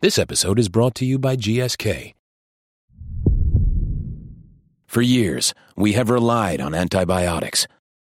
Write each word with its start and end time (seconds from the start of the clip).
This 0.00 0.16
episode 0.16 0.60
is 0.60 0.68
brought 0.68 0.94
to 0.96 1.04
you 1.04 1.18
by 1.18 1.34
GSK. 1.34 2.14
For 4.86 5.02
years, 5.02 5.54
we 5.74 5.94
have 5.94 6.08
relied 6.08 6.60
on 6.60 6.72
antibiotics. 6.72 7.66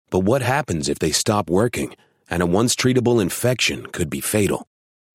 But 0.10 0.20
what 0.20 0.42
happens 0.42 0.88
if 0.88 1.00
they 1.00 1.12
stop 1.12 1.50
working 1.50 1.94
and 2.30 2.42
a 2.42 2.46
once 2.46 2.78
treatable 2.78 3.22
infection 3.22 3.88
could 3.88 4.10
be 4.10 4.22
fatal? 4.22 4.66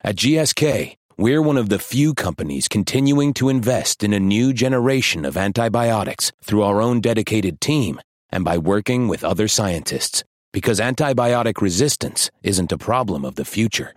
At 0.03 0.17
GSK, 0.17 0.97
we're 1.17 1.41
one 1.41 1.57
of 1.57 1.71
the 1.71 1.79
few 1.79 2.13
companies 2.13 2.69
continuing 2.69 3.33
to 3.35 3.49
invest 3.49 4.05
in 4.05 4.13
a 4.13 4.21
new 4.21 4.53
generation 4.53 5.25
of 5.25 5.39
antibiotics 5.39 6.31
through 6.45 6.63
our 6.63 6.83
own 6.83 7.01
dedicated 7.01 7.59
team 7.59 8.03
and 8.29 8.45
by 8.45 8.59
working 8.59 9.09
with 9.09 9.25
other 9.25 9.49
scientists. 9.49 10.25
Because 10.53 10.79
antibiotic 10.79 11.63
resistance 11.63 12.31
isn't 12.43 12.71
a 12.71 12.77
problem 12.77 13.25
of 13.25 13.37
the 13.37 13.47
future, 13.47 13.95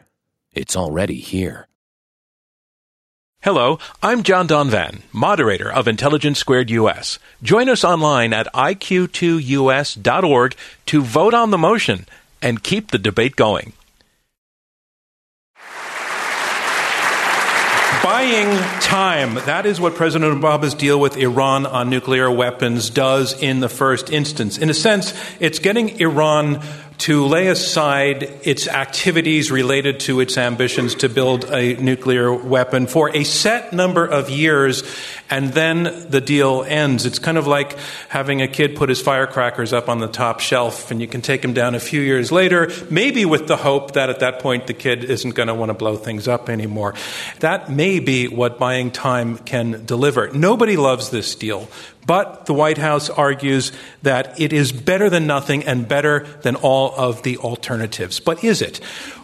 it's 0.53 0.77
already 0.77 1.19
here. 1.19 1.68
Hello, 3.41 3.79
I'm 4.03 4.23
John 4.23 4.49
Donvan, 4.49 4.99
moderator 5.13 5.71
of 5.71 5.87
Intelligence 5.87 6.39
Squared 6.39 6.69
US. 6.71 7.19
Join 7.41 7.69
us 7.69 7.85
online 7.85 8.33
at 8.33 8.53
iq2us.org 8.53 10.55
to 10.87 11.01
vote 11.01 11.33
on 11.33 11.49
the 11.49 11.57
motion 11.57 12.05
and 12.41 12.61
keep 12.61 12.91
the 12.91 12.97
debate 12.97 13.37
going. 13.37 13.71
Buying 18.03 18.57
time. 18.81 19.35
That 19.35 19.65
is 19.65 19.79
what 19.79 19.95
President 19.95 20.37
Obama's 20.37 20.73
deal 20.73 20.99
with 20.99 21.15
Iran 21.15 21.65
on 21.65 21.89
nuclear 21.89 22.29
weapons 22.29 22.89
does 22.89 23.41
in 23.41 23.61
the 23.61 23.69
first 23.69 24.09
instance. 24.09 24.57
In 24.57 24.69
a 24.69 24.73
sense, 24.73 25.13
it's 25.39 25.59
getting 25.59 26.01
Iran 26.01 26.61
to 26.99 27.25
lay 27.25 27.47
aside 27.47 28.23
its 28.43 28.67
activities 28.67 29.51
related 29.51 30.01
to 30.01 30.19
its 30.19 30.37
ambitions 30.37 30.95
to 30.95 31.07
build 31.07 31.45
a 31.45 31.75
nuclear 31.75 32.33
weapon 32.33 32.87
for 32.87 33.15
a 33.15 33.23
set 33.23 33.71
number 33.71 34.05
of 34.05 34.29
years, 34.29 34.83
and 35.29 35.53
then 35.53 35.83
the 36.09 36.19
deal 36.19 36.63
ends. 36.63 37.05
It's 37.05 37.19
kind 37.19 37.37
of 37.37 37.47
like 37.47 37.77
having 38.09 38.41
a 38.41 38.49
kid 38.49 38.75
put 38.75 38.89
his 38.89 39.01
firecrackers 39.01 39.71
up 39.71 39.87
on 39.87 39.99
the 39.99 40.09
top 40.09 40.41
shelf, 40.41 40.91
and 40.91 40.99
you 40.99 41.07
can 41.07 41.21
take 41.21 41.41
them 41.41 41.53
down 41.53 41.73
a 41.73 41.79
few 41.79 42.01
years 42.01 42.33
later, 42.33 42.69
maybe 42.89 43.23
with 43.23 43.47
the 43.47 43.57
hope 43.57 43.93
that 43.93 44.09
at 44.09 44.19
that 44.19 44.39
point 44.39 44.67
the 44.67 44.73
kid 44.73 45.05
isn't 45.05 45.35
going 45.35 45.47
to 45.47 45.53
want 45.53 45.69
to 45.69 45.75
blow 45.75 45.95
things 45.95 46.27
up 46.27 46.49
anymore. 46.49 46.95
That 47.39 47.71
may 47.71 47.99
be 47.99 48.27
what 48.27 48.59
buying 48.59 48.91
time 48.91 49.37
can 49.37 49.85
deliver. 49.85 50.31
Nobody 50.31 50.75
loves 50.75 51.11
this 51.11 51.33
deal. 51.35 51.69
But 52.09 52.47
the 52.47 52.55
White 52.55 52.79
House 52.79 53.07
argues 53.07 53.71
that 54.01 54.41
it 54.41 54.51
is 54.51 54.71
better 54.71 55.11
than 55.11 55.27
nothing 55.27 55.63
and 55.65 55.87
better 55.87 56.25
than 56.41 56.55
all 56.55 56.91
of 56.95 57.21
the 57.21 57.37
alternatives. 57.37 58.19
But 58.19 58.43
is 58.43 58.63
it? 58.63 58.79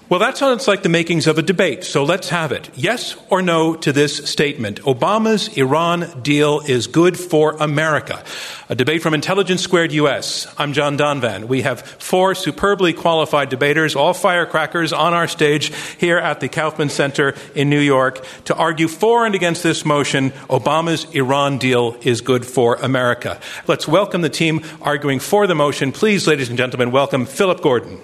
Well, 0.07 0.19
that 0.19 0.37
sounds 0.37 0.67
like 0.67 0.83
the 0.83 0.89
makings 0.89 1.25
of 1.25 1.39
a 1.39 1.41
debate, 1.41 1.83
so 1.83 2.03
let's 2.03 2.29
have 2.29 2.51
it. 2.51 2.69
Yes 2.75 3.17
or 3.31 3.41
no 3.41 3.73
to 3.77 3.91
this 3.91 4.17
statement. 4.29 4.79
Obama's 4.83 5.57
Iran 5.57 6.21
deal 6.21 6.59
is 6.59 6.85
good 6.85 7.17
for 7.17 7.53
America. 7.53 8.23
A 8.69 8.75
debate 8.75 9.01
from 9.01 9.15
Intelligence 9.15 9.63
Squared 9.63 9.91
US. 9.93 10.45
I'm 10.59 10.73
John 10.73 10.95
Donvan. 10.95 11.45
We 11.45 11.63
have 11.63 11.81
four 11.81 12.35
superbly 12.35 12.93
qualified 12.93 13.49
debaters, 13.49 13.95
all 13.95 14.13
firecrackers, 14.13 14.93
on 14.93 15.15
our 15.15 15.27
stage 15.27 15.73
here 15.95 16.19
at 16.19 16.39
the 16.39 16.49
Kaufman 16.49 16.89
Center 16.89 17.33
in 17.55 17.71
New 17.71 17.79
York 17.79 18.23
to 18.45 18.53
argue 18.53 18.87
for 18.87 19.25
and 19.25 19.33
against 19.33 19.63
this 19.63 19.83
motion 19.85 20.29
Obama's 20.51 21.05
Iran 21.15 21.57
deal 21.57 21.97
is 22.03 22.21
good 22.21 22.45
for 22.45 22.75
America. 22.75 23.39
Let's 23.65 23.87
welcome 23.87 24.21
the 24.21 24.29
team 24.29 24.61
arguing 24.83 25.19
for 25.19 25.47
the 25.47 25.55
motion. 25.55 25.91
Please, 25.91 26.27
ladies 26.27 26.49
and 26.49 26.59
gentlemen, 26.59 26.91
welcome 26.91 27.25
Philip 27.25 27.61
Gordon. 27.61 27.99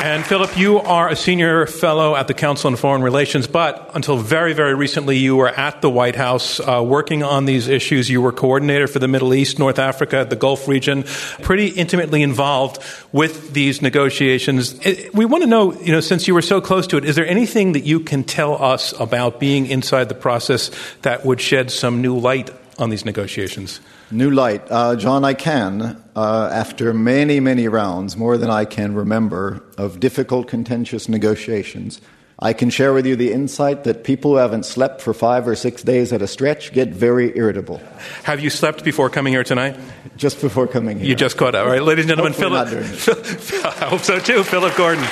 And 0.00 0.24
Philip, 0.24 0.56
you 0.56 0.78
are 0.78 1.08
a 1.08 1.16
senior 1.16 1.66
fellow 1.66 2.14
at 2.14 2.28
the 2.28 2.34
Council 2.34 2.70
on 2.70 2.76
Foreign 2.76 3.02
Relations, 3.02 3.48
but 3.48 3.90
until 3.94 4.16
very, 4.16 4.52
very 4.52 4.72
recently, 4.72 5.18
you 5.18 5.34
were 5.34 5.48
at 5.48 5.82
the 5.82 5.90
White 5.90 6.14
House 6.14 6.60
uh, 6.60 6.84
working 6.86 7.24
on 7.24 7.46
these 7.46 7.66
issues. 7.66 8.08
You 8.08 8.22
were 8.22 8.30
coordinator 8.30 8.86
for 8.86 9.00
the 9.00 9.08
Middle 9.08 9.34
East, 9.34 9.58
North 9.58 9.80
Africa, 9.80 10.24
the 10.24 10.36
Gulf 10.36 10.68
region, 10.68 11.02
pretty 11.42 11.70
intimately 11.70 12.22
involved 12.22 12.80
with 13.10 13.52
these 13.54 13.82
negotiations. 13.82 14.78
We 15.12 15.24
want 15.24 15.42
to 15.42 15.48
know, 15.48 15.72
you 15.72 15.90
know, 15.90 16.00
since 16.00 16.28
you 16.28 16.34
were 16.34 16.42
so 16.42 16.60
close 16.60 16.86
to 16.86 16.96
it, 16.96 17.04
is 17.04 17.16
there 17.16 17.26
anything 17.26 17.72
that 17.72 17.82
you 17.82 17.98
can 17.98 18.22
tell 18.22 18.62
us 18.62 18.92
about 19.00 19.40
being 19.40 19.66
inside 19.66 20.08
the 20.08 20.14
process 20.14 20.70
that 21.02 21.26
would 21.26 21.40
shed 21.40 21.72
some 21.72 22.02
new 22.02 22.16
light 22.16 22.50
on 22.78 22.90
these 22.90 23.04
negotiations? 23.04 23.80
New 24.10 24.30
light. 24.30 24.62
Uh, 24.70 24.96
John, 24.96 25.24
I 25.24 25.34
can, 25.34 26.02
uh, 26.16 26.50
after 26.52 26.94
many, 26.94 27.40
many 27.40 27.68
rounds, 27.68 28.16
more 28.16 28.38
than 28.38 28.48
I 28.48 28.64
can 28.64 28.94
remember, 28.94 29.62
of 29.76 30.00
difficult, 30.00 30.48
contentious 30.48 31.08
negotiations, 31.08 32.00
I 32.38 32.52
can 32.52 32.70
share 32.70 32.92
with 32.92 33.04
you 33.04 33.16
the 33.16 33.32
insight 33.32 33.84
that 33.84 34.04
people 34.04 34.32
who 34.32 34.36
haven't 34.36 34.64
slept 34.64 35.02
for 35.02 35.12
five 35.12 35.46
or 35.46 35.56
six 35.56 35.82
days 35.82 36.12
at 36.12 36.22
a 36.22 36.26
stretch 36.26 36.72
get 36.72 36.88
very 36.88 37.36
irritable. 37.36 37.82
Have 38.22 38.40
you 38.40 38.48
slept 38.48 38.84
before 38.84 39.10
coming 39.10 39.32
here 39.32 39.44
tonight? 39.44 39.78
Just 40.16 40.40
before 40.40 40.68
coming 40.68 40.98
here. 40.98 41.08
You 41.08 41.16
just 41.16 41.36
caught 41.36 41.54
up, 41.54 41.66
right? 41.66 41.82
Ladies 41.82 42.04
and 42.04 42.10
gentlemen, 42.10 42.32
Philip. 42.32 42.68
I 43.64 43.86
hope 43.86 44.00
so 44.00 44.20
too, 44.20 44.44
Philip 44.44 44.74
Gordon. 44.76 45.04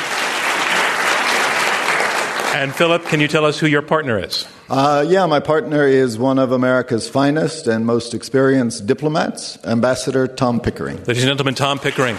And 2.57 2.75
Philip, 2.75 3.05
can 3.05 3.21
you 3.21 3.29
tell 3.29 3.45
us 3.45 3.59
who 3.59 3.67
your 3.67 3.83
partner 3.83 4.19
is? 4.19 4.49
Uh, 4.71 5.05
yeah, 5.07 5.27
my 5.27 5.41
partner 5.41 5.87
is 5.87 6.17
one 6.17 6.39
of 6.39 6.53
America's 6.53 7.07
finest 7.07 7.67
and 7.67 7.85
most 7.85 8.15
experienced 8.15 8.87
diplomats, 8.87 9.63
Ambassador 9.67 10.27
Tom 10.27 10.61
Pickering. 10.61 10.97
Ladies 11.05 11.23
and 11.23 11.29
gentlemen, 11.29 11.55
Tom 11.55 11.79
Pickering. 11.79 12.17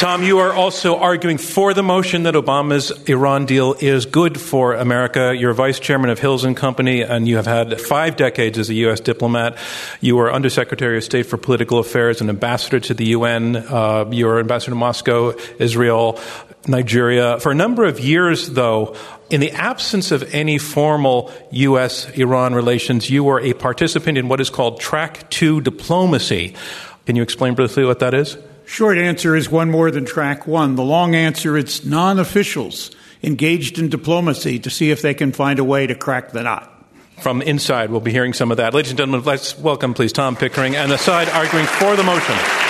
Tom, 0.00 0.22
you 0.22 0.38
are 0.38 0.52
also 0.52 0.96
arguing 0.96 1.36
for 1.36 1.74
the 1.74 1.82
motion 1.82 2.22
that 2.22 2.32
Obama's 2.32 2.90
Iran 3.06 3.44
deal 3.44 3.74
is 3.80 4.06
good 4.06 4.40
for 4.40 4.72
America. 4.74 5.34
You're 5.36 5.52
vice 5.52 5.78
chairman 5.78 6.08
of 6.08 6.18
Hills 6.18 6.44
and 6.44 6.56
Company, 6.56 7.02
and 7.02 7.28
you 7.28 7.36
have 7.36 7.46
had 7.46 7.78
five 7.80 8.16
decades 8.16 8.58
as 8.58 8.70
a 8.70 8.74
U.S. 8.74 9.00
diplomat. 9.00 9.58
You 10.00 10.16
were 10.16 10.32
undersecretary 10.32 10.96
of 10.96 11.04
state 11.04 11.24
for 11.24 11.36
political 11.36 11.78
affairs 11.78 12.22
and 12.22 12.30
ambassador 12.30 12.80
to 12.80 12.94
the 12.94 13.06
UN. 13.08 13.56
Uh, 13.56 14.08
you 14.10 14.24
were 14.26 14.40
ambassador 14.40 14.72
to 14.72 14.76
Moscow, 14.76 15.34
Israel, 15.58 16.18
Nigeria. 16.66 17.40
For 17.40 17.52
a 17.52 17.54
number 17.54 17.84
of 17.84 18.00
years, 18.00 18.50
though, 18.50 18.96
in 19.30 19.40
the 19.40 19.52
absence 19.52 20.10
of 20.10 20.34
any 20.34 20.58
formal 20.58 21.32
U.S. 21.52 22.08
Iran 22.10 22.54
relations, 22.54 23.08
you 23.08 23.24
were 23.24 23.40
a 23.40 23.54
participant 23.54 24.18
in 24.18 24.28
what 24.28 24.40
is 24.40 24.50
called 24.50 24.80
Track 24.80 25.30
2 25.30 25.60
diplomacy. 25.60 26.54
Can 27.06 27.16
you 27.16 27.22
explain 27.22 27.54
briefly 27.54 27.84
what 27.84 28.00
that 28.00 28.14
is? 28.14 28.36
Short 28.66 28.98
answer 28.98 29.34
is 29.34 29.50
one 29.50 29.70
more 29.70 29.90
than 29.90 30.04
track 30.04 30.46
one. 30.46 30.76
The 30.76 30.84
long 30.84 31.14
answer, 31.14 31.56
it's 31.56 31.84
non 31.84 32.18
officials 32.18 32.90
engaged 33.22 33.78
in 33.78 33.88
diplomacy 33.88 34.58
to 34.60 34.70
see 34.70 34.90
if 34.90 35.02
they 35.02 35.14
can 35.14 35.32
find 35.32 35.58
a 35.58 35.64
way 35.64 35.86
to 35.86 35.94
crack 35.94 36.30
the 36.30 36.42
knot. 36.42 36.72
From 37.20 37.42
inside, 37.42 37.90
we'll 37.90 38.00
be 38.00 38.12
hearing 38.12 38.32
some 38.32 38.50
of 38.50 38.56
that. 38.56 38.72
Ladies 38.72 38.92
and 38.92 38.98
gentlemen, 38.98 39.26
let's 39.26 39.58
welcome, 39.58 39.92
please, 39.92 40.12
Tom 40.12 40.36
Pickering 40.36 40.76
and 40.76 40.90
the 40.90 40.98
side 40.98 41.28
arguing 41.28 41.66
for 41.66 41.96
the 41.96 42.02
motion. 42.02 42.69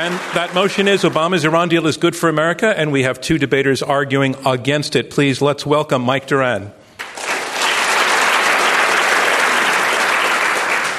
And 0.00 0.14
that 0.34 0.54
motion 0.54 0.88
is 0.88 1.02
Obama's 1.02 1.44
Iran 1.44 1.68
deal 1.68 1.86
is 1.86 1.98
good 1.98 2.16
for 2.16 2.30
America, 2.30 2.72
and 2.74 2.90
we 2.90 3.02
have 3.02 3.20
two 3.20 3.36
debaters 3.36 3.82
arguing 3.82 4.34
against 4.46 4.96
it. 4.96 5.10
Please, 5.10 5.42
let's 5.42 5.66
welcome 5.66 6.00
Mike 6.00 6.26
Doran. 6.26 6.72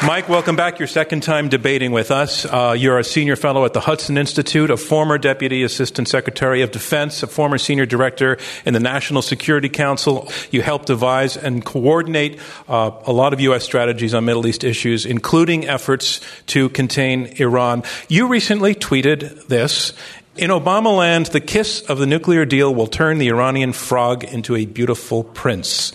Mike, 0.03 0.27
welcome 0.27 0.55
back. 0.55 0.79
Your 0.79 0.87
second 0.87 1.21
time 1.21 1.47
debating 1.47 1.91
with 1.91 2.09
us. 2.09 2.43
Uh, 2.43 2.75
you're 2.75 2.97
a 2.97 3.03
senior 3.03 3.35
fellow 3.35 3.65
at 3.65 3.73
the 3.73 3.79
Hudson 3.79 4.17
Institute, 4.17 4.71
a 4.71 4.77
former 4.77 5.19
deputy 5.19 5.61
assistant 5.61 6.07
secretary 6.07 6.63
of 6.63 6.71
defense, 6.71 7.21
a 7.21 7.27
former 7.27 7.59
senior 7.59 7.85
director 7.85 8.39
in 8.65 8.73
the 8.73 8.79
National 8.79 9.21
Security 9.21 9.69
Council. 9.69 10.27
You 10.49 10.63
helped 10.63 10.87
devise 10.87 11.37
and 11.37 11.63
coordinate 11.63 12.39
uh, 12.67 12.89
a 13.05 13.13
lot 13.13 13.31
of 13.31 13.41
U.S. 13.41 13.63
strategies 13.63 14.15
on 14.15 14.25
Middle 14.25 14.47
East 14.47 14.63
issues, 14.63 15.05
including 15.05 15.67
efforts 15.67 16.19
to 16.47 16.69
contain 16.69 17.27
Iran. 17.39 17.83
You 18.09 18.27
recently 18.27 18.73
tweeted 18.73 19.45
this. 19.49 19.93
In 20.35 20.49
Obama 20.49 20.97
land, 20.97 21.27
the 21.27 21.41
kiss 21.41 21.81
of 21.81 21.99
the 21.99 22.07
nuclear 22.07 22.43
deal 22.45 22.73
will 22.73 22.87
turn 22.87 23.19
the 23.19 23.27
Iranian 23.27 23.71
frog 23.71 24.23
into 24.23 24.55
a 24.55 24.65
beautiful 24.65 25.23
prince. 25.23 25.93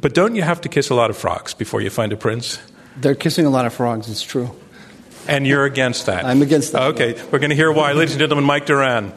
But 0.00 0.14
don't 0.14 0.36
you 0.36 0.42
have 0.42 0.60
to 0.60 0.68
kiss 0.68 0.90
a 0.90 0.94
lot 0.94 1.10
of 1.10 1.16
frogs 1.16 1.54
before 1.54 1.80
you 1.80 1.90
find 1.90 2.12
a 2.12 2.16
prince? 2.16 2.60
They're 2.98 3.14
kissing 3.14 3.46
a 3.46 3.50
lot 3.50 3.66
of 3.66 3.74
frogs, 3.74 4.08
it's 4.08 4.22
true. 4.22 4.50
And 5.28 5.46
you're 5.46 5.64
against 5.64 6.06
that? 6.06 6.24
I'm 6.24 6.40
against 6.40 6.72
that. 6.72 6.82
Okay, 6.94 7.20
we're 7.30 7.38
going 7.38 7.50
to 7.50 7.56
hear 7.56 7.70
why. 7.70 7.92
Ladies 7.92 8.14
and 8.14 8.20
gentlemen, 8.20 8.44
Mike 8.44 8.66
Doran. 8.66 9.12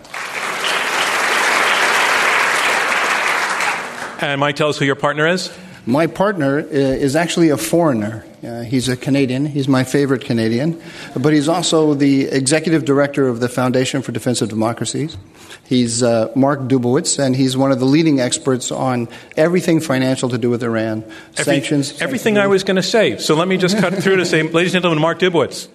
And 4.22 4.40
Mike, 4.42 4.58
tell 4.58 4.70
us 4.70 4.78
who 4.78 4.86
your 4.86 4.96
partner 4.96 5.28
is. 5.28 5.50
My 5.86 6.08
partner 6.08 6.60
uh, 6.60 6.64
is 6.64 7.16
actually 7.16 7.50
a 7.50 7.58
foreigner. 7.58 8.26
Uh, 8.44 8.62
he's 8.62 8.88
a 8.88 8.96
Canadian. 8.96 9.46
He's 9.46 9.68
my 9.68 9.84
favorite 9.84 10.24
Canadian. 10.24 10.82
But 11.16 11.34
he's 11.34 11.50
also 11.50 11.94
the 11.94 12.24
executive 12.26 12.86
director 12.86 13.28
of 13.28 13.40
the 13.40 13.50
Foundation 13.50 14.02
for 14.02 14.12
Defense 14.12 14.42
of 14.42 14.50
Democracies. 14.50 15.18
He's 15.66 16.02
uh, 16.04 16.32
Mark 16.36 16.62
Dubowitz, 16.62 17.20
and 17.20 17.36
he's 17.36 17.56
one 17.56 17.72
of 17.72 17.80
the 17.80 17.86
leading 17.86 18.20
experts 18.20 18.72
on 18.72 19.08
everything 19.38 19.80
financial 19.80 20.30
to 20.30 20.38
do 20.38 20.50
with 20.50 20.64
Iran, 20.64 21.04
Every, 21.38 21.44
sanctions. 21.44 22.02
Everything 22.02 22.38
I 22.38 22.48
was 22.48 22.64
going 22.64 22.78
to 22.78 22.84
say. 22.84 23.18
So 23.18 23.36
let 23.36 23.48
me 23.48 23.58
just 23.58 23.78
cut 23.78 23.94
through 23.96 24.18
to 24.18 24.26
say, 24.26 24.44
ladies 24.44 24.74
and 24.74 24.84
gentlemen, 24.84 25.02
Mark 25.02 25.20
Dubowitz. 25.20 25.68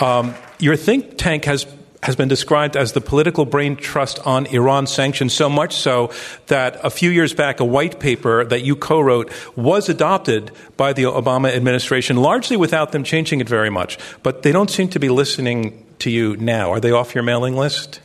Um, 0.00 0.34
your 0.58 0.76
think 0.76 1.16
tank 1.16 1.46
has 1.46 1.66
has 2.06 2.14
been 2.14 2.28
described 2.28 2.76
as 2.76 2.92
the 2.92 3.00
political 3.00 3.44
brain 3.44 3.74
trust 3.74 4.24
on 4.24 4.46
Iran 4.46 4.86
sanctions, 4.86 5.34
so 5.34 5.48
much 5.48 5.74
so 5.74 6.12
that 6.46 6.78
a 6.84 6.88
few 6.88 7.10
years 7.10 7.34
back, 7.34 7.58
a 7.58 7.64
white 7.64 7.98
paper 7.98 8.44
that 8.44 8.62
you 8.62 8.76
co 8.76 9.00
wrote 9.00 9.32
was 9.56 9.88
adopted 9.88 10.52
by 10.76 10.92
the 10.92 11.02
Obama 11.02 11.52
administration, 11.52 12.16
largely 12.16 12.56
without 12.56 12.92
them 12.92 13.02
changing 13.02 13.40
it 13.40 13.48
very 13.48 13.70
much. 13.70 13.98
But 14.22 14.42
they 14.42 14.52
don't 14.52 14.70
seem 14.70 14.88
to 14.90 15.00
be 15.00 15.08
listening 15.08 15.84
to 15.98 16.10
you 16.10 16.36
now. 16.36 16.70
Are 16.70 16.78
they 16.78 16.92
off 16.92 17.12
your 17.12 17.24
mailing 17.24 17.56
list? 17.56 18.00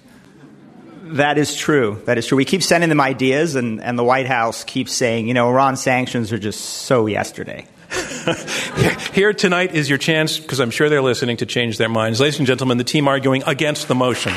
That 1.03 1.37
is 1.37 1.55
true. 1.55 2.01
That 2.05 2.17
is 2.17 2.25
true. 2.25 2.37
We 2.37 2.45
keep 2.45 2.63
sending 2.63 2.89
them 2.89 3.01
ideas, 3.01 3.53
and, 3.53 3.81
and 3.81 3.99
the 3.99 4.03
White 4.03 4.27
House 4.27 4.63
keeps 4.63 4.93
saying, 4.93 5.27
you 5.27 5.35
know, 5.35 5.47
Iran 5.49 5.77
sanctions 5.77 6.33
are 6.33 6.39
just 6.39 6.59
so 6.59 7.05
yesterday. 7.05 7.67
Here 9.13 9.33
tonight 9.33 9.75
is 9.75 9.89
your 9.89 9.97
chance, 9.97 10.39
because 10.39 10.59
I'm 10.59 10.71
sure 10.71 10.87
they're 10.89 11.01
listening, 11.01 11.37
to 11.37 11.45
change 11.45 11.77
their 11.77 11.89
minds. 11.89 12.19
Ladies 12.19 12.39
and 12.39 12.47
gentlemen, 12.47 12.77
the 12.77 12.83
team 12.83 13.07
arguing 13.07 13.43
against 13.45 13.87
the 13.87 13.95
motion. 13.95 14.33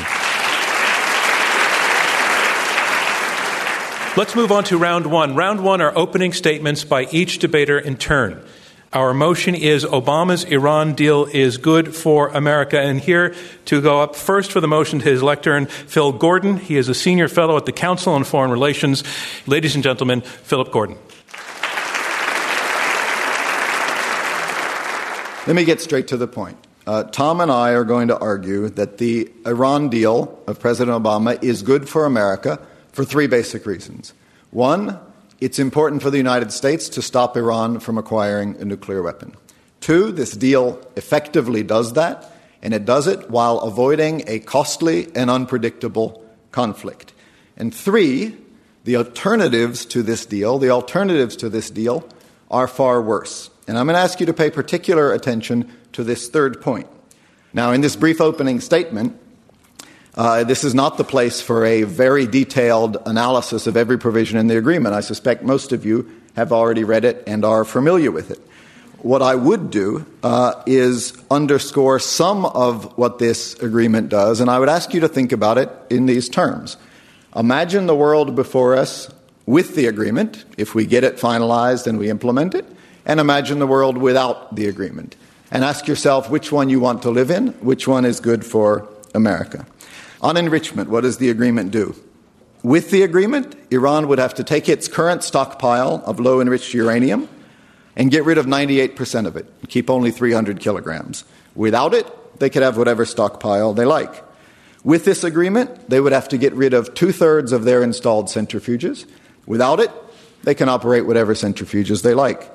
Let's 4.16 4.34
move 4.34 4.52
on 4.52 4.64
to 4.64 4.78
round 4.78 5.06
one. 5.06 5.34
Round 5.34 5.62
one 5.62 5.80
are 5.80 5.96
opening 5.96 6.32
statements 6.32 6.84
by 6.84 7.06
each 7.10 7.38
debater 7.38 7.78
in 7.78 7.96
turn. 7.96 8.44
Our 8.92 9.12
motion 9.12 9.56
is 9.56 9.84
Obama's 9.84 10.44
Iran 10.44 10.94
deal 10.94 11.24
is 11.24 11.58
good 11.58 11.96
for 11.96 12.28
America. 12.28 12.80
And 12.80 13.00
here 13.00 13.34
to 13.64 13.82
go 13.82 14.00
up 14.00 14.14
first 14.14 14.52
for 14.52 14.60
the 14.60 14.68
motion 14.68 15.00
to 15.00 15.04
his 15.04 15.20
lectern, 15.20 15.66
Phil 15.66 16.12
Gordon. 16.12 16.58
He 16.58 16.76
is 16.76 16.88
a 16.88 16.94
senior 16.94 17.26
fellow 17.26 17.56
at 17.56 17.66
the 17.66 17.72
Council 17.72 18.12
on 18.12 18.22
Foreign 18.22 18.52
Relations. 18.52 19.02
Ladies 19.48 19.74
and 19.74 19.82
gentlemen, 19.82 20.20
Philip 20.20 20.70
Gordon. 20.70 20.96
Let 25.46 25.56
me 25.56 25.66
get 25.66 25.82
straight 25.82 26.08
to 26.08 26.16
the 26.16 26.26
point. 26.26 26.56
Uh, 26.86 27.02
Tom 27.02 27.38
and 27.42 27.52
I 27.52 27.72
are 27.72 27.84
going 27.84 28.08
to 28.08 28.18
argue 28.18 28.70
that 28.70 28.96
the 28.96 29.30
Iran 29.44 29.90
deal 29.90 30.42
of 30.46 30.58
President 30.58 30.96
Obama 30.96 31.42
is 31.44 31.62
good 31.62 31.86
for 31.86 32.06
America 32.06 32.58
for 32.92 33.04
three 33.04 33.26
basic 33.26 33.66
reasons. 33.66 34.14
One, 34.52 34.98
it's 35.42 35.58
important 35.58 36.00
for 36.00 36.08
the 36.08 36.16
United 36.16 36.50
States 36.50 36.88
to 36.90 37.02
stop 37.02 37.36
Iran 37.36 37.78
from 37.80 37.98
acquiring 37.98 38.56
a 38.56 38.64
nuclear 38.64 39.02
weapon. 39.02 39.36
Two, 39.80 40.12
this 40.12 40.32
deal 40.32 40.80
effectively 40.96 41.62
does 41.62 41.92
that, 41.92 42.32
and 42.62 42.72
it 42.72 42.86
does 42.86 43.06
it 43.06 43.28
while 43.28 43.60
avoiding 43.60 44.24
a 44.26 44.38
costly 44.38 45.08
and 45.14 45.30
unpredictable 45.30 46.24
conflict. 46.52 47.12
And 47.58 47.74
three, 47.74 48.34
the 48.84 48.96
alternatives 48.96 49.84
to 49.86 50.02
this 50.02 50.24
deal, 50.24 50.58
the 50.58 50.70
alternatives 50.70 51.36
to 51.36 51.50
this 51.50 51.68
deal 51.68 52.08
are 52.50 52.66
far 52.66 53.02
worse. 53.02 53.50
And 53.66 53.78
I'm 53.78 53.86
going 53.86 53.94
to 53.94 54.00
ask 54.00 54.20
you 54.20 54.26
to 54.26 54.34
pay 54.34 54.50
particular 54.50 55.12
attention 55.12 55.72
to 55.92 56.04
this 56.04 56.28
third 56.28 56.60
point. 56.60 56.86
Now, 57.52 57.72
in 57.72 57.80
this 57.80 57.96
brief 57.96 58.20
opening 58.20 58.60
statement, 58.60 59.18
uh, 60.16 60.44
this 60.44 60.64
is 60.64 60.74
not 60.74 60.98
the 60.98 61.04
place 61.04 61.40
for 61.40 61.64
a 61.64 61.82
very 61.82 62.26
detailed 62.26 62.98
analysis 63.06 63.66
of 63.66 63.76
every 63.76 63.98
provision 63.98 64.38
in 64.38 64.46
the 64.46 64.56
agreement. 64.56 64.94
I 64.94 65.00
suspect 65.00 65.42
most 65.42 65.72
of 65.72 65.84
you 65.84 66.10
have 66.36 66.52
already 66.52 66.84
read 66.84 67.04
it 67.04 67.22
and 67.26 67.44
are 67.44 67.64
familiar 67.64 68.10
with 68.10 68.30
it. 68.30 68.40
What 68.98 69.22
I 69.22 69.34
would 69.34 69.70
do 69.70 70.06
uh, 70.22 70.62
is 70.66 71.12
underscore 71.30 71.98
some 71.98 72.46
of 72.46 72.96
what 72.96 73.18
this 73.18 73.54
agreement 73.60 74.08
does, 74.08 74.40
and 74.40 74.48
I 74.48 74.58
would 74.58 74.68
ask 74.68 74.94
you 74.94 75.00
to 75.00 75.08
think 75.08 75.32
about 75.32 75.58
it 75.58 75.70
in 75.90 76.06
these 76.06 76.28
terms. 76.28 76.76
Imagine 77.36 77.86
the 77.86 77.96
world 77.96 78.34
before 78.34 78.76
us 78.76 79.12
with 79.46 79.74
the 79.74 79.86
agreement, 79.86 80.44
if 80.56 80.74
we 80.74 80.86
get 80.86 81.04
it 81.04 81.16
finalized 81.16 81.86
and 81.86 81.98
we 81.98 82.08
implement 82.08 82.54
it, 82.54 82.64
and 83.06 83.20
imagine 83.20 83.58
the 83.58 83.66
world 83.66 83.98
without 83.98 84.54
the 84.54 84.66
agreement. 84.66 85.16
And 85.50 85.64
ask 85.64 85.86
yourself 85.86 86.30
which 86.30 86.50
one 86.50 86.68
you 86.68 86.80
want 86.80 87.02
to 87.02 87.10
live 87.10 87.30
in, 87.30 87.48
which 87.60 87.86
one 87.86 88.04
is 88.04 88.20
good 88.20 88.44
for 88.44 88.88
America. 89.14 89.66
On 90.20 90.36
enrichment, 90.36 90.90
what 90.90 91.02
does 91.02 91.18
the 91.18 91.30
agreement 91.30 91.70
do? 91.70 91.94
With 92.62 92.90
the 92.90 93.02
agreement, 93.02 93.54
Iran 93.70 94.08
would 94.08 94.18
have 94.18 94.34
to 94.34 94.44
take 94.44 94.68
its 94.68 94.88
current 94.88 95.22
stockpile 95.22 96.02
of 96.06 96.18
low 96.18 96.40
enriched 96.40 96.72
uranium 96.72 97.28
and 97.94 98.10
get 98.10 98.24
rid 98.24 98.38
of 98.38 98.46
98% 98.46 99.26
of 99.26 99.36
it, 99.36 99.46
keep 99.68 99.90
only 99.90 100.10
300 100.10 100.60
kilograms. 100.60 101.24
Without 101.54 101.94
it, 101.94 102.06
they 102.40 102.50
could 102.50 102.62
have 102.62 102.76
whatever 102.76 103.04
stockpile 103.04 103.74
they 103.74 103.84
like. 103.84 104.24
With 104.82 105.04
this 105.04 105.24
agreement, 105.24 105.88
they 105.88 106.00
would 106.00 106.12
have 106.12 106.28
to 106.30 106.38
get 106.38 106.52
rid 106.54 106.74
of 106.74 106.94
two 106.94 107.12
thirds 107.12 107.52
of 107.52 107.64
their 107.64 107.82
installed 107.82 108.26
centrifuges. 108.26 109.06
Without 109.46 109.78
it, 109.80 109.90
they 110.42 110.54
can 110.54 110.68
operate 110.68 111.06
whatever 111.06 111.34
centrifuges 111.34 112.02
they 112.02 112.14
like. 112.14 112.50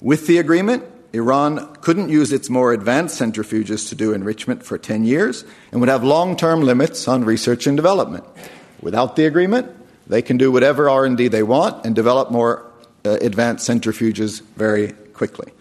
With 0.00 0.26
the 0.26 0.38
agreement, 0.38 0.84
Iran 1.12 1.74
couldn't 1.82 2.08
use 2.08 2.32
its 2.32 2.48
more 2.48 2.72
advanced 2.72 3.20
centrifuges 3.20 3.88
to 3.90 3.94
do 3.94 4.14
enrichment 4.14 4.62
for 4.62 4.78
10 4.78 5.04
years 5.04 5.44
and 5.72 5.80
would 5.80 5.90
have 5.90 6.02
long 6.02 6.36
term 6.36 6.62
limits 6.62 7.06
on 7.06 7.24
research 7.24 7.66
and 7.66 7.76
development. 7.76 8.24
Without 8.80 9.16
the 9.16 9.26
agreement, 9.26 9.68
they 10.06 10.22
can 10.22 10.38
do 10.38 10.50
whatever 10.50 10.88
R&D 10.88 11.28
they 11.28 11.42
want 11.42 11.84
and 11.84 11.94
develop 11.94 12.30
more 12.30 12.64
uh, 13.04 13.18
advanced 13.20 13.68
centrifuges 13.68 14.42
very 14.56 14.92
quickly. 15.12 15.52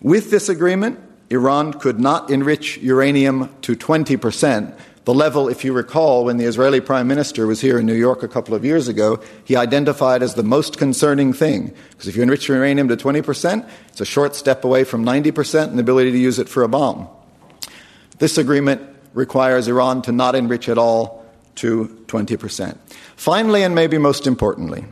With 0.00 0.30
this 0.30 0.48
agreement, 0.48 0.98
Iran 1.28 1.74
could 1.74 2.00
not 2.00 2.30
enrich 2.30 2.78
uranium 2.78 3.54
to 3.62 3.74
20 3.74 4.16
percent 4.16 4.74
the 5.04 5.14
level, 5.14 5.48
if 5.48 5.64
you 5.64 5.74
recall, 5.74 6.24
when 6.24 6.38
the 6.38 6.46
Israeli 6.46 6.80
prime 6.80 7.06
minister 7.06 7.46
was 7.46 7.60
here 7.60 7.78
in 7.78 7.84
New 7.84 7.94
York 7.94 8.22
a 8.22 8.28
couple 8.28 8.54
of 8.54 8.64
years 8.64 8.88
ago, 8.88 9.20
he 9.44 9.54
identified 9.54 10.22
as 10.22 10.34
the 10.34 10.42
most 10.42 10.78
concerning 10.78 11.34
thing. 11.34 11.74
Because 11.90 12.08
if 12.08 12.16
you 12.16 12.22
enrich 12.22 12.48
uranium 12.48 12.88
to 12.88 12.96
20%, 12.96 13.68
it's 13.88 14.00
a 14.00 14.06
short 14.06 14.34
step 14.34 14.64
away 14.64 14.82
from 14.82 15.04
90% 15.04 15.68
and 15.68 15.76
the 15.76 15.82
ability 15.82 16.10
to 16.12 16.18
use 16.18 16.38
it 16.38 16.48
for 16.48 16.62
a 16.62 16.68
bomb. 16.68 17.06
This 18.18 18.38
agreement 18.38 18.80
requires 19.12 19.68
Iran 19.68 20.00
to 20.02 20.12
not 20.12 20.34
enrich 20.34 20.70
at 20.70 20.78
all 20.78 21.26
to 21.56 21.86
20%. 22.06 22.78
Finally, 23.16 23.62
and 23.62 23.74
maybe 23.74 23.98
most 23.98 24.26
importantly, 24.26 24.86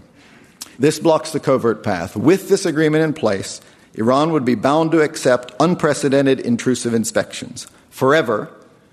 this 0.78 0.98
blocks 0.98 1.32
the 1.32 1.40
covert 1.40 1.82
path. 1.82 2.16
With 2.16 2.50
this 2.50 2.66
agreement 2.66 3.02
in 3.02 3.14
place, 3.14 3.62
Iran 3.94 4.32
would 4.32 4.44
be 4.44 4.56
bound 4.56 4.92
to 4.92 5.00
accept 5.00 5.54
unprecedented 5.58 6.40
intrusive 6.40 6.92
inspections 6.92 7.66
forever 7.88 8.50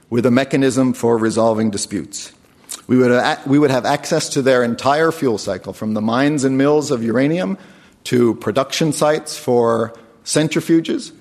with 0.09 0.25
a 0.25 0.31
mechanism 0.31 0.93
for 0.93 1.17
resolving 1.17 1.69
disputes. 1.69 2.31
We 2.87 2.97
would, 2.97 3.11
have, 3.11 3.45
we 3.45 3.59
would 3.59 3.71
have 3.71 3.85
access 3.85 4.29
to 4.29 4.41
their 4.41 4.63
entire 4.63 5.11
fuel 5.11 5.37
cycle, 5.37 5.73
from 5.73 5.93
the 5.93 6.01
mines 6.01 6.43
and 6.43 6.57
mills 6.57 6.91
of 6.91 7.03
uranium 7.03 7.57
to 8.05 8.35
production 8.35 8.91
sites 8.93 9.37
for 9.37 9.93
centrifuges, 10.25 11.11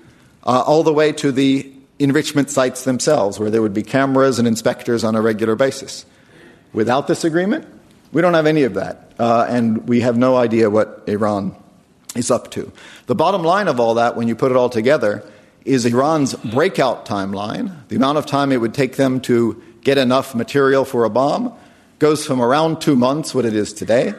uh, 0.44 0.62
all 0.66 0.82
the 0.82 0.92
way 0.92 1.12
to 1.12 1.32
the 1.32 1.70
enrichment 1.98 2.50
sites 2.50 2.84
themselves, 2.84 3.38
where 3.38 3.50
there 3.50 3.60
would 3.60 3.74
be 3.74 3.82
cameras 3.82 4.38
and 4.38 4.48
inspectors 4.48 5.04
on 5.04 5.14
a 5.14 5.20
regular 5.20 5.56
basis. 5.56 6.06
Without 6.72 7.06
this 7.06 7.24
agreement, 7.24 7.66
we 8.12 8.22
don't 8.22 8.34
have 8.34 8.46
any 8.46 8.62
of 8.62 8.74
that, 8.74 9.12
uh, 9.18 9.46
and 9.48 9.88
we 9.88 10.00
have 10.00 10.16
no 10.16 10.36
idea 10.36 10.70
what 10.70 11.02
Iran 11.06 11.54
is 12.14 12.30
up 12.30 12.50
to. 12.52 12.72
The 13.06 13.14
bottom 13.14 13.42
line 13.42 13.68
of 13.68 13.80
all 13.80 13.94
that, 13.94 14.16
when 14.16 14.28
you 14.28 14.34
put 14.34 14.50
it 14.50 14.56
all 14.56 14.70
together, 14.70 15.22
is 15.64 15.84
Iran's 15.84 16.34
breakout 16.34 17.06
timeline. 17.06 17.86
The 17.88 17.96
amount 17.96 18.18
of 18.18 18.26
time 18.26 18.52
it 18.52 18.60
would 18.60 18.74
take 18.74 18.96
them 18.96 19.20
to 19.22 19.62
get 19.82 19.98
enough 19.98 20.34
material 20.34 20.84
for 20.84 21.04
a 21.04 21.10
bomb 21.10 21.54
goes 21.98 22.24
from 22.24 22.40
around 22.40 22.80
two 22.80 22.96
months, 22.96 23.34
what 23.34 23.44
it 23.44 23.54
is 23.54 23.72
today, 23.72 24.14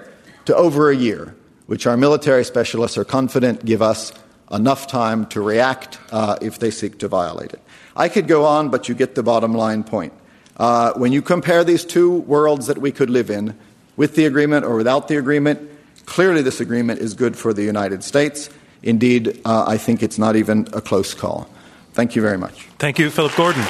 to 0.45 0.55
over 0.55 0.89
a 0.89 0.95
year, 0.95 1.35
which 1.67 1.87
our 1.87 1.95
military 1.95 2.43
specialists 2.43 2.97
are 2.97 3.05
confident 3.05 3.63
give 3.63 3.81
us 3.81 4.11
enough 4.51 4.87
time 4.87 5.25
to 5.27 5.41
react 5.41 5.99
uh, 6.11 6.37
if 6.41 6.59
they 6.59 6.71
seek 6.71 6.99
to 6.99 7.07
violate 7.07 7.53
it. 7.53 7.61
I 7.95 8.09
could 8.09 8.27
go 8.27 8.45
on, 8.45 8.69
but 8.69 8.89
you 8.89 8.95
get 8.95 9.15
the 9.15 9.23
bottom 9.23 9.53
line 9.53 9.83
point. 9.83 10.13
Uh, 10.57 10.93
when 10.93 11.13
you 11.13 11.21
compare 11.21 11.63
these 11.63 11.85
two 11.85 12.19
worlds 12.21 12.67
that 12.67 12.79
we 12.79 12.91
could 12.91 13.09
live 13.09 13.29
in, 13.29 13.57
with 13.95 14.15
the 14.15 14.25
agreement 14.25 14.65
or 14.65 14.75
without 14.75 15.09
the 15.09 15.17
agreement, 15.17 15.59
clearly 16.05 16.41
this 16.41 16.61
agreement 16.61 17.01
is 17.01 17.13
good 17.13 17.35
for 17.35 17.53
the 17.53 17.63
United 17.63 18.03
States. 18.03 18.49
Indeed, 18.81 19.41
uh, 19.45 19.65
I 19.67 19.77
think 19.77 20.01
it's 20.03 20.17
not 20.17 20.35
even 20.35 20.67
a 20.73 20.81
close 20.81 21.13
call. 21.13 21.49
Thank 21.93 22.15
you 22.15 22.21
very 22.21 22.37
much. 22.37 22.63
Thank 22.77 22.99
you, 22.99 23.09
Philip 23.09 23.35
Gordon. 23.35 23.63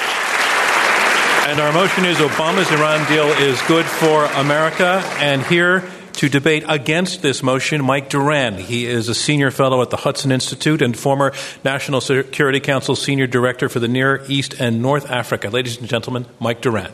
And 1.46 1.58
our 1.58 1.72
motion 1.72 2.04
is 2.04 2.18
Obama's 2.18 2.70
Iran 2.70 3.08
deal 3.08 3.26
is 3.26 3.60
good 3.62 3.84
for 3.84 4.24
America. 4.26 5.02
And 5.18 5.42
here 5.42 5.82
to 6.12 6.28
debate 6.28 6.64
against 6.68 7.22
this 7.22 7.42
motion, 7.42 7.84
Mike 7.84 8.08
Doran. 8.08 8.54
He 8.54 8.86
is 8.86 9.08
a 9.08 9.14
senior 9.14 9.50
fellow 9.50 9.82
at 9.82 9.90
the 9.90 9.96
Hudson 9.96 10.30
Institute 10.30 10.82
and 10.82 10.96
former 10.96 11.32
National 11.64 12.00
Security 12.00 12.60
Council 12.60 12.94
senior 12.94 13.26
director 13.26 13.68
for 13.68 13.80
the 13.80 13.88
Near 13.88 14.24
East 14.28 14.54
and 14.60 14.82
North 14.82 15.10
Africa. 15.10 15.48
Ladies 15.48 15.78
and 15.78 15.88
gentlemen, 15.88 16.26
Mike 16.38 16.60
Doran. 16.60 16.92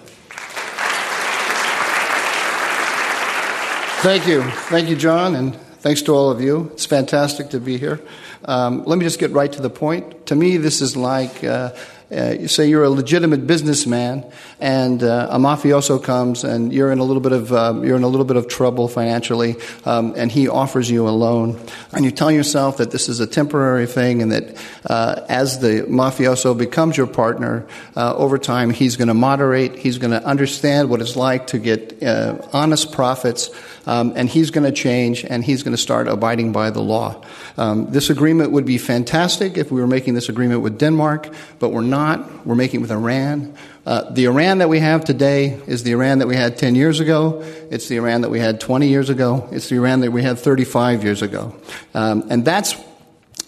Thank 4.02 4.26
you. 4.26 4.42
Thank 4.70 4.88
you, 4.88 4.96
John, 4.96 5.34
and 5.34 5.58
Thanks 5.78 6.02
to 6.02 6.14
all 6.14 6.30
of 6.30 6.40
you. 6.40 6.70
It's 6.72 6.86
fantastic 6.86 7.50
to 7.50 7.60
be 7.60 7.78
here. 7.78 8.00
Um, 8.44 8.84
let 8.84 8.98
me 8.98 9.04
just 9.04 9.18
get 9.18 9.30
right 9.32 9.52
to 9.52 9.62
the 9.62 9.70
point. 9.70 10.26
To 10.26 10.34
me, 10.34 10.56
this 10.56 10.80
is 10.80 10.96
like 10.96 11.42
uh, 11.42 11.70
uh, 12.10 12.46
say 12.46 12.68
you're 12.68 12.84
a 12.84 12.90
legitimate 12.90 13.46
businessman, 13.48 14.24
and 14.60 15.02
uh, 15.02 15.26
a 15.30 15.38
mafioso 15.38 16.02
comes, 16.02 16.44
and 16.44 16.72
you're 16.72 16.92
in 16.92 17.00
a 17.00 17.02
little 17.02 17.20
bit 17.20 17.32
of 17.32 17.52
um, 17.52 17.84
you're 17.84 17.96
in 17.96 18.04
a 18.04 18.08
little 18.08 18.24
bit 18.24 18.36
of 18.36 18.46
trouble 18.46 18.86
financially, 18.86 19.56
um, 19.84 20.14
and 20.16 20.30
he 20.30 20.46
offers 20.46 20.88
you 20.88 21.08
a 21.08 21.10
loan, 21.10 21.58
and 21.92 22.04
you 22.04 22.12
tell 22.12 22.30
yourself 22.30 22.76
that 22.76 22.92
this 22.92 23.08
is 23.08 23.18
a 23.18 23.26
temporary 23.26 23.86
thing, 23.86 24.22
and 24.22 24.30
that 24.30 24.56
uh, 24.88 25.26
as 25.28 25.58
the 25.58 25.84
mafioso 25.88 26.56
becomes 26.56 26.96
your 26.96 27.08
partner, 27.08 27.66
uh, 27.96 28.14
over 28.14 28.38
time 28.38 28.70
he's 28.70 28.96
going 28.96 29.08
to 29.08 29.14
moderate, 29.14 29.74
he's 29.76 29.98
going 29.98 30.12
to 30.12 30.24
understand 30.24 30.88
what 30.88 31.00
it's 31.00 31.16
like 31.16 31.48
to 31.48 31.58
get 31.58 32.00
uh, 32.04 32.38
honest 32.52 32.92
profits, 32.92 33.50
um, 33.86 34.12
and 34.14 34.28
he's 34.28 34.52
going 34.52 34.64
to 34.64 34.72
change, 34.72 35.24
and 35.24 35.44
he's 35.44 35.64
going 35.64 35.74
to 35.74 35.82
start 35.82 36.06
abiding 36.06 36.52
by 36.52 36.70
the 36.70 36.80
law. 36.80 37.20
Um, 37.56 37.90
this 37.90 38.10
agreement 38.10 38.25
would 38.34 38.64
be 38.64 38.78
fantastic 38.78 39.56
if 39.56 39.70
we 39.70 39.80
were 39.80 39.86
making 39.86 40.14
this 40.14 40.28
agreement 40.28 40.60
with 40.62 40.78
Denmark, 40.78 41.32
but 41.58 41.70
we're 41.70 41.80
not. 41.82 42.46
We're 42.46 42.54
making 42.54 42.80
it 42.80 42.82
with 42.82 42.90
Iran. 42.90 43.54
Uh, 43.84 44.10
the 44.10 44.24
Iran 44.24 44.58
that 44.58 44.68
we 44.68 44.80
have 44.80 45.04
today 45.04 45.60
is 45.66 45.82
the 45.82 45.92
Iran 45.92 46.18
that 46.18 46.26
we 46.26 46.36
had 46.36 46.58
10 46.58 46.74
years 46.74 47.00
ago. 47.00 47.42
It's 47.70 47.88
the 47.88 47.96
Iran 47.96 48.22
that 48.22 48.30
we 48.30 48.40
had 48.40 48.60
20 48.60 48.88
years 48.88 49.10
ago. 49.10 49.48
It's 49.52 49.68
the 49.68 49.76
Iran 49.76 50.00
that 50.00 50.10
we 50.10 50.22
had 50.22 50.38
35 50.38 51.04
years 51.04 51.22
ago. 51.22 51.54
Um, 51.94 52.26
and 52.28 52.44
that's 52.44 52.74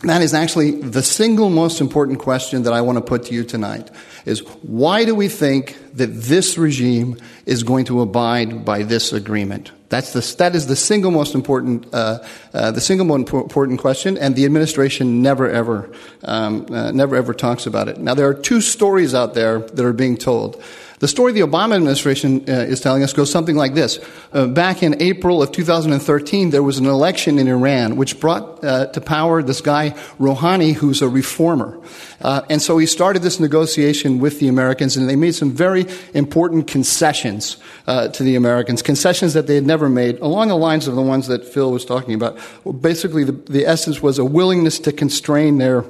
that 0.03 0.23
is 0.23 0.33
actually 0.33 0.81
the 0.81 1.03
single 1.03 1.51
most 1.51 1.81
important 1.81 2.21
question 2.21 2.63
that 2.63 2.73
I 2.73 2.83
want 2.83 2.99
to 2.99 3.03
put 3.03 3.25
to 3.27 3.35
you 3.35 3.43
tonight 3.43 3.91
is 4.25 4.41
why 4.63 5.05
do 5.05 5.15
we 5.15 5.29
think 5.29 5.77
that 5.95 6.07
this 6.07 6.57
regime 6.57 7.17
is 7.47 7.65
going 7.65 7.87
to 7.87 8.01
abide 8.01 8.65
by 8.65 8.85
this 8.85 9.13
agreement? 9.13 9.73
That's 9.89 10.13
the, 10.13 10.37
that 10.37 10.55
is 10.55 10.67
the 10.67 10.77
single 10.77 11.11
most 11.11 11.35
important, 11.35 11.87
uh, 11.95 12.19
uh, 12.53 12.71
the 12.73 12.81
single 12.81 13.07
most 13.07 13.33
important 13.33 13.81
question, 13.81 14.19
and 14.19 14.37
the 14.37 14.45
administration 14.45 15.23
never 15.23 15.49
ever, 15.49 15.91
um, 16.25 16.67
uh, 16.71 16.91
never 16.91 17.17
ever 17.17 17.33
talks 17.33 17.67
about 17.67 17.89
it. 17.89 17.99
Now, 17.99 18.15
there 18.15 18.29
are 18.29 18.35
two 18.35 18.61
stories 18.61 19.15
out 19.15 19.33
there 19.33 19.61
that 19.61 19.85
are 19.85 19.95
being 19.95 20.19
told. 20.19 20.63
The 21.01 21.09
story 21.09 21.33
the 21.33 21.41
Obama 21.41 21.77
administration 21.77 22.45
uh, 22.49 22.53
is 22.53 22.81
telling 22.81 23.05
us 23.05 23.13
goes 23.13 23.31
something 23.31 23.55
like 23.55 23.75
this. 23.75 24.01
Uh, 24.33 24.47
back 24.47 24.83
in 24.83 25.01
April 25.01 25.43
of 25.43 25.53
2013, 25.53 26.51
there 26.51 26.63
was 26.63 26.79
an 26.79 26.87
election 26.87 27.39
in 27.39 27.47
Iran 27.47 27.97
which 27.97 28.19
brought 28.19 28.65
uh, 28.65 28.87
to 28.87 29.01
power 29.01 29.43
this 29.43 29.61
guy, 29.61 29.91
Rouhani, 30.19 30.75
who's 30.75 31.01
a 31.01 31.09
reformer. 31.09 31.79
Uh, 32.21 32.43
and 32.51 32.61
so 32.61 32.79
he 32.79 32.87
started 32.87 33.23
this 33.23 33.39
negotiation 33.39 34.19
with 34.19 34.41
the 34.41 34.49
Americans, 34.49 34.97
and 34.97 35.09
they 35.09 35.15
made 35.15 35.37
some 35.37 35.53
very 35.53 35.87
important 36.15 36.67
concessions 36.67 37.59
uh, 37.87 38.09
to 38.09 38.25
the 38.25 38.35
Americans, 38.35 38.83
concessions 38.83 39.35
that 39.35 39.47
they 39.47 39.55
had 39.55 39.67
never 39.67 39.89
made, 39.89 40.19
along 40.19 40.49
the 40.49 40.57
lines 40.57 40.89
of 40.89 40.97
the 40.97 41.03
ones 41.03 41.29
that 41.29 41.45
Phil 41.45 41.71
was 41.71 41.85
talking 41.85 42.15
about. 42.15 42.37
Well, 42.65 42.73
basically, 42.73 43.23
the, 43.23 43.33
the 43.33 43.67
essence 43.67 44.03
was 44.03 44.19
a 44.19 44.25
willingness 44.25 44.81
to 44.81 44.93
constrain 44.93 45.59
their 45.59 45.85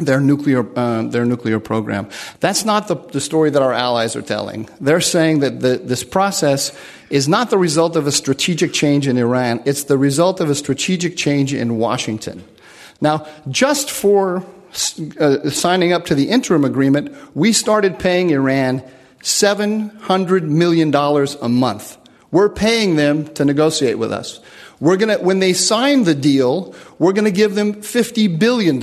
their 0.00 0.20
nuclear, 0.20 0.66
uh, 0.78 1.02
their 1.02 1.24
nuclear 1.24 1.60
program. 1.60 2.08
That's 2.40 2.64
not 2.64 2.88
the, 2.88 2.96
the, 2.96 3.20
story 3.20 3.50
that 3.50 3.62
our 3.62 3.72
allies 3.72 4.16
are 4.16 4.22
telling. 4.22 4.68
They're 4.80 5.00
saying 5.00 5.40
that 5.40 5.60
the, 5.60 5.78
this 5.78 6.04
process 6.04 6.76
is 7.10 7.28
not 7.28 7.50
the 7.50 7.58
result 7.58 7.96
of 7.96 8.06
a 8.06 8.12
strategic 8.12 8.72
change 8.72 9.06
in 9.06 9.18
Iran, 9.18 9.62
it's 9.64 9.84
the 9.84 9.98
result 9.98 10.40
of 10.40 10.50
a 10.50 10.54
strategic 10.54 11.16
change 11.16 11.54
in 11.54 11.78
Washington. 11.78 12.44
Now, 13.00 13.26
just 13.48 13.90
for 13.90 14.44
uh, 15.18 15.50
signing 15.50 15.92
up 15.92 16.06
to 16.06 16.14
the 16.14 16.28
interim 16.28 16.64
agreement, 16.64 17.14
we 17.34 17.52
started 17.52 17.98
paying 17.98 18.30
Iran 18.30 18.82
$700 19.22 20.42
million 20.42 20.94
a 20.94 21.48
month. 21.48 21.98
We're 22.30 22.48
paying 22.48 22.96
them 22.96 23.26
to 23.34 23.44
negotiate 23.44 23.98
with 23.98 24.12
us. 24.12 24.40
We're 24.78 24.96
gonna, 24.96 25.18
when 25.18 25.40
they 25.40 25.52
sign 25.52 26.04
the 26.04 26.14
deal, 26.14 26.74
we're 26.98 27.12
to 27.12 27.30
give 27.30 27.54
them 27.54 27.74
$50 27.74 28.38
billion 28.38 28.80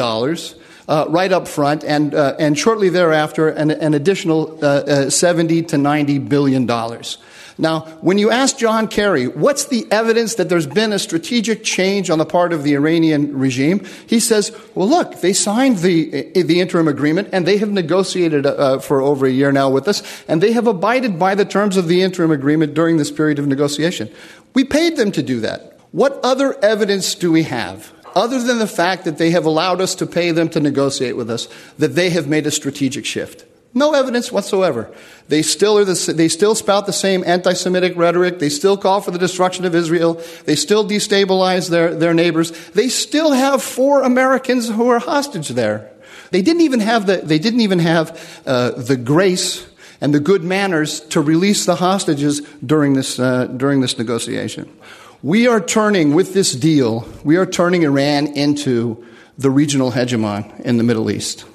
uh, 0.88 1.06
right 1.10 1.32
up 1.32 1.48
front, 1.48 1.84
and, 1.84 2.14
uh, 2.14 2.36
and 2.40 2.58
shortly 2.58 2.90
thereafter, 2.90 3.50
an, 3.50 3.72
an 3.72 3.94
additional 3.94 4.58
uh, 4.64 4.68
uh 4.68 5.10
70 5.10 5.64
to 5.64 5.78
90 5.78 6.20
billion 6.20 6.66
dollars. 6.66 7.18
Now, 7.60 7.82
when 8.02 8.20
you 8.20 8.30
ask 8.30 8.58
John 8.60 8.88
Kerry, 8.88 9.28
what's 9.28 9.66
the 9.66 9.88
evidence 9.90 10.36
that 10.36 10.48
there's 10.48 10.68
been 10.68 10.94
a 10.94 11.00
strategic 11.00 11.64
change 11.64 12.12
on 12.12 12.20
the 12.20 12.26
part 12.26 12.54
of 12.54 12.62
the 12.62 12.76
Iranian 12.76 13.36
regime? 13.36 13.84
He 14.06 14.20
says, 14.20 14.56
well, 14.76 14.88
look, 14.88 15.22
they 15.22 15.34
signed 15.34 15.80
the, 15.80 16.32
the 16.34 16.62
interim 16.62 16.88
agreement 16.88 17.30
and 17.32 17.48
they 17.48 17.58
have 17.58 17.72
negotiated 17.72 18.46
uh, 18.46 18.78
for 18.78 19.02
over 19.02 19.26
a 19.26 19.32
year 19.32 19.52
now 19.52 19.72
with 19.72 19.88
us, 19.88 20.04
and 20.28 20.42
they 20.42 20.52
have 20.52 20.68
abided 20.68 21.18
by 21.18 21.34
the 21.34 21.46
terms 21.46 21.78
of 21.78 21.88
the 21.88 22.04
interim 22.04 22.32
agreement 22.32 22.76
during 22.76 22.98
this 22.98 23.10
period 23.10 23.40
of 23.40 23.48
negotiation. 23.48 24.12
We 24.54 24.64
paid 24.64 24.96
them 24.96 25.12
to 25.14 25.24
do 25.24 25.40
that. 25.40 25.80
What 25.92 26.20
other 26.24 26.64
evidence 26.64 27.16
do 27.16 27.32
we 27.32 27.44
have? 27.44 27.92
Other 28.16 28.42
than 28.42 28.60
the 28.60 28.68
fact 28.68 29.06
that 29.06 29.18
they 29.18 29.32
have 29.32 29.46
allowed 29.46 29.82
us 29.82 29.96
to 29.96 30.06
pay 30.06 30.32
them 30.32 30.50
to 30.50 30.60
negotiate 30.60 31.16
with 31.16 31.30
us, 31.30 31.48
that 31.78 31.96
they 31.96 32.10
have 32.10 32.28
made 32.28 32.48
a 32.48 32.52
strategic 32.52 33.06
shift. 33.06 33.46
No 33.74 33.94
evidence 33.94 34.32
whatsoever. 34.32 34.92
They 35.28 35.42
still, 35.42 35.78
are 35.78 35.86
the, 35.86 36.14
they 36.14 36.30
still 36.30 36.56
spout 36.56 36.86
the 36.86 36.94
same 36.94 37.24
anti 37.26 37.54
Semitic 37.54 37.96
rhetoric. 37.96 38.40
They 38.40 38.50
still 38.50 38.78
call 38.78 39.02
for 39.02 39.12
the 39.12 39.20
destruction 39.20 39.66
of 39.66 39.76
Israel. 39.76 40.22
They 40.46 40.56
still 40.56 40.88
destabilize 40.88 41.70
their, 41.70 41.94
their 41.94 42.14
neighbors. 42.14 42.52
They 42.70 42.90
still 42.90 43.34
have 43.34 43.62
four 43.62 44.02
Americans 44.02 44.68
who 44.68 44.90
are 44.90 45.00
hostage 45.00 45.50
there. 45.50 45.92
They 46.32 46.42
didn't 46.42 46.62
even 46.62 46.80
have 46.80 47.06
the, 47.06 47.18
they 47.18 47.40
didn't 47.40 47.62
even 47.62 47.80
have 47.80 48.42
uh, 48.46 48.72
the 48.72 48.98
grace 48.98 49.68
and 50.02 50.14
the 50.14 50.20
good 50.20 50.44
manners 50.44 51.02
to 51.02 51.22
release 51.22 51.66
the 51.66 51.76
hostages 51.76 52.42
during 52.66 52.94
this, 52.94 53.20
uh, 53.20 53.46
during 53.46 53.82
this 53.82 53.98
negotiation. 53.98 54.72
We 55.24 55.48
are 55.48 55.60
turning, 55.60 56.14
with 56.14 56.34
this 56.36 56.54
deal, 56.54 57.08
we 57.24 57.38
are 57.38 57.46
turning 57.46 57.84
Iran 57.84 58.28
into 58.28 59.04
the 59.38 59.50
regional 59.50 59.92
hegemon 59.92 60.62
in 60.62 60.78
the 60.78 60.84
Middle 60.84 61.10
East. 61.10 61.46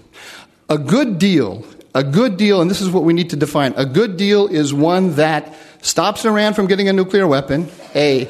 A 0.69 0.79
good 0.79 1.19
deal, 1.19 1.65
a 1.95 2.03
good 2.03 2.37
deal, 2.37 2.61
and 2.61 2.69
this 2.69 2.81
is 2.81 2.91
what 2.91 3.05
we 3.05 3.13
need 3.13 3.31
to 3.31 3.37
define 3.37 3.75
a 3.77 3.87
good 3.87 4.17
deal 4.17 4.49
is 4.49 4.75
one 4.75 5.15
that 5.15 5.55
stops 5.81 6.25
Iran 6.25 6.55
from 6.55 6.67
getting 6.67 6.89
a 6.89 6.93
nuclear 6.93 7.27
weapon, 7.27 7.69
A. 7.95 8.29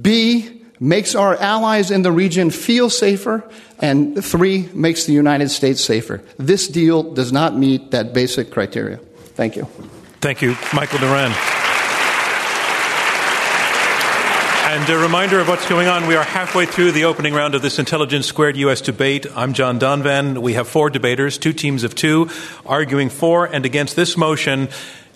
B. 0.00 0.54
Makes 0.80 1.16
our 1.16 1.34
allies 1.34 1.90
in 1.90 2.02
the 2.02 2.12
region 2.12 2.50
feel 2.50 2.88
safer, 2.88 3.50
and 3.80 4.22
three, 4.22 4.68
makes 4.74 5.06
the 5.06 5.12
United 5.12 5.48
States 5.48 5.82
safer. 5.82 6.22
This 6.36 6.68
deal 6.68 7.14
does 7.14 7.32
not 7.32 7.56
meet 7.56 7.90
that 7.90 8.12
basic 8.12 8.52
criteria. 8.52 8.98
Thank 9.34 9.56
you. 9.56 9.64
Thank 10.20 10.40
you, 10.40 10.56
Michael 10.72 11.00
Doran. 11.00 11.32
And 14.78 14.90
a 14.90 14.96
reminder 14.96 15.40
of 15.40 15.48
what's 15.48 15.68
going 15.68 15.88
on. 15.88 16.06
We 16.06 16.14
are 16.14 16.22
halfway 16.22 16.64
through 16.64 16.92
the 16.92 17.06
opening 17.06 17.34
round 17.34 17.56
of 17.56 17.62
this 17.62 17.80
Intelligence 17.80 18.26
Squared 18.26 18.56
U.S. 18.58 18.80
debate. 18.80 19.26
I'm 19.34 19.52
John 19.52 19.80
Donvan. 19.80 20.38
We 20.38 20.52
have 20.52 20.68
four 20.68 20.88
debaters, 20.88 21.36
two 21.36 21.52
teams 21.52 21.82
of 21.82 21.96
two, 21.96 22.30
arguing 22.64 23.10
for 23.10 23.44
and 23.44 23.66
against 23.66 23.96
this 23.96 24.16
motion. 24.16 24.68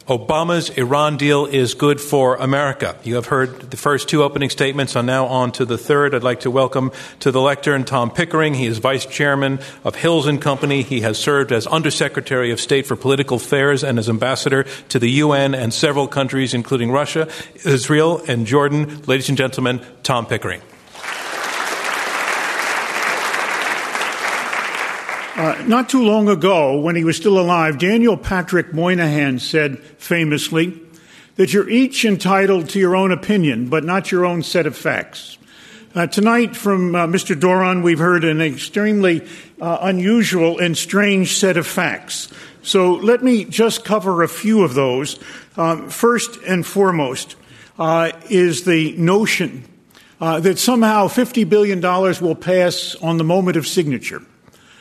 Obama's 0.08 0.68
Iran 0.70 1.16
deal 1.16 1.46
is 1.46 1.74
good 1.74 2.00
for 2.00 2.34
America. 2.36 2.96
You 3.04 3.14
have 3.14 3.26
heard 3.26 3.70
the 3.70 3.76
first 3.76 4.08
two 4.08 4.24
opening 4.24 4.50
statements. 4.50 4.96
I'm 4.96 5.06
now 5.06 5.26
on 5.26 5.52
to 5.52 5.64
the 5.64 5.78
third. 5.78 6.12
I'd 6.12 6.24
like 6.24 6.40
to 6.40 6.50
welcome 6.50 6.90
to 7.20 7.30
the 7.30 7.40
lectern 7.40 7.84
Tom 7.84 8.10
Pickering. 8.10 8.54
He 8.54 8.66
is 8.66 8.78
vice 8.78 9.06
chairman 9.06 9.60
of 9.84 9.94
Hills 9.94 10.26
and 10.26 10.42
Company. 10.42 10.82
He 10.82 11.02
has 11.02 11.18
served 11.18 11.52
as 11.52 11.68
undersecretary 11.68 12.50
of 12.50 12.60
state 12.60 12.84
for 12.84 12.96
political 12.96 13.36
affairs 13.36 13.84
and 13.84 13.96
as 13.96 14.08
ambassador 14.08 14.64
to 14.88 14.98
the 14.98 15.10
UN 15.10 15.54
and 15.54 15.72
several 15.72 16.08
countries, 16.08 16.52
including 16.52 16.90
Russia, 16.90 17.28
Israel, 17.64 18.20
and 18.26 18.44
Jordan. 18.44 19.02
Ladies 19.06 19.28
and 19.28 19.38
gentlemen, 19.38 19.80
Tom 20.02 20.26
Pickering. 20.26 20.62
Uh, 25.34 25.64
not 25.66 25.88
too 25.88 26.02
long 26.02 26.28
ago, 26.28 26.78
when 26.78 26.94
he 26.94 27.04
was 27.04 27.16
still 27.16 27.38
alive, 27.38 27.78
Daniel 27.78 28.18
Patrick 28.18 28.74
Moynihan 28.74 29.38
said 29.38 29.78
famously 29.96 30.78
that 31.36 31.54
you're 31.54 31.70
each 31.70 32.04
entitled 32.04 32.68
to 32.68 32.78
your 32.78 32.94
own 32.94 33.10
opinion, 33.10 33.70
but 33.70 33.82
not 33.82 34.12
your 34.12 34.26
own 34.26 34.42
set 34.42 34.66
of 34.66 34.76
facts. 34.76 35.38
Uh, 35.94 36.06
tonight, 36.06 36.54
from 36.54 36.94
uh, 36.94 37.06
Mr. 37.06 37.38
Doran, 37.38 37.80
we've 37.80 37.98
heard 37.98 38.24
an 38.24 38.42
extremely 38.42 39.26
uh, 39.58 39.78
unusual 39.80 40.58
and 40.58 40.76
strange 40.76 41.34
set 41.34 41.56
of 41.56 41.66
facts. 41.66 42.30
So 42.62 42.92
let 42.92 43.22
me 43.22 43.46
just 43.46 43.86
cover 43.86 44.22
a 44.22 44.28
few 44.28 44.62
of 44.62 44.74
those. 44.74 45.18
Um, 45.56 45.88
first 45.88 46.42
and 46.46 46.66
foremost 46.66 47.36
uh, 47.78 48.12
is 48.28 48.64
the 48.64 48.94
notion 48.98 49.64
that 50.20 50.58
somehow 50.58 51.08
$50 51.08 51.48
billion 51.48 51.80
will 51.80 52.36
pass 52.36 52.94
on 52.96 53.16
the 53.16 53.24
moment 53.24 53.56
of 53.56 53.66
signature. 53.66 54.22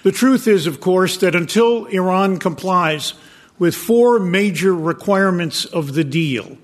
The 0.03 0.11
truth 0.11 0.47
is, 0.47 0.65
of 0.65 0.79
course, 0.79 1.17
that 1.17 1.35
until 1.35 1.85
Iran 1.85 2.37
complies 2.37 3.13
with 3.59 3.75
four 3.75 4.19
major 4.19 4.73
requirements 4.73 5.65
of 5.65 5.93
the 5.93 6.03
deal, 6.03 6.57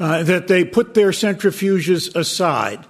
uh, 0.00 0.22
that 0.24 0.48
they 0.48 0.64
put 0.64 0.94
their 0.94 1.10
centrifuges 1.10 2.14
aside, 2.16 2.84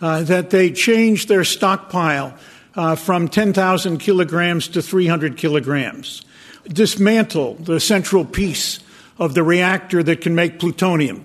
uh, 0.00 0.22
that 0.22 0.50
they 0.50 0.70
change 0.70 1.26
their 1.26 1.42
stockpile 1.42 2.36
uh, 2.76 2.94
from 2.94 3.28
10,000 3.28 3.98
kilograms 3.98 4.68
to 4.68 4.82
300 4.82 5.36
kilograms, 5.36 6.22
dismantle 6.68 7.54
the 7.54 7.80
central 7.80 8.24
piece 8.24 8.78
of 9.18 9.34
the 9.34 9.42
reactor 9.42 10.02
that 10.02 10.20
can 10.20 10.34
make 10.34 10.60
plutonium, 10.60 11.24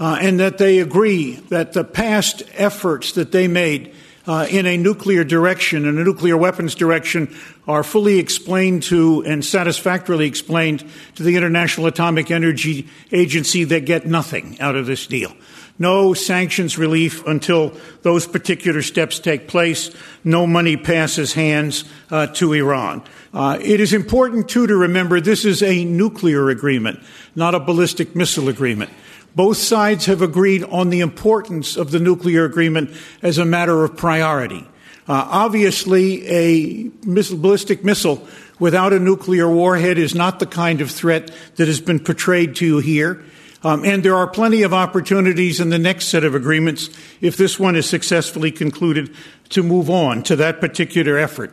uh, 0.00 0.18
and 0.20 0.40
that 0.40 0.58
they 0.58 0.78
agree 0.80 1.34
that 1.50 1.72
the 1.72 1.84
past 1.84 2.42
efforts 2.54 3.12
that 3.12 3.30
they 3.30 3.46
made 3.46 3.94
uh, 4.26 4.46
in 4.50 4.66
a 4.66 4.76
nuclear 4.76 5.24
direction 5.24 5.86
and 5.86 5.98
a 5.98 6.04
nuclear 6.04 6.36
weapons 6.36 6.74
direction 6.74 7.34
are 7.66 7.82
fully 7.82 8.18
explained 8.18 8.82
to 8.84 9.22
and 9.26 9.44
satisfactorily 9.44 10.26
explained 10.26 10.84
to 11.14 11.22
the 11.22 11.36
International 11.36 11.86
Atomic 11.86 12.30
Energy 12.30 12.88
Agency 13.12 13.64
that 13.64 13.84
get 13.84 14.06
nothing 14.06 14.60
out 14.60 14.76
of 14.76 14.86
this 14.86 15.06
deal. 15.06 15.34
No 15.78 16.12
sanctions 16.12 16.76
relief 16.76 17.26
until 17.26 17.72
those 18.02 18.26
particular 18.26 18.82
steps 18.82 19.18
take 19.18 19.48
place. 19.48 19.90
No 20.22 20.46
money 20.46 20.76
passes 20.76 21.32
hands 21.32 21.84
uh, 22.10 22.26
to 22.34 22.52
Iran. 22.52 23.02
Uh, 23.32 23.58
it 23.62 23.80
is 23.80 23.94
important, 23.94 24.50
too, 24.50 24.66
to 24.66 24.76
remember 24.76 25.22
this 25.22 25.46
is 25.46 25.62
a 25.62 25.84
nuclear 25.86 26.50
agreement, 26.50 27.00
not 27.34 27.54
a 27.54 27.60
ballistic 27.60 28.14
missile 28.14 28.50
agreement. 28.50 28.90
Both 29.34 29.58
sides 29.58 30.06
have 30.06 30.22
agreed 30.22 30.64
on 30.64 30.90
the 30.90 31.00
importance 31.00 31.76
of 31.76 31.90
the 31.90 32.00
nuclear 32.00 32.44
agreement 32.44 32.90
as 33.22 33.38
a 33.38 33.44
matter 33.44 33.84
of 33.84 33.96
priority. 33.96 34.66
Uh, 35.08 35.26
obviously, 35.28 36.26
a 36.28 36.90
missile, 37.04 37.38
ballistic 37.38 37.84
missile 37.84 38.26
without 38.58 38.92
a 38.92 38.98
nuclear 38.98 39.48
warhead 39.48 39.98
is 39.98 40.14
not 40.14 40.38
the 40.38 40.46
kind 40.46 40.80
of 40.80 40.90
threat 40.90 41.30
that 41.56 41.68
has 41.68 41.80
been 41.80 41.98
portrayed 41.98 42.56
to 42.56 42.66
you 42.66 42.78
here. 42.78 43.24
Um, 43.62 43.84
and 43.84 44.02
there 44.02 44.16
are 44.16 44.26
plenty 44.26 44.62
of 44.62 44.72
opportunities 44.72 45.60
in 45.60 45.68
the 45.68 45.78
next 45.78 46.06
set 46.06 46.24
of 46.24 46.34
agreements, 46.34 46.88
if 47.20 47.36
this 47.36 47.58
one 47.58 47.76
is 47.76 47.88
successfully 47.88 48.50
concluded, 48.50 49.14
to 49.50 49.62
move 49.62 49.90
on 49.90 50.22
to 50.24 50.36
that 50.36 50.60
particular 50.60 51.18
effort. 51.18 51.52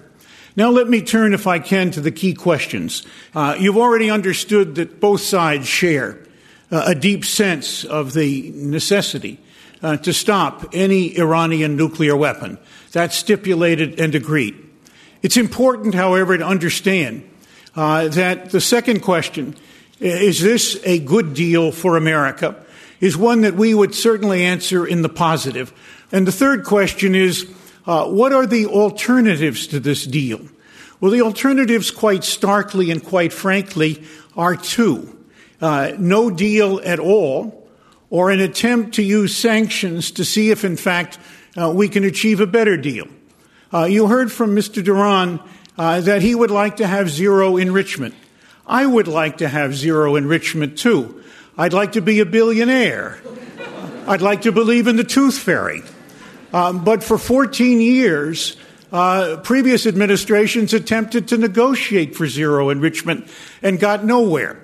Now, 0.56 0.70
let 0.70 0.88
me 0.88 1.02
turn, 1.02 1.34
if 1.34 1.48
I 1.48 1.60
can, 1.60 1.92
to 1.92 2.02
the 2.02 2.12
key 2.12 2.34
questions. 2.34 3.06
Uh, 3.36 3.56
you've 3.60 3.78
already 3.78 4.10
understood 4.10 4.76
that 4.76 5.00
both 5.00 5.22
sides 5.22 5.68
share 5.68 6.20
uh, 6.72 6.84
a 6.88 6.96
deep 6.96 7.26
sense 7.26 7.84
of 7.84 8.14
the 8.14 8.52
necessity 8.56 9.40
uh, 9.82 9.98
to 9.98 10.14
stop 10.14 10.70
any 10.74 11.18
Iranian 11.18 11.76
nuclear 11.76 12.16
weapon. 12.16 12.58
That's 12.92 13.16
stipulated 13.16 14.00
and 14.00 14.16
agreed. 14.16 14.56
It's 15.22 15.38
important, 15.38 15.96
however, 15.96 16.38
to 16.38 16.46
understand 16.46 17.30
uh, 17.76 18.08
that 18.10 18.50
the 18.50 18.62
second 18.62 19.02
question 19.02 19.56
is 20.00 20.42
this 20.42 20.80
a 20.84 21.00
good 21.00 21.34
deal 21.34 21.72
for 21.72 21.98
America? 21.98 22.56
Is 23.00 23.18
one 23.18 23.42
that 23.42 23.56
we 23.56 23.74
would 23.74 23.94
certainly 23.94 24.44
answer 24.44 24.86
in 24.86 25.02
the 25.02 25.10
positive. 25.10 25.72
And 26.12 26.26
the 26.26 26.32
third 26.32 26.66
question 26.66 27.16
is 27.16 27.50
uh, 27.86 28.08
what 28.08 28.34
are 28.34 28.46
the 28.46 28.66
alternatives 28.68 29.68
to 29.68 29.80
this 29.80 30.06
deal? 30.06 30.42
Well, 31.00 31.12
the 31.12 31.22
alternatives, 31.22 31.92
quite 31.92 32.24
starkly 32.24 32.90
and 32.90 33.04
quite 33.04 33.32
frankly, 33.32 34.04
are 34.36 34.56
two 34.56 35.17
uh, 35.62 35.94
no 35.98 36.30
deal 36.30 36.80
at 36.84 37.00
all, 37.00 37.68
or 38.10 38.32
an 38.32 38.40
attempt 38.40 38.96
to 38.96 39.04
use 39.04 39.36
sanctions 39.36 40.12
to 40.12 40.24
see 40.24 40.52
if, 40.52 40.64
in 40.64 40.78
fact, 40.78 41.18
uh, 41.58 41.72
we 41.74 41.90
can 41.90 42.04
achieve 42.04 42.40
a 42.40 42.48
better 42.48 42.78
deal. 42.78 43.08
Uh, 43.74 43.84
you 43.86 44.08
heard 44.08 44.32
from 44.32 44.56
Mr. 44.56 44.84
Doran 44.84 45.40
uh, 45.78 46.02
that 46.02 46.22
he 46.22 46.34
would 46.34 46.52
like 46.52 46.78
to 46.78 46.88
have 46.88 47.10
zero 47.10 47.58
enrichment. 47.58 48.16
I 48.66 48.86
would 48.86 49.08
like 49.08 49.38
to 49.38 49.48
have 49.48 49.76
zero 49.76 50.16
enrichment 50.16 50.78
too. 50.78 51.24
I'd 51.58 51.74
like 51.74 51.94
to 51.94 52.02
be 52.02 52.20
a 52.20 52.26
billionaire. 52.26 53.20
I'd 54.08 54.22
like 54.22 54.44
to 54.44 54.52
believe 54.52 54.88
in 54.88 54.96
the 54.96 55.04
tooth 55.04 55.38
fairy. 55.38 55.82
Um, 56.54 56.84
but 56.84 57.04
for 57.04 57.18
14 57.18 57.82
years, 57.82 58.56
uh, 58.92 59.38
previous 59.44 59.86
administrations 59.86 60.74
attempted 60.74 61.28
to 61.30 61.38
negotiate 61.38 62.16
for 62.16 62.28
zero 62.28 62.70
enrichment 62.70 63.28
and 63.62 63.80
got 63.80 64.06
nowhere. 64.06 64.62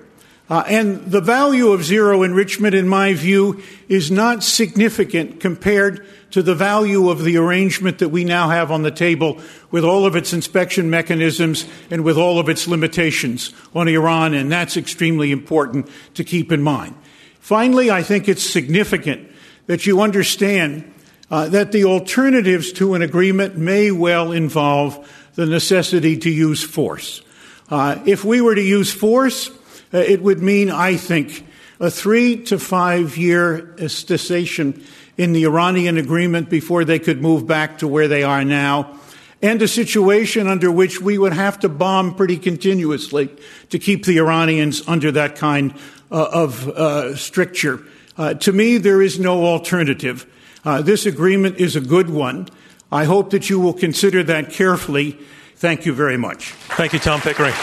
Uh, 0.50 0.62
and 0.68 1.10
the 1.10 1.22
value 1.22 1.68
of 1.68 1.82
zero 1.82 2.22
enrichment, 2.22 2.74
in 2.74 2.86
my 2.86 3.14
view, 3.14 3.62
is 3.88 4.10
not 4.10 4.42
significant 4.42 5.40
compared 5.40 6.06
to 6.32 6.42
the 6.42 6.54
value 6.54 7.08
of 7.08 7.24
the 7.24 7.36
arrangement 7.36 7.98
that 7.98 8.10
we 8.10 8.24
now 8.24 8.50
have 8.50 8.70
on 8.70 8.82
the 8.82 8.90
table 8.90 9.40
with 9.70 9.84
all 9.84 10.04
of 10.04 10.16
its 10.16 10.34
inspection 10.34 10.90
mechanisms 10.90 11.64
and 11.90 12.04
with 12.04 12.18
all 12.18 12.38
of 12.38 12.50
its 12.50 12.68
limitations 12.68 13.54
on 13.74 13.88
Iran, 13.88 14.34
and 14.34 14.52
that's 14.52 14.76
extremely 14.76 15.32
important 15.32 15.88
to 16.12 16.24
keep 16.24 16.52
in 16.52 16.62
mind. 16.62 16.94
Finally, 17.40 17.90
I 17.90 18.02
think 18.02 18.28
it's 18.28 18.42
significant 18.42 19.30
that 19.66 19.86
you 19.86 20.02
understand 20.02 20.92
uh, 21.30 21.48
that 21.48 21.72
the 21.72 21.84
alternatives 21.84 22.72
to 22.72 22.94
an 22.94 23.00
agreement 23.00 23.56
may 23.56 23.90
well 23.90 24.32
involve 24.32 25.08
the 25.36 25.46
necessity 25.46 26.18
to 26.18 26.30
use 26.30 26.62
force. 26.62 27.22
Uh, 27.70 27.98
if 28.04 28.24
we 28.24 28.42
were 28.42 28.54
to 28.54 28.62
use 28.62 28.92
force, 28.92 29.50
it 29.98 30.22
would 30.22 30.42
mean, 30.42 30.70
I 30.70 30.96
think, 30.96 31.46
a 31.80 31.90
three 31.90 32.42
to 32.44 32.58
five 32.58 33.16
year 33.16 33.74
cessation 33.88 34.84
in 35.16 35.32
the 35.32 35.44
Iranian 35.44 35.96
agreement 35.96 36.50
before 36.50 36.84
they 36.84 36.98
could 36.98 37.20
move 37.20 37.46
back 37.46 37.78
to 37.78 37.88
where 37.88 38.08
they 38.08 38.22
are 38.22 38.44
now, 38.44 38.98
and 39.42 39.60
a 39.62 39.68
situation 39.68 40.48
under 40.48 40.70
which 40.70 41.00
we 41.00 41.18
would 41.18 41.32
have 41.32 41.60
to 41.60 41.68
bomb 41.68 42.14
pretty 42.14 42.36
continuously 42.36 43.30
to 43.70 43.78
keep 43.78 44.04
the 44.04 44.18
Iranians 44.18 44.82
under 44.88 45.12
that 45.12 45.36
kind 45.36 45.74
uh, 46.10 46.28
of 46.32 46.68
uh, 46.68 47.14
stricture. 47.16 47.80
Uh, 48.16 48.34
to 48.34 48.52
me, 48.52 48.78
there 48.78 49.02
is 49.02 49.18
no 49.18 49.44
alternative. 49.44 50.26
Uh, 50.64 50.80
this 50.80 51.04
agreement 51.04 51.58
is 51.58 51.76
a 51.76 51.80
good 51.80 52.08
one. 52.08 52.48
I 52.90 53.04
hope 53.04 53.30
that 53.30 53.50
you 53.50 53.60
will 53.60 53.74
consider 53.74 54.22
that 54.24 54.50
carefully. 54.50 55.18
Thank 55.56 55.84
you 55.84 55.92
very 55.92 56.16
much. 56.16 56.52
Thank 56.76 56.92
you, 56.92 56.98
Tom 56.98 57.20
Pickering. 57.20 57.54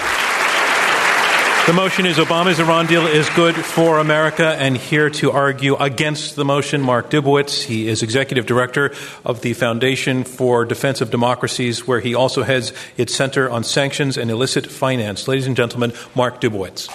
The 1.67 1.73
motion 1.73 2.07
is 2.07 2.17
Obama's 2.17 2.59
Iran 2.59 2.87
deal 2.87 3.05
is 3.05 3.29
good 3.29 3.55
for 3.55 3.99
America, 3.99 4.47
and 4.47 4.75
here 4.75 5.11
to 5.11 5.31
argue 5.31 5.75
against 5.75 6.35
the 6.35 6.43
motion, 6.43 6.81
Mark 6.81 7.11
Dubowitz. 7.11 7.63
He 7.63 7.87
is 7.87 8.01
executive 8.01 8.47
director 8.47 8.95
of 9.23 9.41
the 9.41 9.53
Foundation 9.53 10.23
for 10.23 10.65
Defense 10.65 11.01
of 11.01 11.11
Democracies, 11.11 11.87
where 11.87 11.99
he 11.99 12.15
also 12.15 12.41
heads 12.41 12.73
its 12.97 13.13
Center 13.13 13.47
on 13.47 13.63
Sanctions 13.63 14.17
and 14.17 14.31
Illicit 14.31 14.65
Finance. 14.65 15.27
Ladies 15.27 15.45
and 15.45 15.55
gentlemen, 15.55 15.93
Mark 16.15 16.41
Dubowitz. 16.41 16.89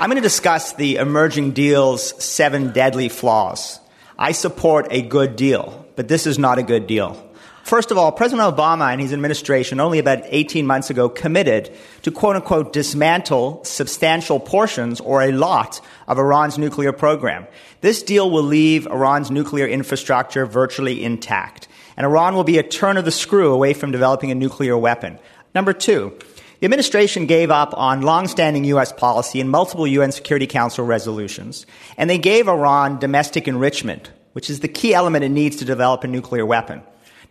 I'm 0.00 0.10
going 0.10 0.16
to 0.16 0.22
discuss 0.22 0.72
the 0.72 0.96
emerging 0.96 1.52
deal's 1.52 2.22
seven 2.22 2.72
deadly 2.72 3.08
flaws. 3.08 3.78
I 4.18 4.32
support 4.32 4.88
a 4.90 5.02
good 5.02 5.36
deal, 5.36 5.86
but 5.94 6.08
this 6.08 6.26
is 6.26 6.36
not 6.36 6.58
a 6.58 6.64
good 6.64 6.88
deal. 6.88 7.25
First 7.66 7.90
of 7.90 7.98
all, 7.98 8.12
President 8.12 8.56
Obama 8.56 8.92
and 8.92 9.00
his 9.00 9.12
administration 9.12 9.80
only 9.80 9.98
about 9.98 10.22
18 10.26 10.68
months 10.68 10.88
ago 10.88 11.08
committed 11.08 11.68
to 12.02 12.12
quote 12.12 12.36
unquote 12.36 12.72
dismantle 12.72 13.64
substantial 13.64 14.38
portions 14.38 15.00
or 15.00 15.20
a 15.20 15.32
lot 15.32 15.80
of 16.06 16.16
Iran's 16.16 16.58
nuclear 16.58 16.92
program. 16.92 17.44
This 17.80 18.04
deal 18.04 18.30
will 18.30 18.44
leave 18.44 18.86
Iran's 18.86 19.32
nuclear 19.32 19.66
infrastructure 19.66 20.46
virtually 20.46 21.02
intact. 21.02 21.66
And 21.96 22.06
Iran 22.06 22.36
will 22.36 22.44
be 22.44 22.58
a 22.58 22.62
turn 22.62 22.96
of 22.98 23.04
the 23.04 23.10
screw 23.10 23.52
away 23.52 23.74
from 23.74 23.90
developing 23.90 24.30
a 24.30 24.36
nuclear 24.36 24.78
weapon. 24.78 25.18
Number 25.52 25.72
two, 25.72 26.16
the 26.60 26.66
administration 26.66 27.26
gave 27.26 27.50
up 27.50 27.74
on 27.76 28.02
long-standing 28.02 28.62
U.S. 28.66 28.92
policy 28.92 29.40
in 29.40 29.48
multiple 29.48 29.88
UN 29.88 30.12
Security 30.12 30.46
Council 30.46 30.84
resolutions, 30.84 31.66
and 31.96 32.08
they 32.08 32.18
gave 32.18 32.46
Iran 32.46 33.00
domestic 33.00 33.48
enrichment, 33.48 34.12
which 34.34 34.48
is 34.50 34.60
the 34.60 34.68
key 34.68 34.94
element 34.94 35.24
it 35.24 35.30
needs 35.30 35.56
to 35.56 35.64
develop 35.64 36.04
a 36.04 36.06
nuclear 36.06 36.46
weapon. 36.46 36.80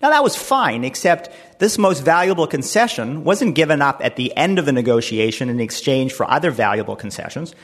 Now, 0.02 0.10
that 0.10 0.24
was 0.24 0.36
fine, 0.36 0.84
except 0.84 1.30
this 1.60 1.78
most 1.78 2.02
valuable 2.04 2.48
concession 2.48 3.24
wasn't 3.24 3.56
given 3.56 3.82
up 3.82 4.02
at 4.04 4.18
the 4.18 4.36
end 4.36 4.60
of 4.60 4.66
the 4.66 4.72
negotiation 4.72 5.50
in 5.50 5.60
exchange 5.60 6.14
for 6.14 6.30
other 6.30 6.52
valuable 6.52 6.96
concessions. 6.96 7.56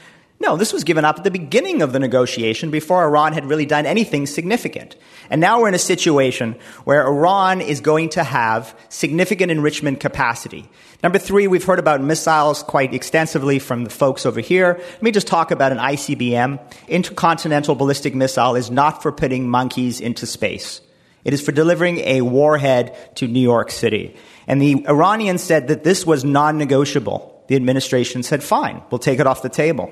No, 0.42 0.58
this 0.58 0.74
was 0.74 0.84
given 0.84 1.06
up 1.06 1.20
at 1.20 1.24
the 1.24 1.30
beginning 1.30 1.84
of 1.84 1.94
the 1.94 2.00
negotiation 2.00 2.72
before 2.72 3.04
Iran 3.04 3.34
had 3.34 3.46
really 3.46 3.68
done 3.68 3.86
anything 3.86 4.26
significant. 4.26 4.96
And 5.30 5.40
now 5.40 5.62
we're 5.62 5.68
in 5.68 5.76
a 5.76 5.80
situation 5.80 6.56
where 6.84 7.06
Iran 7.06 7.62
is 7.62 7.80
going 7.80 8.10
to 8.10 8.24
have 8.24 8.76
significant 8.90 9.52
enrichment 9.52 10.00
capacity. 10.00 10.68
Number 11.04 11.20
three, 11.20 11.46
we've 11.46 11.64
heard 11.64 11.78
about 11.78 12.02
missiles 12.02 12.64
quite 12.64 12.92
extensively 12.92 13.60
from 13.60 13.84
the 13.84 13.92
folks 13.92 14.26
over 14.26 14.40
here. 14.40 14.78
Let 14.80 15.04
me 15.04 15.12
just 15.12 15.28
talk 15.28 15.52
about 15.52 15.74
an 15.74 15.78
ICBM. 15.78 16.60
Intercontinental 16.88 17.76
ballistic 17.76 18.16
missile 18.16 18.56
is 18.56 18.72
not 18.72 19.04
for 19.04 19.12
putting 19.12 19.48
monkeys 19.48 20.02
into 20.02 20.26
space. 20.26 20.82
It 21.24 21.34
is 21.34 21.42
for 21.42 21.52
delivering 21.52 22.00
a 22.00 22.22
warhead 22.22 22.96
to 23.16 23.28
New 23.28 23.40
York 23.40 23.72
City. 23.72 24.16
And 24.48 24.62
the 24.62 24.86
Iranians 24.88 25.44
said 25.44 25.68
that 25.68 25.84
this 25.84 26.06
was 26.06 26.24
non 26.24 26.58
negotiable. 26.58 27.44
The 27.48 27.56
administration 27.56 28.24
said, 28.24 28.44
fine, 28.44 28.82
we'll 28.90 29.00
take 29.00 29.20
it 29.20 29.28
off 29.28 29.42
the 29.42 29.50
table. 29.50 29.92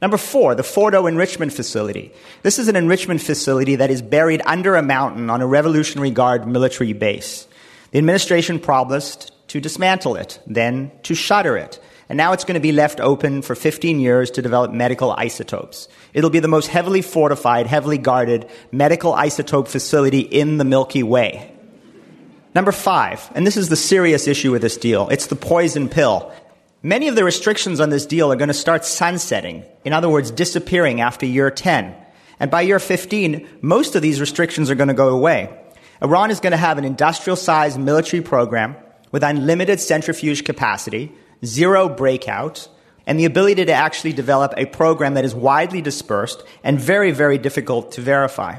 Number 0.00 0.16
four, 0.16 0.54
the 0.54 0.62
Fordow 0.62 1.08
Enrichment 1.08 1.52
Facility. 1.52 2.12
This 2.42 2.58
is 2.58 2.68
an 2.68 2.76
enrichment 2.76 3.20
facility 3.20 3.76
that 3.76 3.90
is 3.90 4.00
buried 4.00 4.42
under 4.46 4.76
a 4.76 4.82
mountain 4.82 5.28
on 5.28 5.40
a 5.40 5.46
Revolutionary 5.46 6.10
Guard 6.10 6.46
military 6.46 6.92
base. 6.92 7.48
The 7.90 7.98
administration 7.98 8.60
promised 8.60 9.32
to 9.48 9.60
dismantle 9.60 10.16
it, 10.16 10.38
then 10.46 10.92
to 11.02 11.14
shutter 11.14 11.56
it. 11.56 11.80
And 12.08 12.16
now 12.16 12.32
it's 12.32 12.44
going 12.44 12.54
to 12.54 12.60
be 12.60 12.72
left 12.72 13.00
open 13.00 13.42
for 13.42 13.54
15 13.54 14.00
years 14.00 14.30
to 14.32 14.42
develop 14.42 14.72
medical 14.72 15.12
isotopes. 15.12 15.88
It'll 16.14 16.30
be 16.30 16.40
the 16.40 16.48
most 16.48 16.68
heavily 16.68 17.02
fortified, 17.02 17.66
heavily 17.66 17.98
guarded 17.98 18.48
medical 18.72 19.12
isotope 19.12 19.68
facility 19.68 20.20
in 20.20 20.56
the 20.56 20.64
Milky 20.64 21.02
Way. 21.02 21.52
Number 22.54 22.72
five, 22.72 23.30
and 23.34 23.46
this 23.46 23.58
is 23.58 23.68
the 23.68 23.76
serious 23.76 24.26
issue 24.26 24.50
with 24.50 24.62
this 24.62 24.78
deal, 24.78 25.08
it's 25.10 25.26
the 25.26 25.36
poison 25.36 25.88
pill. 25.88 26.32
Many 26.82 27.08
of 27.08 27.16
the 27.16 27.24
restrictions 27.24 27.78
on 27.78 27.90
this 27.90 28.06
deal 28.06 28.32
are 28.32 28.36
going 28.36 28.48
to 28.48 28.54
start 28.54 28.84
sunsetting, 28.84 29.64
in 29.84 29.92
other 29.92 30.08
words, 30.08 30.30
disappearing 30.30 31.00
after 31.00 31.26
year 31.26 31.50
10. 31.50 31.94
And 32.40 32.50
by 32.50 32.62
year 32.62 32.78
15, 32.78 33.46
most 33.60 33.96
of 33.96 34.02
these 34.02 34.20
restrictions 34.20 34.70
are 34.70 34.76
going 34.76 34.88
to 34.88 34.94
go 34.94 35.08
away. 35.08 35.50
Iran 36.00 36.30
is 36.30 36.40
going 36.40 36.52
to 36.52 36.56
have 36.56 36.78
an 36.78 36.84
industrial 36.84 37.36
sized 37.36 37.78
military 37.78 38.22
program 38.22 38.76
with 39.10 39.22
unlimited 39.22 39.80
centrifuge 39.80 40.44
capacity, 40.44 41.12
zero 41.44 41.88
breakout, 41.88 42.68
and 43.06 43.18
the 43.18 43.24
ability 43.24 43.64
to 43.64 43.72
actually 43.72 44.12
develop 44.12 44.52
a 44.56 44.66
program 44.66 45.14
that 45.14 45.24
is 45.24 45.34
widely 45.34 45.80
dispersed 45.80 46.42
and 46.62 46.78
very, 46.78 47.10
very 47.10 47.38
difficult 47.38 47.92
to 47.92 48.02
verify. 48.02 48.58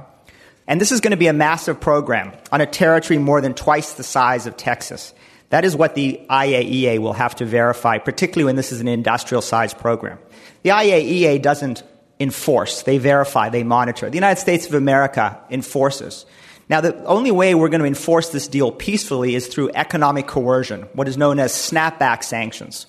And 0.67 0.79
this 0.79 0.91
is 0.91 1.01
going 1.01 1.11
to 1.11 1.17
be 1.17 1.27
a 1.27 1.33
massive 1.33 1.79
program 1.79 2.31
on 2.51 2.61
a 2.61 2.65
territory 2.65 3.17
more 3.17 3.41
than 3.41 3.53
twice 3.53 3.93
the 3.93 4.03
size 4.03 4.47
of 4.47 4.57
Texas. 4.57 5.13
That 5.49 5.65
is 5.65 5.75
what 5.75 5.95
the 5.95 6.21
IAEA 6.29 6.99
will 6.99 7.13
have 7.13 7.35
to 7.37 7.45
verify, 7.45 7.97
particularly 7.97 8.45
when 8.45 8.55
this 8.55 8.71
is 8.71 8.81
an 8.81 8.87
industrial 8.87 9.41
sized 9.41 9.77
program. 9.79 10.19
The 10.61 10.69
IAEA 10.69 11.41
doesn't 11.41 11.83
enforce, 12.19 12.83
they 12.83 12.97
verify, 12.97 13.49
they 13.49 13.63
monitor. 13.63 14.09
The 14.09 14.17
United 14.17 14.39
States 14.39 14.67
of 14.67 14.73
America 14.73 15.39
enforces. 15.49 16.25
Now, 16.69 16.81
the 16.81 17.03
only 17.05 17.31
way 17.31 17.55
we're 17.55 17.69
going 17.69 17.81
to 17.81 17.87
enforce 17.87 18.29
this 18.29 18.47
deal 18.47 18.71
peacefully 18.71 19.33
is 19.33 19.47
through 19.47 19.71
economic 19.73 20.27
coercion, 20.27 20.83
what 20.93 21.07
is 21.07 21.17
known 21.17 21.39
as 21.39 21.51
snapback 21.51 22.23
sanctions. 22.23 22.85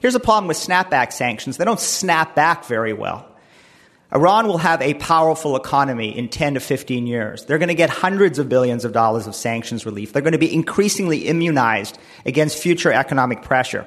Here's 0.00 0.16
a 0.16 0.20
problem 0.20 0.48
with 0.48 0.56
snapback 0.56 1.12
sanctions 1.12 1.56
they 1.56 1.64
don't 1.64 1.80
snap 1.80 2.34
back 2.34 2.64
very 2.64 2.92
well. 2.92 3.26
Iran 4.12 4.48
will 4.48 4.58
have 4.58 4.82
a 4.82 4.94
powerful 4.94 5.54
economy 5.54 6.16
in 6.16 6.28
10 6.28 6.54
to 6.54 6.60
15 6.60 7.06
years. 7.06 7.44
They're 7.44 7.58
going 7.58 7.68
to 7.68 7.76
get 7.76 7.90
hundreds 7.90 8.40
of 8.40 8.48
billions 8.48 8.84
of 8.84 8.92
dollars 8.92 9.28
of 9.28 9.36
sanctions 9.36 9.86
relief. 9.86 10.12
They're 10.12 10.22
going 10.22 10.32
to 10.32 10.38
be 10.38 10.52
increasingly 10.52 11.28
immunized 11.28 11.96
against 12.26 12.58
future 12.58 12.92
economic 12.92 13.42
pressure. 13.42 13.86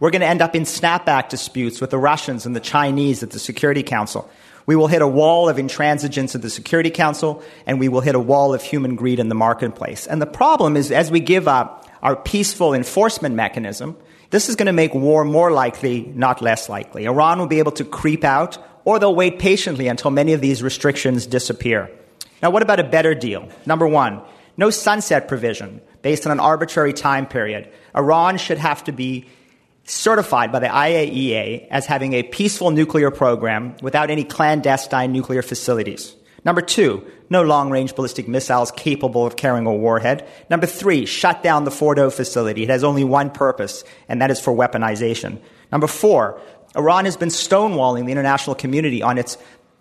We're 0.00 0.10
going 0.10 0.22
to 0.22 0.26
end 0.26 0.42
up 0.42 0.56
in 0.56 0.62
snapback 0.62 1.28
disputes 1.28 1.80
with 1.80 1.90
the 1.90 1.98
Russians 1.98 2.46
and 2.46 2.56
the 2.56 2.60
Chinese 2.60 3.22
at 3.22 3.30
the 3.30 3.38
Security 3.38 3.84
Council. 3.84 4.28
We 4.70 4.76
will 4.76 4.86
hit 4.86 5.02
a 5.02 5.08
wall 5.08 5.48
of 5.48 5.56
intransigence 5.56 6.36
at 6.36 6.42
the 6.42 6.48
Security 6.48 6.90
Council, 6.90 7.42
and 7.66 7.80
we 7.80 7.88
will 7.88 8.02
hit 8.02 8.14
a 8.14 8.20
wall 8.20 8.54
of 8.54 8.62
human 8.62 8.94
greed 8.94 9.18
in 9.18 9.28
the 9.28 9.34
marketplace. 9.34 10.06
And 10.06 10.22
the 10.22 10.26
problem 10.26 10.76
is, 10.76 10.92
as 10.92 11.10
we 11.10 11.18
give 11.18 11.48
up 11.48 11.88
our 12.04 12.14
peaceful 12.14 12.72
enforcement 12.72 13.34
mechanism, 13.34 13.96
this 14.30 14.48
is 14.48 14.54
going 14.54 14.66
to 14.66 14.72
make 14.72 14.94
war 14.94 15.24
more 15.24 15.50
likely, 15.50 16.02
not 16.14 16.40
less 16.40 16.68
likely. 16.68 17.06
Iran 17.06 17.40
will 17.40 17.48
be 17.48 17.58
able 17.58 17.72
to 17.72 17.84
creep 17.84 18.22
out 18.22 18.58
or 18.84 19.00
they'll 19.00 19.12
wait 19.12 19.40
patiently 19.40 19.88
until 19.88 20.12
many 20.12 20.34
of 20.34 20.40
these 20.40 20.62
restrictions 20.62 21.26
disappear. 21.26 21.90
Now, 22.40 22.50
what 22.50 22.62
about 22.62 22.78
a 22.78 22.84
better 22.84 23.12
deal? 23.12 23.48
Number 23.66 23.88
one, 23.88 24.22
no 24.56 24.70
sunset 24.70 25.26
provision 25.26 25.80
based 26.02 26.26
on 26.26 26.30
an 26.30 26.38
arbitrary 26.38 26.92
time 26.92 27.26
period. 27.26 27.68
Iran 27.96 28.38
should 28.38 28.58
have 28.58 28.84
to 28.84 28.92
be 28.92 29.26
certified 29.90 30.52
by 30.52 30.58
the 30.60 30.68
IAEA 30.68 31.66
as 31.68 31.86
having 31.86 32.12
a 32.12 32.22
peaceful 32.22 32.70
nuclear 32.70 33.10
program 33.10 33.74
without 33.82 34.10
any 34.10 34.24
clandestine 34.24 35.12
nuclear 35.12 35.42
facilities. 35.42 36.14
Number 36.44 36.62
two, 36.62 37.04
no 37.28 37.42
long 37.42 37.70
range 37.70 37.94
ballistic 37.94 38.26
missiles 38.26 38.70
capable 38.70 39.26
of 39.26 39.36
carrying 39.36 39.66
a 39.66 39.74
warhead. 39.74 40.26
Number 40.48 40.66
three, 40.66 41.04
shut 41.04 41.42
down 41.42 41.64
the 41.64 41.70
Fordow 41.70 42.12
facility. 42.12 42.62
It 42.62 42.70
has 42.70 42.82
only 42.82 43.04
one 43.04 43.30
purpose, 43.30 43.84
and 44.08 44.22
that 44.22 44.30
is 44.30 44.40
for 44.40 44.54
weaponization. 44.54 45.38
Number 45.70 45.86
four, 45.86 46.40
Iran 46.76 47.04
has 47.04 47.16
been 47.16 47.28
stonewalling 47.28 48.06
the 48.06 48.12
international 48.12 48.54
community 48.54 49.02
on 49.02 49.18
its 49.18 49.36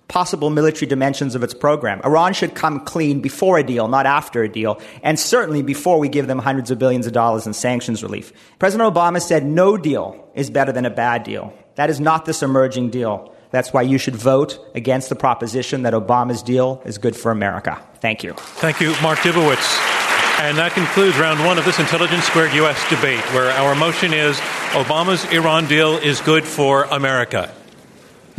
possible 0.09 0.49
military 0.49 0.87
dimensions 0.87 1.35
of 1.35 1.43
its 1.43 1.53
program. 1.53 2.01
Iran 2.03 2.33
should 2.33 2.55
come 2.55 2.81
clean 2.81 3.21
before 3.21 3.57
a 3.57 3.63
deal, 3.63 3.87
not 3.87 4.05
after 4.05 4.43
a 4.43 4.49
deal, 4.49 4.81
and 5.01 5.17
certainly 5.17 5.61
before 5.61 5.99
we 5.99 6.09
give 6.09 6.27
them 6.27 6.39
hundreds 6.39 6.71
of 6.71 6.79
billions 6.79 7.07
of 7.07 7.13
dollars 7.13 7.47
in 7.47 7.53
sanctions 7.53 8.03
relief. 8.03 8.33
President 8.57 8.93
Obama 8.93 9.21
said 9.21 9.45
no 9.45 9.77
deal 9.77 10.27
is 10.33 10.49
better 10.49 10.73
than 10.73 10.85
a 10.85 10.89
bad 10.89 11.23
deal. 11.23 11.53
That 11.75 11.89
is 11.89 11.99
not 12.01 12.25
this 12.25 12.43
emerging 12.43 12.89
deal. 12.89 13.33
That's 13.51 13.71
why 13.71 13.83
you 13.83 13.97
should 13.97 14.15
vote 14.15 14.59
against 14.75 15.09
the 15.09 15.15
proposition 15.15 15.83
that 15.83 15.93
Obama's 15.93 16.43
deal 16.43 16.81
is 16.85 16.97
good 16.97 17.15
for 17.15 17.31
America. 17.31 17.81
Thank 18.01 18.23
you. 18.23 18.33
Thank 18.33 18.81
you, 18.81 18.93
Mark 19.01 19.19
Dubowitz. 19.19 19.77
And 20.39 20.57
that 20.57 20.71
concludes 20.73 21.17
round 21.17 21.43
one 21.45 21.57
of 21.57 21.65
this 21.65 21.79
Intelligence 21.79 22.23
Squared 22.23 22.53
U.S. 22.53 22.81
debate, 22.89 23.19
where 23.33 23.51
our 23.51 23.75
motion 23.75 24.13
is 24.13 24.37
Obama's 24.71 25.25
Iran 25.33 25.67
deal 25.67 25.97
is 25.97 26.21
good 26.21 26.45
for 26.45 26.83
America. 26.85 27.53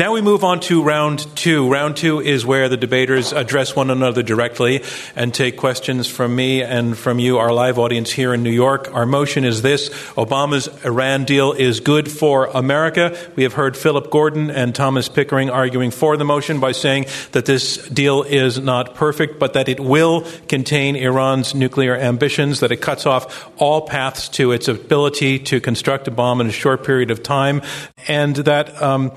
Now 0.01 0.15
we 0.15 0.23
move 0.23 0.45
on 0.45 0.61
to 0.61 0.83
round 0.83 1.27
two. 1.37 1.71
Round 1.71 1.95
two 1.95 2.21
is 2.21 2.47
where 2.47 2.71
the 2.71 2.79
debaters 2.79 3.35
address 3.35 3.77
one 3.77 3.91
another 3.91 4.23
directly 4.23 4.83
and 5.15 5.35
take 5.35 5.59
questions 5.59 6.09
from 6.09 6.35
me 6.35 6.63
and 6.63 6.97
from 6.97 7.19
you, 7.19 7.37
our 7.37 7.53
live 7.53 7.79
audience 7.79 8.11
here 8.11 8.33
in 8.33 8.43
New 8.43 8.51
York. 8.51 8.89
Our 8.95 9.05
motion 9.05 9.45
is 9.45 9.61
this 9.61 9.91
Obama's 10.17 10.69
Iran 10.87 11.25
deal 11.27 11.53
is 11.53 11.81
good 11.81 12.11
for 12.11 12.47
America. 12.47 13.15
We 13.37 13.43
have 13.43 13.53
heard 13.53 13.77
Philip 13.77 14.11
Gordon 14.11 14.51
and 14.51 14.75
Thomas 14.75 15.11
Pickering 15.11 15.51
arguing 15.51 15.91
for 15.91 16.17
the 16.17 16.25
motion 16.25 16.61
by 16.61 16.73
saying 16.73 17.05
that 17.33 17.45
this 17.45 17.87
deal 17.89 18.23
is 18.23 18.59
not 18.59 18.95
perfect, 18.95 19.39
but 19.39 19.53
that 19.53 19.69
it 19.69 19.81
will 19.81 20.27
contain 20.49 20.97
Iran's 20.97 21.55
nuclear 21.55 21.95
ambitions, 21.95 22.61
that 22.61 22.73
it 22.73 22.81
cuts 22.81 23.05
off 23.05 23.51
all 23.61 23.83
paths 23.83 24.31
to 24.31 24.53
its 24.53 24.67
ability 24.67 25.41
to 25.41 25.61
construct 25.61 26.09
a 26.09 26.11
bomb 26.11 26.41
in 26.41 26.47
a 26.47 26.53
short 26.53 26.87
period 26.87 27.11
of 27.11 27.23
time, 27.23 27.61
and 28.09 28.35
that. 28.37 28.81
Um, 28.81 29.13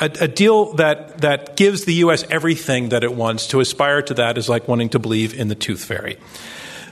a, 0.00 0.10
a, 0.20 0.28
deal 0.28 0.74
that, 0.74 1.18
that 1.18 1.56
gives 1.56 1.84
the 1.84 1.94
U.S. 1.94 2.24
everything 2.30 2.90
that 2.90 3.02
it 3.04 3.14
wants. 3.14 3.46
To 3.48 3.60
aspire 3.60 4.02
to 4.02 4.14
that 4.14 4.36
is 4.38 4.48
like 4.48 4.68
wanting 4.68 4.90
to 4.90 4.98
believe 4.98 5.38
in 5.38 5.48
the 5.48 5.54
tooth 5.54 5.84
fairy. 5.84 6.18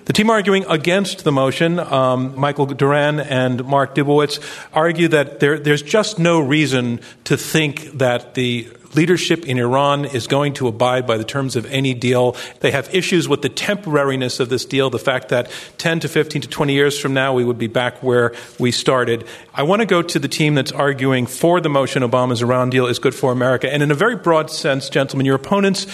The 0.07 0.13
team 0.13 0.29
arguing 0.29 0.67
against 0.69 1.25
the 1.25 1.33
motion, 1.33 1.79
um, 1.79 2.39
Michael 2.39 2.67
Doran 2.67 3.21
and 3.21 3.65
Mark 3.65 3.95
Dubowitz, 3.95 4.39
argue 4.75 5.09
that 5.09 5.41
there, 5.41 5.59
there's 5.59 5.81
just 5.81 6.19
no 6.19 6.41
reason 6.41 7.01
to 7.25 7.39
think 7.39 7.85
that 7.99 8.35
the 8.35 8.69
leadership 8.95 9.47
in 9.47 9.59
Iran 9.59 10.05
is 10.05 10.27
going 10.27 10.53
to 10.55 10.69
abide 10.69 11.07
by 11.07 11.17
the 11.17 11.25
terms 11.25 11.57
of 11.57 11.65
any 11.67 11.95
deal. 11.95 12.37
They 12.61 12.71
have 12.71 12.95
issues 12.95 13.29
with 13.29 13.41
the 13.41 13.49
temporariness 13.49 14.41
of 14.41 14.51
this 14.51 14.67
deal, 14.67 14.91
the 14.91 14.99
fact 14.99 15.31
that 15.31 15.51
10 15.79 16.01
to 16.01 16.09
15 16.09 16.43
to 16.43 16.49
20 16.49 16.75
years 16.75 16.99
from 16.99 17.15
now 17.15 17.33
we 17.33 17.45
would 17.45 17.59
be 17.59 17.67
back 17.67 18.03
where 18.03 18.35
we 18.59 18.71
started. 18.73 19.27
I 19.55 19.63
want 19.63 19.81
to 19.81 19.87
go 19.87 20.03
to 20.03 20.19
the 20.19 20.29
team 20.29 20.55
that's 20.55 20.71
arguing 20.71 21.27
for 21.27 21.63
the 21.63 21.71
motion 21.71 22.03
Obama's 22.03 22.43
Iran 22.43 22.69
deal 22.69 22.87
is 22.87 22.99
good 22.99 23.15
for 23.15 23.33
America. 23.33 23.73
And 23.73 23.83
in 23.83 23.91
a 23.91 23.95
very 23.97 24.17
broad 24.17 24.51
sense, 24.51 24.91
gentlemen, 24.91 25.25
your 25.25 25.37
opponents, 25.37 25.87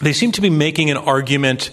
they 0.00 0.12
seem 0.12 0.32
to 0.32 0.42
be 0.42 0.50
making 0.50 0.90
an 0.90 0.98
argument 0.98 1.70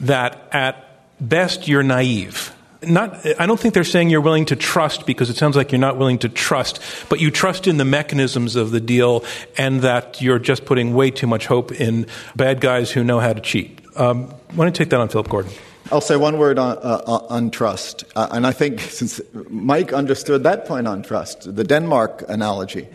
that 0.00 0.48
at 0.52 0.85
best 1.20 1.68
you're 1.68 1.82
naive. 1.82 2.52
Not, 2.82 3.24
I 3.40 3.46
don't 3.46 3.58
think 3.58 3.74
they're 3.74 3.84
saying 3.84 4.10
you're 4.10 4.20
willing 4.20 4.44
to 4.46 4.56
trust 4.56 5.06
because 5.06 5.30
it 5.30 5.36
sounds 5.36 5.56
like 5.56 5.72
you're 5.72 5.80
not 5.80 5.96
willing 5.96 6.18
to 6.18 6.28
trust, 6.28 6.80
but 7.08 7.20
you 7.20 7.30
trust 7.30 7.66
in 7.66 7.78
the 7.78 7.84
mechanisms 7.84 8.54
of 8.54 8.70
the 8.70 8.80
deal 8.80 9.24
and 9.56 9.80
that 9.80 10.20
you're 10.20 10.38
just 10.38 10.66
putting 10.66 10.94
way 10.94 11.10
too 11.10 11.26
much 11.26 11.46
hope 11.46 11.72
in 11.72 12.06
bad 12.36 12.60
guys 12.60 12.90
who 12.90 13.02
know 13.02 13.18
how 13.18 13.32
to 13.32 13.40
cheat. 13.40 13.80
Um, 13.96 14.26
why 14.54 14.66
don't 14.66 14.78
you 14.78 14.84
take 14.84 14.90
that 14.90 15.00
on 15.00 15.08
Philip 15.08 15.28
Gordon? 15.28 15.52
I'll 15.90 16.00
say 16.00 16.16
one 16.16 16.38
word 16.38 16.58
on, 16.58 16.78
uh, 16.78 17.26
on 17.28 17.50
trust. 17.50 18.04
Uh, 18.14 18.28
and 18.32 18.46
I 18.46 18.52
think 18.52 18.80
since 18.80 19.20
Mike 19.48 19.92
understood 19.92 20.42
that 20.42 20.66
point 20.66 20.86
on 20.86 21.02
trust, 21.02 21.54
the 21.54 21.64
Denmark 21.64 22.24
analogy, 22.28 22.88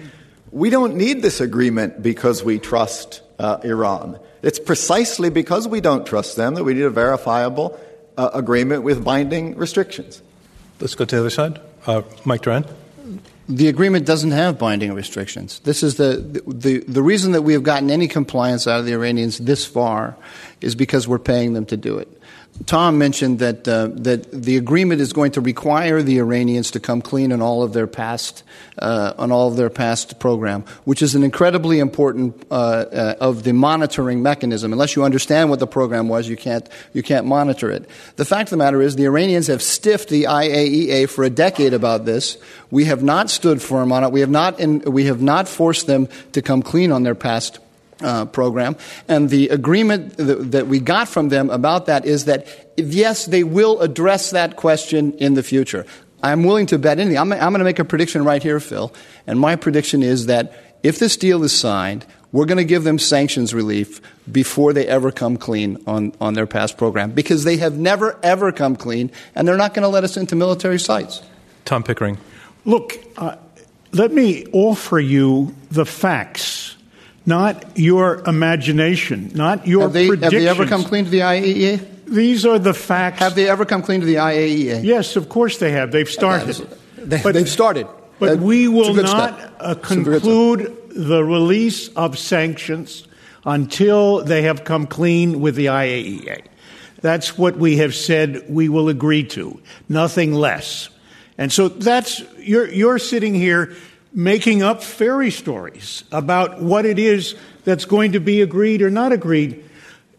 we 0.51 0.69
don't 0.69 0.95
need 0.95 1.21
this 1.21 1.39
agreement 1.39 2.03
because 2.03 2.43
we 2.43 2.59
trust 2.59 3.21
uh, 3.39 3.59
Iran. 3.63 4.19
It's 4.43 4.59
precisely 4.59 5.29
because 5.29 5.67
we 5.67 5.81
don't 5.81 6.05
trust 6.05 6.35
them 6.35 6.55
that 6.55 6.63
we 6.63 6.73
need 6.73 6.83
a 6.83 6.89
verifiable 6.89 7.79
uh, 8.17 8.29
agreement 8.33 8.83
with 8.83 9.03
binding 9.03 9.55
restrictions. 9.55 10.21
Let's 10.79 10.95
go 10.95 11.05
to 11.05 11.15
the 11.15 11.21
other 11.21 11.29
side. 11.29 11.61
Uh, 11.85 12.01
Mike 12.25 12.41
Doran. 12.41 12.65
The 13.49 13.67
agreement 13.67 14.05
doesn't 14.05 14.31
have 14.31 14.57
binding 14.57 14.93
restrictions. 14.93 15.59
This 15.59 15.83
is 15.83 15.95
the, 15.95 16.41
the, 16.47 16.79
the 16.79 17.01
reason 17.01 17.33
that 17.33 17.41
we 17.41 17.53
have 17.53 17.63
gotten 17.63 17.89
any 17.91 18.07
compliance 18.07 18.67
out 18.67 18.79
of 18.79 18.85
the 18.85 18.93
Iranians 18.93 19.39
this 19.39 19.65
far 19.65 20.15
is 20.61 20.75
because 20.75 21.07
we're 21.07 21.19
paying 21.19 21.53
them 21.53 21.65
to 21.65 21.77
do 21.77 21.97
it. 21.97 22.20
Tom 22.65 22.97
mentioned 22.97 23.39
that 23.39 23.67
uh, 23.67 23.87
that 23.93 24.31
the 24.31 24.57
agreement 24.57 25.01
is 25.01 25.13
going 25.13 25.31
to 25.31 25.41
require 25.41 26.01
the 26.01 26.19
Iranians 26.19 26.71
to 26.71 26.79
come 26.79 27.01
clean 27.01 27.31
on 27.31 27.41
all 27.41 27.63
of 27.63 27.73
their 27.73 27.87
past 27.87 28.43
uh, 28.79 29.13
on 29.17 29.31
all 29.31 29.47
of 29.47 29.55
their 29.55 29.69
past 29.69 30.19
program, 30.19 30.63
which 30.83 31.01
is 31.01 31.15
an 31.15 31.23
incredibly 31.23 31.79
important 31.79 32.45
uh, 32.51 32.53
uh, 32.53 33.15
of 33.19 33.43
the 33.43 33.53
monitoring 33.53 34.21
mechanism. 34.21 34.73
Unless 34.73 34.95
you 34.95 35.03
understand 35.03 35.49
what 35.49 35.59
the 35.59 35.67
program 35.67 36.09
was, 36.09 36.27
you 36.27 36.37
can't 36.37 36.67
you 36.93 37.03
can't 37.03 37.25
monitor 37.25 37.71
it. 37.71 37.89
The 38.17 38.25
fact 38.25 38.47
of 38.47 38.51
the 38.51 38.57
matter 38.57 38.81
is, 38.81 38.95
the 38.95 39.05
Iranians 39.05 39.47
have 39.47 39.61
stiffed 39.61 40.09
the 40.09 40.23
IAEA 40.23 41.09
for 41.09 41.23
a 41.23 41.29
decade 41.29 41.73
about 41.73 42.05
this. 42.05 42.37
We 42.69 42.85
have 42.85 43.01
not 43.03 43.29
stood 43.29 43.61
firm 43.61 43.91
on 43.91 44.03
it. 44.03 44.11
We 44.11 44.19
have 44.19 44.29
not 44.29 44.59
in, 44.59 44.81
we 44.81 45.05
have 45.05 45.21
not 45.21 45.47
forced 45.47 45.87
them 45.87 46.09
to 46.33 46.41
come 46.41 46.61
clean 46.61 46.91
on 46.91 47.03
their 47.03 47.15
past 47.15 47.59
uh, 48.01 48.25
program. 48.25 48.75
And 49.07 49.29
the 49.29 49.49
agreement 49.49 50.17
that, 50.17 50.51
that 50.51 50.67
we 50.67 50.79
got 50.79 51.07
from 51.07 51.29
them 51.29 51.49
about 51.49 51.85
that 51.85 52.05
is 52.05 52.25
that, 52.25 52.47
yes, 52.77 53.25
they 53.25 53.43
will 53.43 53.81
address 53.81 54.31
that 54.31 54.55
question 54.55 55.13
in 55.13 55.33
the 55.33 55.43
future. 55.43 55.85
I'm 56.23 56.43
willing 56.43 56.67
to 56.67 56.77
bet 56.77 56.99
anything. 56.99 57.17
I'm, 57.17 57.31
I'm 57.31 57.39
going 57.39 57.59
to 57.59 57.65
make 57.65 57.79
a 57.79 57.85
prediction 57.85 58.23
right 58.23 58.41
here, 58.41 58.59
Phil. 58.59 58.93
And 59.25 59.39
my 59.39 59.55
prediction 59.55 60.03
is 60.03 60.27
that 60.27 60.53
if 60.83 60.99
this 60.99 61.17
deal 61.17 61.43
is 61.43 61.57
signed, 61.57 62.05
we're 62.31 62.45
going 62.45 62.57
to 62.57 62.63
give 62.65 62.83
them 62.83 62.97
sanctions 62.97 63.53
relief 63.53 64.01
before 64.31 64.71
they 64.73 64.87
ever 64.87 65.11
come 65.11 65.37
clean 65.37 65.77
on, 65.85 66.13
on 66.21 66.33
their 66.33 66.47
past 66.47 66.77
program 66.77 67.11
because 67.11 67.43
they 67.43 67.57
have 67.57 67.77
never, 67.77 68.17
ever 68.23 68.51
come 68.51 68.75
clean, 68.75 69.11
and 69.35 69.47
they're 69.47 69.57
not 69.57 69.73
going 69.73 69.83
to 69.83 69.89
let 69.89 70.03
us 70.03 70.15
into 70.15 70.35
military 70.35 70.79
sites. 70.79 71.21
Tom 71.65 71.83
Pickering. 71.83 72.17
Look, 72.63 72.97
uh, 73.17 73.35
let 73.91 74.11
me 74.13 74.45
offer 74.53 74.99
you 74.99 75.55
the 75.69 75.85
facts 75.85 76.60
not 77.25 77.77
your 77.77 78.21
imagination, 78.27 79.31
not 79.35 79.67
your 79.67 79.83
have 79.83 79.93
they, 79.93 80.07
have 80.07 80.19
they 80.31 80.47
ever 80.47 80.65
come 80.65 80.83
clean 80.83 81.05
to 81.05 81.09
the 81.11 81.19
IAEA? 81.19 81.87
These 82.07 82.45
are 82.45 82.59
the 82.59 82.73
facts. 82.73 83.19
Have 83.19 83.35
they 83.35 83.49
ever 83.49 83.63
come 83.65 83.81
clean 83.83 84.01
to 84.01 84.05
the 84.05 84.15
IAEA? 84.15 84.83
Yes, 84.83 85.15
of 85.15 85.29
course 85.29 85.59
they 85.59 85.71
have. 85.71 85.91
They've 85.91 86.09
started. 86.09 86.55
They, 86.97 87.21
But- 87.21 87.35
have 87.35 87.49
started. 87.49 87.87
But 88.19 88.33
Uh, 88.33 88.35
we 88.37 88.67
will 88.67 88.93
not 88.93 89.33
uh, 89.59 89.75
It's 89.81 89.91
a 89.91 89.95
very 89.95 90.03
good 90.03 90.21
step. 90.21 90.21
conclude 90.21 90.77
the 90.95 91.23
release 91.23 91.87
of 91.95 92.19
sanctions 92.19 93.07
until 93.45 94.23
they 94.23 94.43
have 94.43 94.63
come 94.63 94.85
clean 94.85 95.41
with 95.41 95.55
the 95.55 95.65
IAEA. 95.67 96.41
That's 97.01 97.35
what 97.37 97.57
we 97.57 97.77
have 97.77 97.95
said 97.95 98.43
we 98.47 98.69
will 98.69 98.89
agree 98.89 99.23
to, 99.29 99.59
nothing 99.89 100.33
less. 100.33 100.89
And 101.39 101.51
so 101.51 101.69
that's, 101.69 102.21
you're, 102.37 102.67
you're 102.71 102.99
sitting 102.99 103.33
here 103.33 103.73
making 104.13 104.61
up 104.61 104.83
fairy 104.83 105.31
stories 105.31 106.03
about 106.11 106.61
what 106.61 106.85
it 106.85 106.99
is 106.99 107.35
that's 107.63 107.85
going 107.85 108.13
to 108.13 108.19
be 108.19 108.41
agreed 108.41 108.81
or 108.81 108.89
not 108.89 109.11
agreed. 109.11 109.63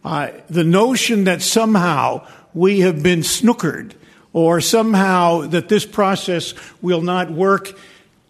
Uh, 0.05 0.31
the 0.49 0.65
notion 0.65 1.25
that 1.25 1.43
somehow 1.43 2.27
we 2.55 2.81
have 2.81 3.03
been 3.03 3.21
snookered 3.21 3.93
or 4.33 4.61
somehow 4.61 5.43
that 5.43 5.69
this 5.69 5.85
process 5.85 6.55
will 6.81 7.03
not 7.03 7.31
work 7.31 7.73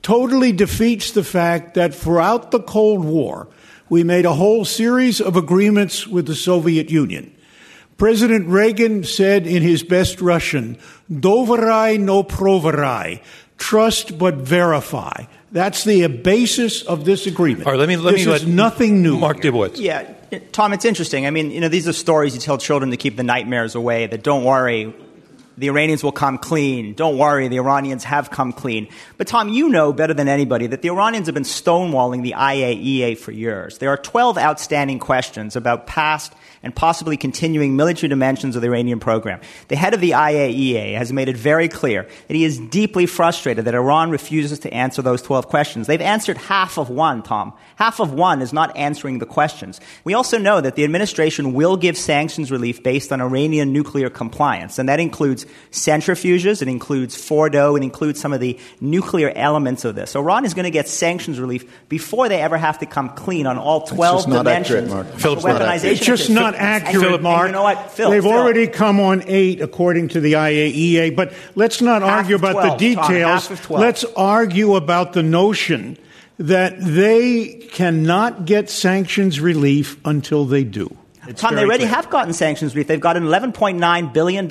totally 0.02 0.52
defeats 0.52 1.12
the 1.12 1.24
fact 1.24 1.74
that 1.74 1.94
throughout 1.94 2.50
the 2.50 2.60
Cold 2.60 3.04
War, 3.04 3.48
we 3.88 4.02
made 4.02 4.26
a 4.26 4.34
whole 4.34 4.64
series 4.64 5.20
of 5.20 5.36
agreements 5.36 6.06
with 6.06 6.26
the 6.26 6.34
Soviet 6.34 6.90
Union. 6.90 7.34
President 7.98 8.48
Reagan 8.48 9.04
said 9.04 9.46
in 9.46 9.62
his 9.62 9.84
best 9.84 10.20
Russian, 10.20 10.76
Doverai 11.10 12.00
no 12.00 12.24
proverai, 12.24 13.22
trust 13.62 14.18
but 14.18 14.34
verify. 14.34 15.24
That's 15.52 15.84
the 15.84 16.06
basis 16.08 16.82
of 16.82 17.04
this 17.04 17.26
agreement. 17.28 17.66
All 17.66 17.72
right, 17.72 17.78
let 17.78 17.88
me- 17.88 17.96
let 17.96 18.12
this 18.16 18.26
me 18.26 18.32
is 18.32 18.42
let 18.44 18.50
nothing 18.52 19.02
new. 19.02 19.18
Mark 19.18 19.40
here. 19.40 19.52
Dubowitz. 19.52 19.78
Yeah, 19.78 20.02
Tom, 20.50 20.72
it's 20.72 20.84
interesting. 20.84 21.26
I 21.26 21.30
mean, 21.30 21.50
you 21.52 21.60
know, 21.60 21.68
these 21.68 21.86
are 21.86 21.92
stories 21.92 22.34
you 22.34 22.40
tell 22.40 22.58
children 22.58 22.90
to 22.90 22.96
keep 22.96 23.16
the 23.16 23.22
nightmares 23.22 23.74
away. 23.76 24.06
That 24.06 24.24
don't 24.24 24.42
worry, 24.42 24.92
the 25.56 25.68
Iranians 25.68 26.02
will 26.02 26.10
come 26.10 26.38
clean. 26.38 26.94
Don't 26.94 27.18
worry, 27.18 27.46
the 27.46 27.58
Iranians 27.58 28.02
have 28.04 28.30
come 28.30 28.52
clean. 28.52 28.88
But 29.16 29.28
Tom, 29.28 29.48
you 29.48 29.68
know 29.68 29.92
better 29.92 30.14
than 30.14 30.26
anybody 30.26 30.66
that 30.66 30.82
the 30.82 30.88
Iranians 30.88 31.26
have 31.28 31.34
been 31.34 31.44
stonewalling 31.44 32.22
the 32.22 32.34
IAEA 32.36 33.16
for 33.16 33.30
years. 33.30 33.78
There 33.78 33.90
are 33.90 33.96
12 33.98 34.38
outstanding 34.38 34.98
questions 34.98 35.54
about 35.54 35.86
past 35.86 36.32
and 36.62 36.74
possibly 36.74 37.16
continuing 37.16 37.76
military 37.76 38.08
dimensions 38.08 38.56
of 38.56 38.62
the 38.62 38.68
Iranian 38.68 39.00
program. 39.00 39.40
The 39.68 39.76
head 39.76 39.94
of 39.94 40.00
the 40.00 40.10
IAEA 40.10 40.96
has 40.96 41.12
made 41.12 41.28
it 41.28 41.36
very 41.36 41.68
clear 41.68 42.04
that 42.28 42.34
he 42.34 42.44
is 42.44 42.58
deeply 42.58 43.06
frustrated 43.06 43.64
that 43.64 43.74
Iran 43.74 44.10
refuses 44.10 44.60
to 44.60 44.72
answer 44.72 45.02
those 45.02 45.22
12 45.22 45.48
questions. 45.48 45.86
They've 45.86 46.00
answered 46.00 46.36
half 46.36 46.78
of 46.78 46.88
one, 46.88 47.22
Tom. 47.22 47.52
Half 47.76 48.00
of 48.00 48.12
one 48.12 48.42
is 48.42 48.52
not 48.52 48.76
answering 48.76 49.18
the 49.18 49.26
questions. 49.26 49.80
We 50.04 50.14
also 50.14 50.38
know 50.38 50.60
that 50.60 50.76
the 50.76 50.84
administration 50.84 51.52
will 51.52 51.76
give 51.76 51.96
sanctions 51.96 52.50
relief 52.50 52.82
based 52.82 53.12
on 53.12 53.20
Iranian 53.20 53.72
nuclear 53.72 54.10
compliance, 54.10 54.78
and 54.78 54.88
that 54.88 55.00
includes 55.00 55.46
centrifuges, 55.70 56.62
it 56.62 56.68
includes 56.68 57.16
Fordow, 57.16 57.76
it 57.76 57.82
includes 57.82 58.20
some 58.20 58.32
of 58.32 58.40
the 58.40 58.58
nuclear 58.80 59.32
elements 59.34 59.84
of 59.84 59.94
this. 59.94 60.12
So 60.12 60.20
Iran 60.20 60.44
is 60.44 60.54
going 60.54 60.64
to 60.64 60.70
get 60.70 60.88
sanctions 60.88 61.40
relief 61.40 61.88
before 61.88 62.28
they 62.28 62.40
ever 62.40 62.56
have 62.56 62.78
to 62.80 62.86
come 62.86 63.10
clean 63.10 63.46
on 63.46 63.58
all 63.58 63.86
12 63.86 64.18
just 64.18 64.28
not 64.28 64.46
accurate, 64.46 64.84
dimensions 64.84 64.92
Mark. 64.92 65.06
of 65.14 65.20
Philip's 65.20 65.44
not 65.44 65.60
weaponization. 65.60 65.68
accurate. 65.68 65.92
It's 65.92 66.06
just 66.06 66.30
of 66.30 66.51
not 66.52 66.60
accurate, 66.60 67.14
and 67.14 67.22
Mark. 67.22 67.46
you 67.48 67.52
know 67.52 67.62
what, 67.62 67.90
Phil? 67.90 68.10
They've 68.10 68.22
Phil, 68.22 68.32
already 68.32 68.66
come 68.66 69.00
on 69.00 69.24
eight, 69.26 69.60
according 69.60 70.08
to 70.08 70.20
the 70.20 70.34
IAEA. 70.34 71.14
But 71.14 71.32
let's 71.54 71.80
not 71.80 72.02
Half 72.02 72.10
argue 72.10 72.36
about 72.36 72.52
12, 72.52 72.78
the 72.78 72.94
details. 72.94 73.46
12. 73.48 73.70
Let's 73.70 74.04
argue 74.16 74.74
about 74.76 75.12
the 75.12 75.22
notion 75.22 75.98
that 76.38 76.80
they 76.80 77.68
cannot 77.72 78.44
get 78.44 78.70
sanctions 78.70 79.40
relief 79.40 79.98
until 80.04 80.44
they 80.44 80.64
do. 80.64 80.96
It's 81.28 81.40
Tom, 81.40 81.54
they 81.54 81.62
already 81.62 81.84
clear. 81.84 81.94
have 81.94 82.10
gotten 82.10 82.32
sanctions 82.32 82.74
relief. 82.74 82.88
They've 82.88 83.00
gotten 83.00 83.22
$11.9 83.24 84.12
billion 84.12 84.46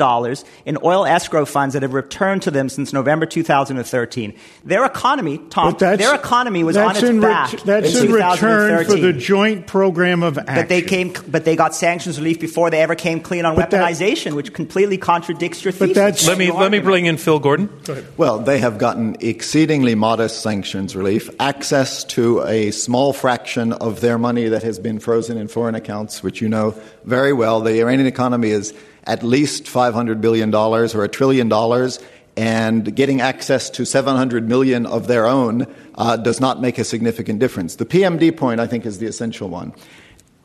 in 0.65 0.77
oil 0.83 1.05
escrow 1.05 1.43
funds 1.45 1.73
that 1.73 1.81
have 1.81 1.93
returned 1.93 2.43
to 2.43 2.51
them 2.51 2.69
since 2.69 2.93
November 2.93 3.25
2013. 3.25 4.33
Their 4.63 4.85
economy, 4.85 5.37
Tom, 5.49 5.75
their 5.77 6.15
economy 6.15 6.63
was 6.63 6.77
on 6.77 6.87
that's 6.87 6.99
its 6.99 7.09
in 7.09 7.19
ret- 7.21 7.51
back. 7.51 7.59
that's 7.63 7.95
in 7.95 8.05
in 8.07 8.11
return 8.13 8.85
for 8.85 8.95
the 8.95 9.11
joint 9.13 9.67
program 9.67 10.23
of 10.23 10.37
action. 10.37 10.55
But 10.55 10.69
they 10.69 10.81
came, 10.81 11.13
but 11.27 11.43
they 11.45 11.55
got 11.55 11.75
sanctions 11.75 12.17
relief 12.17 12.39
before 12.39 12.69
they 12.69 12.81
ever 12.81 12.95
came 12.95 13.19
clean 13.19 13.45
on 13.45 13.55
But 13.55 13.69
that- 13.71 13.91
weaponization, 13.91 14.33
which 14.33 14.53
completely 14.53 14.97
contradicts 14.97 15.63
your 15.65 15.73
But 15.73 15.79
thesis. 15.89 15.95
that's- 15.95 16.27
Let 16.27 16.37
me 16.37 16.45
Your 16.45 16.55
let 16.59 16.71
me 16.71 16.79
bring 16.79 17.05
in 17.05 17.17
Phil 17.17 17.39
Gordon. 17.39 17.69
Well, 18.17 18.39
they 18.39 18.59
have 18.59 18.77
gotten 18.77 19.17
exceedingly 19.19 19.95
modest 19.95 20.41
sanctions 20.41 20.95
relief, 20.95 21.29
access 21.39 22.03
to 22.05 22.43
a 22.43 22.71
small 22.71 23.11
fraction 23.13 23.73
of 23.73 23.99
their 24.01 24.17
money 24.17 24.47
that 24.47 24.63
has 24.63 24.79
been 24.79 24.99
frozen 24.99 25.37
in 25.37 25.47
foreign 25.49 25.75
accounts, 25.75 26.23
which 26.23 26.41
you 26.41 26.47
know 26.47 26.70
very 27.03 27.33
well. 27.33 27.61
The 27.61 27.79
Iranian 27.79 28.07
economy 28.07 28.49
is 28.49 28.73
at 29.05 29.23
least 29.23 29.65
$500 29.65 30.21
billion 30.21 30.53
or 30.53 31.03
a 31.03 31.07
trillion 31.07 31.49
dollars, 31.49 31.99
and 32.37 32.95
getting 32.95 33.21
access 33.21 33.69
to 33.71 33.85
700 33.85 34.47
million 34.47 34.85
of 34.85 35.07
their 35.07 35.27
own 35.27 35.67
uh, 35.95 36.17
does 36.17 36.39
not 36.39 36.61
make 36.61 36.77
a 36.77 36.83
significant 36.83 37.39
difference. 37.39 37.75
The 37.75 37.85
PMD 37.85 38.35
point, 38.35 38.59
I 38.59 38.67
think, 38.67 38.85
is 38.85 38.99
the 38.99 39.07
essential 39.07 39.49
one. 39.49 39.73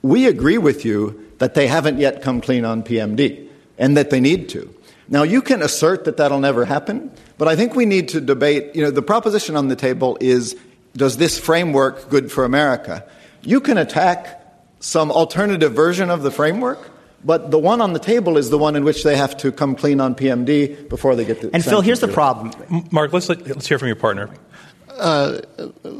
We 0.02 0.26
agree 0.26 0.58
with 0.58 0.84
you 0.84 1.30
that 1.38 1.54
they 1.54 1.66
haven't 1.66 1.98
yet 1.98 2.22
come 2.22 2.40
clean 2.40 2.64
on 2.64 2.82
PMD 2.82 3.48
and 3.78 3.96
that 3.96 4.10
they 4.10 4.20
need 4.20 4.48
to. 4.50 4.72
Now, 5.08 5.22
you 5.22 5.42
can 5.42 5.62
assert 5.62 6.04
that 6.04 6.16
that'll 6.16 6.40
never 6.40 6.64
happen, 6.64 7.12
but 7.38 7.46
I 7.46 7.54
think 7.54 7.74
we 7.74 7.86
need 7.86 8.08
to 8.08 8.20
debate. 8.20 8.74
You 8.74 8.82
know, 8.82 8.90
the 8.90 9.02
proposition 9.02 9.56
on 9.56 9.68
the 9.68 9.76
table 9.76 10.18
is 10.20 10.56
does 10.96 11.18
this 11.18 11.38
framework 11.38 12.08
good 12.08 12.32
for 12.32 12.44
America? 12.44 13.04
You 13.42 13.60
can 13.60 13.78
attack 13.78 14.42
some 14.80 15.10
alternative 15.10 15.72
version 15.72 16.10
of 16.10 16.22
the 16.22 16.30
framework, 16.30 16.90
but 17.24 17.50
the 17.50 17.58
one 17.58 17.80
on 17.80 17.92
the 17.92 17.98
table 17.98 18.36
is 18.36 18.50
the 18.50 18.58
one 18.58 18.76
in 18.76 18.84
which 18.84 19.02
they 19.02 19.16
have 19.16 19.36
to 19.38 19.50
come 19.50 19.74
clean 19.74 20.00
on 20.00 20.14
PMD 20.14 20.88
before 20.88 21.16
they 21.16 21.24
get 21.24 21.40
the. 21.40 21.50
And 21.52 21.64
Phil, 21.64 21.80
here's 21.80 22.00
the 22.00 22.08
problem. 22.08 22.52
Mark, 22.90 23.12
let's 23.12 23.28
let, 23.28 23.46
let's 23.46 23.66
hear 23.66 23.78
from 23.78 23.88
your 23.88 23.96
partner. 23.96 24.30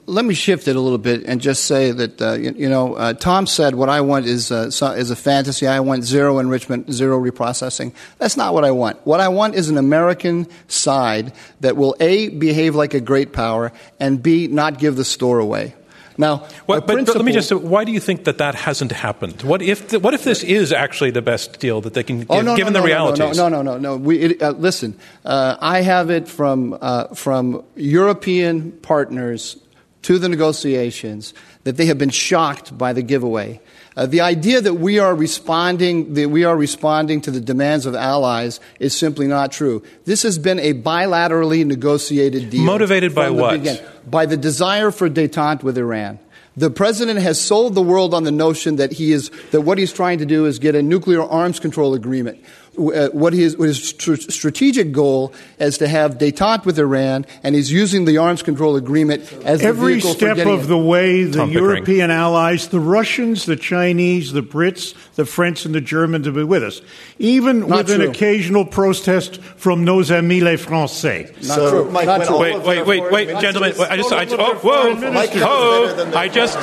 let 0.07 0.25
me 0.25 0.35
shift 0.35 0.69
it 0.69 0.77
a 0.77 0.81
little 0.81 0.99
bit 0.99 1.25
and 1.25 1.41
just 1.41 1.65
say 1.65 1.91
that 1.91 2.23
uh, 2.23 2.33
you, 2.33 2.55
you 2.57 2.69
know 2.69 2.95
uh, 2.95 3.13
Tom 3.13 3.47
said 3.47 3.75
what 3.75 3.89
I 3.89 4.01
want 4.01 4.27
is 4.27 4.51
uh, 4.51 4.71
so, 4.71 4.93
is 4.93 5.11
a 5.11 5.17
fantasy. 5.17 5.67
I 5.67 5.81
want 5.81 6.05
zero 6.05 6.39
enrichment, 6.39 6.93
zero 6.93 7.21
reprocessing. 7.21 7.93
That's 8.19 8.37
not 8.37 8.55
what 8.55 8.65
I 8.65 8.71
want. 8.71 9.05
What 9.07 9.21
I 9.21 9.29
want 9.29 9.55
is 9.55 9.69
an 9.69 9.79
American 9.79 10.47
side 10.69 11.33
that 11.61 11.77
will 11.77 11.97
a 12.01 12.29
behave 12.29 12.75
like 12.75 12.95
a 12.95 13.01
great 13.01 13.33
power 13.33 13.73
and 13.99 14.23
b 14.23 14.47
not 14.47 14.79
give 14.79 14.97
the 14.97 15.05
store 15.05 15.41
away. 15.41 15.75
Now, 16.19 16.39
What, 16.67 16.87
but, 16.87 17.05
but 17.05 17.15
let 17.17 17.25
me 17.25 17.33
just. 17.33 17.49
say, 17.49 17.55
Why 17.55 17.85
do 17.85 17.93
you 17.93 18.01
think 18.01 18.25
that 18.25 18.39
that 18.39 18.55
hasn't 18.55 18.93
happened? 18.93 19.43
What 19.43 19.63
if 19.63 19.89
the, 19.89 20.01
what 20.01 20.15
if 20.15 20.25
this 20.25 20.43
is 20.43 20.73
actually 20.73 21.11
the 21.11 21.23
best 21.23 21.61
deal 21.61 21.81
that 21.83 21.95
they 21.95 22.03
can 22.03 22.21
give, 22.21 22.31
Oh, 22.31 22.41
no, 22.41 22.57
given 22.57 22.73
no, 22.73 22.81
the 22.81 22.87
no, 22.87 22.87
realities? 22.87 23.37
No, 23.37 23.49
no, 23.49 23.63
no, 23.63 23.73
no, 23.73 23.79
no. 23.79 23.97
We, 23.97 24.19
it, 24.19 24.43
uh, 24.43 24.51
listen, 24.51 24.99
uh, 25.25 25.57
I 25.61 25.83
have 25.83 26.11
it 26.11 26.29
from 26.29 26.77
uh, 26.81 27.09
from 27.15 27.65
European 27.77 28.73
partners 28.73 29.57
to 30.03 30.19
the 30.19 30.29
negotiations 30.29 31.35
that 31.65 31.77
they 31.77 31.87
have 31.87 31.99
been 31.99 32.11
shocked 32.11 32.77
by 32.77 32.93
the 32.93 33.03
giveaway. 33.03 33.61
Uh, 33.97 34.05
the 34.05 34.21
idea 34.21 34.61
that 34.61 34.75
we 34.75 34.99
are 34.99 35.15
responding 35.15 36.13
that 36.15 36.29
we 36.29 36.45
are 36.45 36.57
responding 36.57 37.23
to 37.23 37.31
the 37.31 37.41
demands 37.41 37.87
of 37.87 37.95
allies 37.95 38.61
is 38.79 38.95
simply 38.95 39.27
not 39.27 39.51
true. 39.51 39.83
This 40.05 40.23
has 40.23 40.39
been 40.39 40.59
a 40.59 40.75
bilaterally 40.75 41.65
negotiated 41.65 42.51
deal. 42.51 42.63
Motivated 42.63 43.15
by 43.15 43.31
what? 43.31 43.53
beginning 43.53 43.83
by 44.07 44.27
the 44.27 44.37
desire 44.37 44.91
for 44.91 45.09
detente 45.09 45.63
with 45.63 45.79
Iran. 45.79 46.19
The 46.59 46.71
president 46.71 47.21
has 47.21 47.39
sold 47.39 47.75
the 47.75 47.83
world 47.83 48.15
on 48.15 48.25
the 48.25 48.31
notion 48.31 48.77
that 48.77 48.93
he 48.93 49.13
is 49.13 49.31
that 49.51 49.61
what 49.61 49.77
he's 49.77 49.93
trying 49.93 50.19
to 50.19 50.27
do 50.27 50.47
is 50.47 50.59
get 50.59 50.75
a 50.75 50.83
nuclear 50.83 51.23
arms 51.23 51.61
control 51.61 51.93
agreement. 51.95 52.43
Uh, 52.79 53.09
what 53.13 53.33
his, 53.33 53.57
what 53.57 53.69
his 53.69 53.93
tr- 53.95 54.17
strategic 54.17 54.93
goal 54.93 55.33
is 55.59 55.79
to 55.79 55.89
have 55.89 56.19
detente 56.19 56.67
with 56.67 56.79
Iran, 56.79 57.25
and 57.43 57.55
he's 57.55 57.73
using 57.73 58.05
the 58.05 58.19
arms 58.19 58.43
control 58.43 58.77
agreement 58.77 59.23
as 59.45 59.61
the 59.61 59.67
Every 59.67 60.01
for 60.01 60.09
step 60.09 60.37
getting 60.37 60.53
of 60.53 60.65
it. 60.65 60.67
the 60.69 60.77
way, 60.79 61.25
the 61.25 61.39
Tom 61.39 61.49
Pickering. 61.51 61.65
European 61.77 62.11
allies, 62.11 62.69
the 62.69 62.79
Russians, 62.81 63.47
the 63.47 63.57
Chinese, 63.57 64.33
the 64.33 64.43
Brits, 64.43 64.95
the 65.15 65.25
French, 65.25 65.65
and 65.65 65.75
the 65.75 65.81
Germans 65.81 66.27
have 66.27 66.35
been 66.35 66.49
with 66.49 66.63
us. 66.63 66.83
Even 67.19 67.61
Not 67.61 67.87
with 67.87 67.91
an 67.93 68.03
occasional 68.03 68.67
protest 68.67 69.41
from 69.57 69.85
nos 69.85 70.11
amis 70.11 70.43
les 70.43 70.57
Français. 70.57 71.33
Not 71.37 71.45
So, 71.45 71.71
true. 71.71 71.91
Mike, 71.91 72.07
Not 72.07 72.25
true. 72.27 72.35
all 72.35 72.41
Wait, 72.43 72.55
of 72.57 72.65
wait, 72.67 72.87
wait, 72.87 72.99
foreign 72.99 73.13
wait, 73.15 73.41
gentlemen! 73.41 73.73
I 73.89 73.97
just, 73.97 74.13
I, 74.13 74.27
oh, 74.27 74.37
look, 74.37 74.63
whoa. 74.65 74.95
Mike 75.13 75.31
oh, 75.37 75.85
better 75.87 75.97
than 75.97 76.11
the- 76.11 76.19
I 76.19 76.29
just 76.29 76.57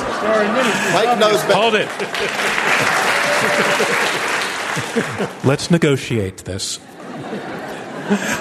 Mike 0.94 1.18
knows 1.20 1.42
better. 1.42 1.54
hold 1.54 1.76
it. 1.76 1.90
Let's 5.44 5.72
negotiate 5.72 6.38
this. 6.46 6.80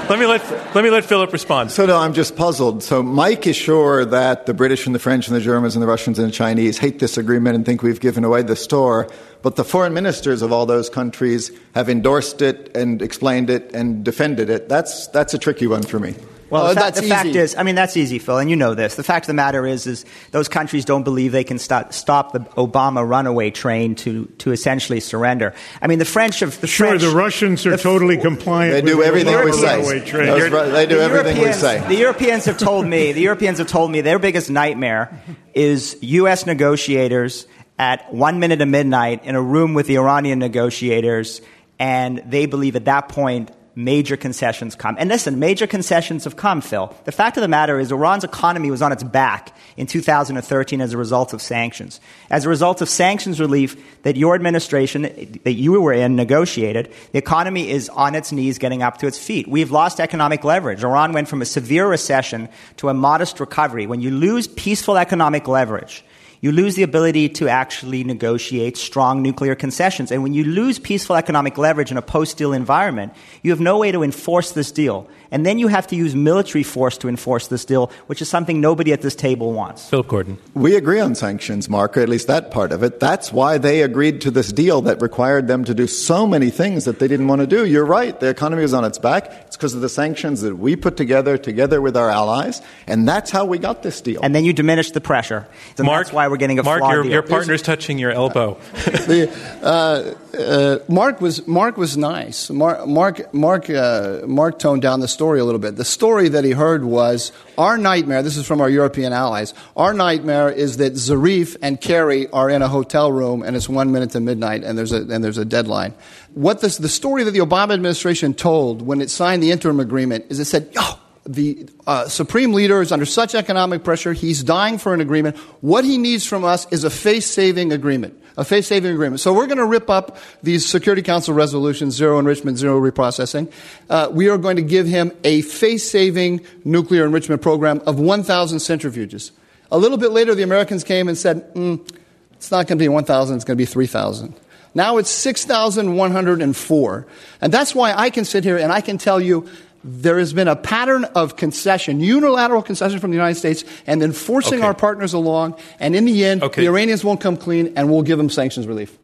let 0.09 0.19
me 0.19 0.27
let 0.27 0.75
let 0.75 0.83
me 0.83 0.91
let 0.91 1.05
Philip 1.05 1.33
respond. 1.33 1.71
So 1.71 1.87
no, 1.87 1.97
I'm 1.97 2.13
just 2.13 2.37
puzzled. 2.37 2.83
So 2.83 3.03
Mike 3.03 3.47
is 3.47 3.57
sure 3.57 4.05
that 4.05 4.45
the 4.47 4.53
British 4.53 4.87
and 4.87 4.95
the 4.95 4.99
French 4.99 5.29
and 5.29 5.37
the 5.37 5.41
Germans 5.41 5.77
and 5.77 5.83
the 5.83 5.87
Russians 5.87 6.19
and 6.19 6.29
the 6.29 6.33
Chinese 6.33 6.79
hate 6.79 6.99
this 6.99 7.17
agreement 7.17 7.55
and 7.55 7.65
think 7.65 7.83
we've 7.83 8.01
given 8.01 8.25
away 8.25 8.43
the 8.43 8.57
store. 8.57 9.09
But 9.41 9.57
the 9.57 9.65
foreign 9.65 9.95
ministers 9.95 10.43
of 10.43 10.53
all 10.53 10.67
those 10.67 10.91
countries 10.91 11.53
have 11.75 11.89
endorsed 11.89 12.43
it 12.43 12.77
and 12.77 13.01
explained 13.01 13.51
it 13.51 13.73
and 13.73 14.05
defended 14.05 14.51
it. 14.51 14.69
That's 14.69 15.07
that's 15.09 15.33
a 15.33 15.39
tricky 15.39 15.67
one 15.67 15.83
for 15.83 16.01
me. 16.01 16.15
Well, 16.53 16.69
the, 16.69 16.75
fa- 16.75 16.81
that's 16.81 17.01
the 17.01 17.09
fact 17.09 17.27
easy. 17.29 17.39
is, 17.39 17.57
I 17.57 17.63
mean, 17.63 17.75
that's 17.75 17.97
easy, 17.97 18.19
Phil, 18.19 18.39
and 18.39 18.51
you 18.51 18.57
know 18.57 18.75
this. 18.75 18.95
The 18.95 19.03
fact 19.03 19.25
of 19.25 19.29
the 19.29 19.35
matter 19.35 19.67
is, 19.67 19.87
is 19.87 20.05
those 20.33 20.49
countries 20.49 20.85
don't 20.85 21.03
believe 21.03 21.33
they 21.33 21.45
can 21.45 21.59
stop, 21.59 21.93
stop 21.95 22.33
the 22.33 22.41
Obama 22.41 23.09
runaway 23.09 23.51
train 23.51 23.95
to, 23.97 24.27
to 24.39 24.53
essentially 24.53 25.01
surrender. 25.01 25.55
I 25.81 25.87
mean, 25.87 25.99
the 25.99 26.05
French 26.05 26.43
of 26.43 26.61
the 26.61 26.67
Sure, 26.67 26.89
French, 26.89 27.03
the 27.03 27.09
Russians 27.11 27.65
are 27.67 27.71
the- 27.71 27.79
totally 27.79 28.19
compliant. 28.19 28.73
They 28.85 28.95
with 28.95 29.07
do 29.15 29.25
the 29.25 29.31
everything 29.31 29.45
we 29.45 29.53
say. 29.53 30.05
train. 30.05 30.27
Those 30.27 30.73
they 30.73 30.87
do 30.87 30.97
the 30.99 31.03
everything 31.03 31.43
we 31.43 31.53
say. 31.53 31.87
The 31.89 31.97
Europeans 31.97 32.45
have 32.45 32.59
told 32.59 32.87
me. 32.87 33.13
The 33.13 33.23
Europeans 33.23 33.59
have 33.59 33.69
told 33.69 33.91
me 33.91 34.03
their 34.03 34.19
biggest 34.19 34.51
nightmare 34.51 35.19
is 35.55 35.97
U.S. 36.03 36.45
negotiators 36.47 37.47
at 37.79 38.13
one 38.13 38.39
minute 38.39 38.61
of 38.61 38.69
midnight 38.69 39.25
in 39.25 39.35
a 39.35 39.43
room 39.43 39.75
with 39.75 39.87
the 39.87 39.97
Iranian 39.97 40.39
negotiators, 40.39 41.41
and 41.79 42.23
they 42.27 42.47
believe 42.47 42.77
at 42.77 42.85
that 42.85 43.09
point 43.09 43.51
major 43.75 44.17
concessions 44.17 44.75
come. 44.75 44.97
And 44.99 45.09
listen, 45.09 45.39
major 45.39 45.67
concessions 45.67 46.25
have 46.25 46.37
come, 46.37 46.61
Phil. 46.61 46.95
The 47.05 47.13
fact 47.13 47.37
of 47.37 47.41
the 47.41 47.49
matter 47.49 47.81
is 47.81 47.91
Iran's 47.91 48.25
economy 48.25 48.71
was 48.71 48.83
on 48.83 48.93
its 48.93 49.03
back 49.03 49.57
in 49.77 49.87
2013 49.87 50.81
as 50.81 50.93
a 50.93 50.99
result 50.99 51.33
of 51.33 51.41
sanctions. 51.41 52.01
As 52.31 52.45
a 52.45 52.49
result 52.49 52.83
of 52.83 52.89
sanctions 52.89 53.41
relief 53.41 54.03
that 54.03 54.17
your 54.17 54.35
administration, 54.35 55.03
that 55.45 55.55
you 55.55 55.81
were 55.81 55.93
in, 55.93 56.17
negotiated, 56.17 56.93
the 57.13 57.19
economy 57.19 57.71
is 57.71 57.89
on 57.89 58.15
its 58.15 58.33
knees 58.33 58.59
getting 58.59 58.83
up 58.83 58.99
to 58.99 59.07
its 59.07 59.19
feet. 59.19 59.49
We've 59.49 59.71
lost 59.71 60.01
economic 60.01 60.45
leverage. 60.45 60.85
Iran 60.85 61.13
went 61.13 61.29
from 61.29 61.43
a 61.43 61.47
severe 61.47 61.89
recession 61.89 62.49
to 62.79 62.89
a 62.89 62.95
modest 62.95 63.41
recovery. 63.41 63.87
When 63.87 64.01
you 64.01 64.11
lose 64.11 64.49
peaceful 64.49 64.99
economic 64.99 65.49
leverage, 65.49 66.05
you 66.43 66.51
lose 66.51 66.75
the 66.75 66.83
ability 66.83 67.29
to 67.29 67.49
actually 67.49 68.03
negotiate 68.03 68.77
strong 68.77 69.23
nuclear 69.23 69.55
concessions. 69.55 70.11
And 70.11 70.25
when 70.25 70.35
you 70.35 70.43
lose 70.43 70.77
peaceful 70.81 71.15
economic 71.15 71.57
leverage 71.57 71.93
in 71.93 71.97
a 71.97 72.03
post 72.03 72.37
deal 72.37 72.53
environment, 72.53 73.15
you 73.43 73.53
have 73.53 73.61
no 73.61 73.79
way 73.79 73.93
to 73.93 74.03
enforce 74.03 74.51
this 74.51 74.73
deal. 74.73 75.09
And 75.31 75.47
then 75.47 75.59
you 75.59 75.69
have 75.69 75.87
to 75.87 75.97
use 75.97 76.15
military 76.15 76.65
force 76.65 76.99
to 76.99 77.09
enforce 77.09 77.47
this 77.47 77.65
deal, 77.65 77.93
which 78.07 78.21
is 78.21 78.29
something 78.29 78.61
nobody 78.61 78.93
at 78.93 79.03
this 79.03 79.15
table 79.15 79.53
wants. 79.53 79.89
Philip 79.89 80.09
Gordon. 80.09 80.39
We 80.53 80.75
agree 80.75 80.99
on 80.99 81.15
sanctions, 81.15 81.71
Mark, 81.71 81.97
or 81.97 82.01
at 82.01 82.09
least 82.09 82.27
that 82.27 82.51
part 82.51 82.73
of 82.73 82.83
it. 82.83 82.99
That's 82.99 83.33
why 83.33 83.57
they 83.57 83.83
agreed 83.83 84.21
to 84.23 84.31
this 84.33 84.53
deal 84.53 84.83
that 84.83 85.01
required 85.01 85.47
them 85.47 85.65
to 85.65 85.75
do 85.75 85.87
so 85.87 86.27
many 86.27 86.51
things 86.51 86.85
that 86.85 86.99
they 86.99 87.09
didn't 87.09 87.29
want 87.29 87.41
to 87.41 87.47
do. 87.47 87.65
You're 87.65 87.87
right. 87.87 88.19
The 88.19 88.29
economy 88.29 88.63
was 88.63 88.75
on 88.75 88.85
its 88.85 88.99
back. 88.99 89.33
It's 89.47 89.57
because 89.57 89.75
of 89.75 89.81
the 89.81 89.89
sanctions 89.89 90.41
that 90.41 90.57
we 90.57 90.75
put 90.75 90.97
together, 90.97 91.39
together 91.39 91.81
with 91.81 91.97
our 91.97 92.11
allies. 92.11 92.61
And 92.89 93.09
that's 93.09 93.31
how 93.31 93.45
we 93.45 93.59
got 93.59 93.85
this 93.85 94.01
deal. 94.01 94.21
And 94.23 94.35
then 94.35 94.45
you 94.45 94.53
diminish 94.53 94.91
the 94.91 95.01
pressure. 95.01 95.47
And 95.79 95.87
Mark, 95.87 96.07
that's 96.07 96.13
why 96.13 96.32
we're 96.33 96.39
getting 96.39 96.59
a 96.59 96.63
Mark, 96.63 96.79
flawed 96.79 96.95
your, 96.95 97.05
your 97.05 97.23
partner's 97.23 97.61
touching 97.61 97.99
your 97.99 98.11
elbow. 98.11 98.59
The, 99.03 99.29
uh, 99.63 100.37
uh, 100.37 100.79
Mark 100.89 101.21
was 101.21 101.47
Mark 101.47 101.77
was 101.77 101.97
nice. 101.97 102.49
Mark 102.49 102.87
Mark 102.87 103.35
Mark, 103.35 103.69
uh, 103.69 104.21
Mark 104.27 104.59
toned 104.59 104.81
down 104.81 105.01
the 105.01 105.09
story 105.09 105.41
a 105.41 105.45
little 105.45 105.59
bit. 105.59 105.77
The 105.77 105.85
story 105.85 106.29
that 106.31 106.45
he 106.45 106.53
heard 106.53 106.85
was 106.85 107.33
our 107.59 107.77
nightmare. 107.77 108.23
This 108.23 108.37
is 108.37 108.47
from 108.47 108.61
our 108.61 108.71
European 108.71 109.13
allies. 109.13 109.53
Our 109.77 109.93
nightmare 109.93 110.51
is 110.51 110.79
that 110.79 110.95
Zarif 110.95 111.57
and 111.61 111.81
Kerry 111.81 112.29
are 112.29 112.49
in 112.49 112.63
a 112.63 112.69
hotel 112.69 113.13
room 113.13 113.43
and 113.43 113.57
it's 113.57 113.69
one 113.69 113.93
minute 113.93 114.11
to 114.13 114.21
midnight 114.21 114.63
and 114.65 114.79
there's 114.79 114.93
a 114.93 115.03
and 115.03 115.23
there's 115.23 115.39
a 115.39 115.45
deadline. 115.45 115.93
What 116.33 116.63
this, 116.63 116.79
the 116.79 116.89
story 116.89 117.25
that 117.25 117.33
the 117.33 117.41
Obama 117.41 117.75
administration 117.75 118.33
told 118.33 118.81
when 118.81 119.03
it 119.03 119.11
signed 119.11 119.43
the 119.43 119.51
interim 119.51 119.81
agreement 119.81 120.27
is 120.31 120.39
it 120.39 120.47
said, 120.47 120.71
"Yo, 120.73 120.83
the 121.25 121.69
uh, 121.87 122.09
supreme 122.09 122.53
leader 122.53 122.83
is 122.83 122.93
under 122.93 123.07
such 123.07 123.35
economic 123.35 123.85
pressure. 123.85 124.13
He's 124.13 124.43
dying 124.43 124.79
for 124.79 124.93
an 124.93 125.01
agreement. 125.01 125.37
What 125.61 125.85
he 125.85 125.99
needs 125.99 126.27
from 126.27 126.45
us 126.45 126.67
is 126.73 126.85
a 126.85 126.91
face-saving 126.91 127.73
agreement." 127.73 128.19
A 128.35 128.45
face-saving 128.45 128.91
agreement. 128.91 129.21
So 129.21 129.35
we're 129.35 129.47
going 129.47 129.59
to 129.59 129.67
rip 129.67 129.91
up 129.91 130.17
these 130.43 130.67
Security 130.67 131.03
Council 131.03 131.35
resolutions, 131.35 131.95
zero 131.95 132.19
enrichment, 132.19 132.57
zero 132.57 132.81
reprocessing. 132.81 133.53
Uh, 133.91 134.09
we 134.11 134.31
are 134.31 134.39
going 134.39 134.57
to 134.57 134.63
give 134.63 134.87
him 134.87 135.13
a 135.23 135.43
face-saving 135.43 136.41
nuclear 136.65 137.05
enrichment 137.05 137.43
program 137.43 137.83
of 137.85 138.01
1,000 138.01 138.59
centrifuges. 138.59 139.33
A 139.71 139.77
little 139.77 139.99
bit 139.99 140.13
later, 140.13 140.35
the 140.35 140.43
Americans 140.43 140.83
came 140.83 141.09
and 141.09 141.19
said, 141.19 141.53
mm, 141.53 141.87
it's 142.33 142.51
not 142.51 142.67
going 142.67 142.79
to 142.79 142.83
be 142.83 142.89
1,000, 142.89 143.37
it's 143.37 143.45
going 143.45 143.57
to 143.57 143.63
be 143.63 143.67
3,000. 143.67 144.35
Now 144.75 144.97
it's 144.97 145.11
6,104. 145.11 147.07
And 147.43 147.53
that's 147.53 147.75
why 147.75 147.93
I 147.93 148.11
can 148.11 148.25
sit 148.25 148.45
here 148.45 148.57
and 148.57 148.73
I 148.73 148.81
can 148.81 148.97
tell 148.97 149.21
you 149.21 149.47
there 149.85 150.19
has 150.19 150.33
been 150.33 150.49
a 150.49 150.57
pattern 150.57 151.05
of 151.15 151.37
concession, 151.37 152.01
unilateral 152.01 152.63
concession 152.63 152.99
from 153.01 153.11
the 153.11 153.17
United 153.17 153.35
States, 153.37 153.65
and 153.87 154.01
then 154.01 154.13
forcing 154.13 154.59
Okay. 154.61 154.67
our 154.67 154.75
partners 154.75 155.13
along. 155.13 155.57
And 155.81 155.95
in 155.97 156.05
the 156.05 156.25
end, 156.25 156.43
Okay. 156.43 156.63
the 156.63 156.69
Iranians 156.69 157.05
won't 157.05 157.21
come 157.21 157.37
clean 157.37 157.73
and 157.77 157.91
we'll 157.91 158.03
give 158.03 158.19
them 158.19 158.31
sanctions 158.31 158.67
relief. 158.67 158.97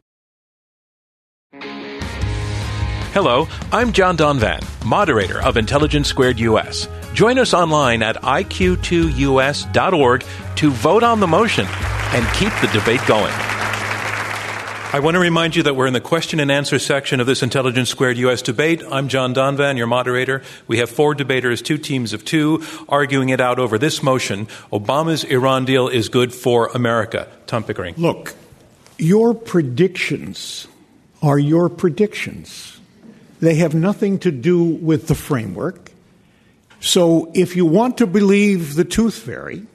Hello, 3.11 3.47
I'm 3.71 3.91
John 3.91 4.15
Donvan, 4.17 4.61
moderator 4.85 5.41
of 5.41 5.57
Intelligence 5.57 6.07
Squared 6.07 6.39
US. 6.39 6.87
Join 7.13 7.39
us 7.39 7.53
online 7.55 8.03
at 8.03 8.17
iq2us.org 8.21 10.23
to 10.55 10.69
vote 10.69 11.03
on 11.03 11.19
the 11.19 11.27
motion 11.27 11.65
and 12.13 12.25
keep 12.35 12.53
the 12.61 12.67
debate 12.79 13.01
going. 13.07 13.33
I 14.91 15.01
want 15.01 15.13
to 15.13 15.19
remind 15.19 15.55
you 15.55 15.61
that 15.63 15.75
we're 15.75 15.85
in 15.85 15.93
the 15.93 16.01
question 16.01 16.39
and 16.39 16.51
answer 16.51 16.79
section 16.79 17.19
of 17.19 17.27
this 17.27 17.43
Intelligence 17.43 17.89
Squared 17.89 18.17
US 18.17 18.41
debate. 18.41 18.81
I'm 18.89 19.07
John 19.07 19.35
Donvan, 19.35 19.77
your 19.77 19.85
moderator. 19.85 20.41
We 20.67 20.79
have 20.79 20.89
four 20.89 21.13
debaters, 21.13 21.61
two 21.61 21.77
teams 21.77 22.11
of 22.11 22.25
two, 22.25 22.63
arguing 22.89 23.29
it 23.29 23.39
out 23.39 23.59
over 23.59 23.77
this 23.77 24.01
motion 24.01 24.47
Obama's 24.73 25.23
Iran 25.25 25.65
deal 25.65 25.89
is 25.89 26.09
good 26.09 26.33
for 26.33 26.69
America. 26.73 27.27
Tom 27.45 27.63
Pickering. 27.63 27.93
Look, 27.97 28.33
your 28.97 29.35
predictions 29.35 30.67
are 31.21 31.37
your 31.37 31.69
predictions. 31.69 32.79
They 33.41 33.55
have 33.55 33.75
nothing 33.75 34.17
to 34.19 34.31
do 34.31 34.63
with 34.63 35.07
the 35.07 35.13
framework. 35.13 35.91
So 36.79 37.31
if 37.35 37.55
you 37.55 37.67
want 37.67 37.99
to 37.99 38.07
believe 38.07 38.73
the 38.73 38.85
tooth 38.85 39.19
fairy, 39.19 39.67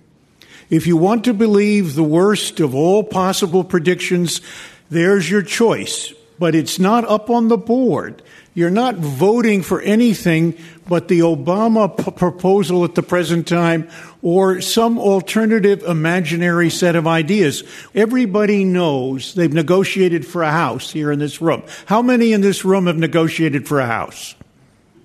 if 0.71 0.89
you 0.89 0.97
want 0.97 1.25
to 1.27 1.35
believe 1.35 1.95
the 1.95 2.03
worst 2.03 2.59
of 2.59 2.75
all 2.75 3.05
possible 3.05 3.63
predictions, 3.63 4.41
there's 4.95 5.31
your 5.31 5.43
choice. 5.43 6.13
But 6.39 6.55
it's 6.55 6.79
not 6.79 7.05
up 7.05 7.31
on 7.31 7.49
the 7.49 7.57
board. 7.57 8.23
You're 8.55 8.71
not 8.71 8.97
voting 8.97 9.63
for 9.63 9.81
anything 9.81 10.57
but 10.89 11.09
the 11.09 11.21
Obama 11.21 11.97
p- 11.97 12.11
proposal 12.11 12.85
at 12.85 12.95
the 12.95 13.03
present 13.03 13.49
time 13.49 13.89
or 14.23 14.61
some 14.61 14.99
alternative 14.99 15.83
imaginary 15.83 16.71
set 16.71 16.97
of 16.97 17.07
ideas. 17.07 17.65
Everybody 17.95 18.65
knows 18.65 19.35
they've 19.35 19.53
negotiated 19.53 20.27
for 20.27 20.43
a 20.43 20.51
house 20.51 20.91
here 20.91 21.11
in 21.11 21.19
this 21.19 21.41
room. 21.41 21.63
How 21.87 22.03
many 22.03 22.33
in 22.33 22.41
this 22.41 22.65
room 22.65 22.87
have 22.87 22.99
negotiated 22.99 23.67
for 23.67 23.81
a 23.81 23.87
house? 23.87 24.35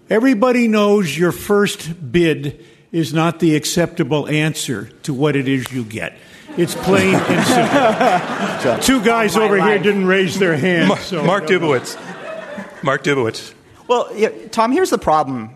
Everybody 0.10 0.68
knows 0.68 1.18
your 1.18 1.32
first 1.32 2.12
bid 2.12 2.66
is 2.92 3.14
not 3.14 3.40
the 3.40 3.56
acceptable 3.56 4.28
answer 4.28 4.86
to 5.04 5.14
what 5.14 5.36
it 5.36 5.48
is 5.48 5.72
you 5.72 5.84
get. 5.84 6.18
It's 6.58 6.76
plain 6.76 7.16
and 7.16 8.62
simple. 8.62 8.80
Two 8.82 9.02
guys 9.04 9.36
My 9.36 9.44
over 9.44 9.62
here 9.62 9.80
didn't 9.80 10.06
raise 10.06 10.38
their 10.40 10.58
hands. 10.58 10.90
Mark, 10.90 11.00
so 11.02 11.24
Mark 11.24 11.44
I 11.44 11.46
don't 11.48 11.62
know. 11.62 11.70
Dubowitz. 11.80 12.84
Mark 12.84 13.04
Dubowitz. 13.04 13.54
Well, 13.88 14.10
yeah, 14.16 14.30
Tom, 14.52 14.72
here's 14.72 14.90
the 14.90 14.98
problem. 14.98 15.56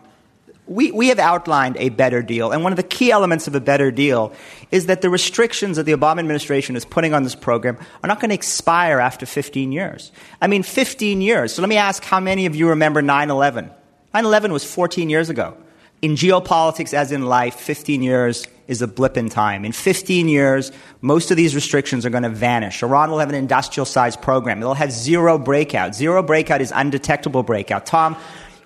We, 0.66 0.92
we 0.92 1.10
have 1.10 1.20
outlined 1.20 1.76
a 1.78 1.90
better 1.90 2.22
deal, 2.22 2.52
and 2.52 2.64
one 2.64 2.72
of 2.72 2.78
the 2.78 2.84
key 2.84 3.12
elements 3.12 3.48
of 3.48 3.56
a 3.56 3.60
better 3.60 3.92
deal 3.92 4.32
is 4.72 4.86
that 4.86 5.02
the 5.02 5.10
restrictions 5.10 5.76
that 5.76 5.84
the 5.84 5.92
Obama 5.92 6.20
administration 6.20 6.76
is 6.78 6.86
putting 6.86 7.14
on 7.14 7.24
this 7.24 7.36
program 7.36 7.78
are 8.02 8.08
not 8.08 8.22
going 8.22 8.30
to 8.30 8.36
expire 8.36 9.00
after 9.00 9.26
15 9.26 9.74
years. 9.74 10.12
I 10.42 10.48
mean, 10.48 10.64
15 10.64 11.20
years. 11.22 11.54
So 11.54 11.62
let 11.62 11.68
me 11.68 11.76
ask 11.78 12.04
how 12.04 12.22
many 12.22 12.46
of 12.46 12.56
you 12.56 12.70
remember 12.70 13.02
9 13.02 13.30
11? 13.30 13.72
9 14.14 14.26
11 14.26 14.54
was 14.54 14.64
14 14.64 15.10
years 15.10 15.30
ago. 15.30 15.58
In 16.04 16.16
geopolitics, 16.16 16.94
as 16.94 17.14
in 17.14 17.28
life, 17.28 17.56
15 17.56 18.04
years 18.04 18.46
is 18.68 18.82
a 18.82 18.90
blip 18.90 19.16
in 19.16 19.30
time. 19.30 19.64
In 19.64 19.72
15 19.72 20.28
years, 20.28 20.70
most 21.00 21.32
of 21.32 21.38
these 21.38 21.56
restrictions 21.56 22.06
are 22.06 22.10
going 22.10 22.24
to 22.24 22.30
vanish. 22.30 22.84
Iran 22.84 23.10
will 23.10 23.20
have 23.20 23.30
an 23.30 23.36
industrial 23.36 23.86
sized 23.86 24.22
program. 24.22 24.60
They'll 24.60 24.74
have 24.74 24.92
zero 24.92 25.38
breakout. 25.38 25.96
Zero 25.96 26.22
breakout 26.22 26.60
is 26.60 26.74
undetectable 26.76 27.42
breakout. 27.42 27.86
Tom, 27.86 28.18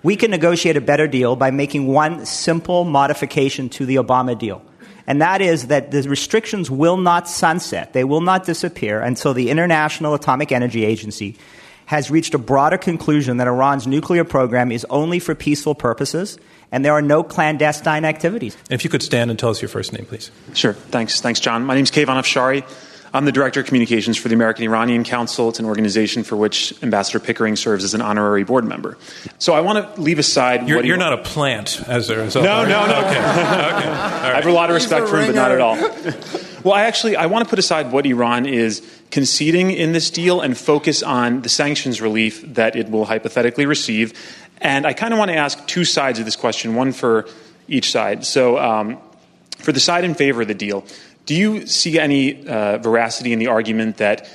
we 0.02 0.16
can 0.16 0.32
negotiate 0.32 0.76
a 0.76 0.80
better 0.80 1.06
deal 1.06 1.36
by 1.36 1.52
making 1.52 1.86
one 1.86 2.26
simple 2.26 2.82
modification 2.82 3.68
to 3.68 3.86
the 3.86 3.96
Obama 3.96 4.36
deal. 4.36 4.60
And 5.06 5.22
that 5.22 5.40
is 5.40 5.68
that 5.68 5.92
the 5.92 6.02
restrictions 6.08 6.72
will 6.72 6.96
not 6.96 7.28
sunset. 7.28 7.92
They 7.92 8.02
will 8.02 8.20
not 8.20 8.46
disappear 8.46 9.00
until 9.00 9.32
the 9.32 9.50
International 9.50 10.14
Atomic 10.14 10.50
Energy 10.50 10.84
Agency 10.84 11.36
has 11.86 12.10
reached 12.10 12.34
a 12.34 12.38
broader 12.38 12.78
conclusion 12.78 13.36
that 13.36 13.46
Iran's 13.46 13.86
nuclear 13.86 14.24
program 14.24 14.72
is 14.72 14.84
only 14.90 15.20
for 15.20 15.36
peaceful 15.36 15.76
purposes 15.76 16.36
and 16.72 16.84
there 16.84 16.92
are 16.92 17.02
no 17.02 17.22
clandestine 17.22 18.04
activities. 18.04 18.56
If 18.70 18.84
you 18.84 18.90
could 18.90 19.02
stand 19.02 19.30
and 19.30 19.38
tell 19.38 19.50
us 19.50 19.62
your 19.62 19.68
first 19.68 19.92
name, 19.92 20.06
please. 20.06 20.30
Sure. 20.54 20.74
Thanks. 20.74 21.20
Thanks, 21.20 21.40
John. 21.40 21.64
My 21.64 21.74
name 21.74 21.84
is 21.84 21.90
Kayvan 21.90 22.18
Afshari. 22.18 22.64
I'm 23.12 23.24
the 23.24 23.32
Director 23.32 23.60
of 23.60 23.66
Communications 23.66 24.18
for 24.18 24.28
the 24.28 24.34
American 24.34 24.64
Iranian 24.64 25.02
Council. 25.02 25.48
It's 25.48 25.58
an 25.58 25.64
organization 25.64 26.24
for 26.24 26.36
which 26.36 26.74
Ambassador 26.82 27.18
Pickering 27.18 27.56
serves 27.56 27.84
as 27.84 27.94
an 27.94 28.02
honorary 28.02 28.44
board 28.44 28.66
member. 28.66 28.98
So 29.38 29.54
I 29.54 29.60
want 29.60 29.94
to 29.94 30.00
leave 30.00 30.18
aside 30.18 30.68
You're, 30.68 30.76
what 30.78 30.84
you're 30.84 30.98
not 30.98 31.14
a 31.14 31.18
plant 31.18 31.82
as 31.88 32.10
a 32.10 32.18
result. 32.18 32.44
No, 32.44 32.64
no, 32.64 32.86
no. 32.86 32.98
Okay. 32.98 33.08
okay. 33.08 33.18
I 33.18 34.34
have 34.34 34.46
a 34.46 34.52
lot 34.52 34.68
of 34.68 34.74
respect 34.74 35.08
for 35.08 35.18
him, 35.18 35.26
but 35.26 35.34
not 35.34 35.50
at 35.50 35.60
all. 35.60 35.76
well, 36.64 36.74
I 36.74 36.84
actually 36.84 37.16
I 37.16 37.26
want 37.26 37.44
to 37.44 37.48
put 37.48 37.58
aside 37.58 37.92
what 37.92 38.04
Iran 38.04 38.44
is 38.44 38.86
conceding 39.10 39.70
in 39.70 39.92
this 39.92 40.10
deal 40.10 40.42
and 40.42 40.56
focus 40.56 41.02
on 41.02 41.40
the 41.40 41.48
sanctions 41.48 42.02
relief 42.02 42.42
that 42.54 42.76
it 42.76 42.90
will 42.90 43.06
hypothetically 43.06 43.64
receive. 43.64 44.12
And 44.60 44.86
I 44.86 44.92
kind 44.92 45.12
of 45.12 45.18
want 45.18 45.30
to 45.30 45.36
ask 45.36 45.66
two 45.66 45.84
sides 45.84 46.18
of 46.18 46.24
this 46.24 46.36
question: 46.36 46.74
one 46.74 46.92
for 46.92 47.26
each 47.68 47.90
side. 47.90 48.24
So, 48.24 48.58
um, 48.58 48.98
for 49.58 49.72
the 49.72 49.80
side 49.80 50.04
in 50.04 50.14
favor 50.14 50.42
of 50.42 50.48
the 50.48 50.54
deal, 50.54 50.84
do 51.26 51.34
you 51.34 51.66
see 51.66 51.98
any 51.98 52.46
uh, 52.46 52.78
veracity 52.78 53.32
in 53.32 53.38
the 53.38 53.48
argument 53.48 53.98
that 53.98 54.28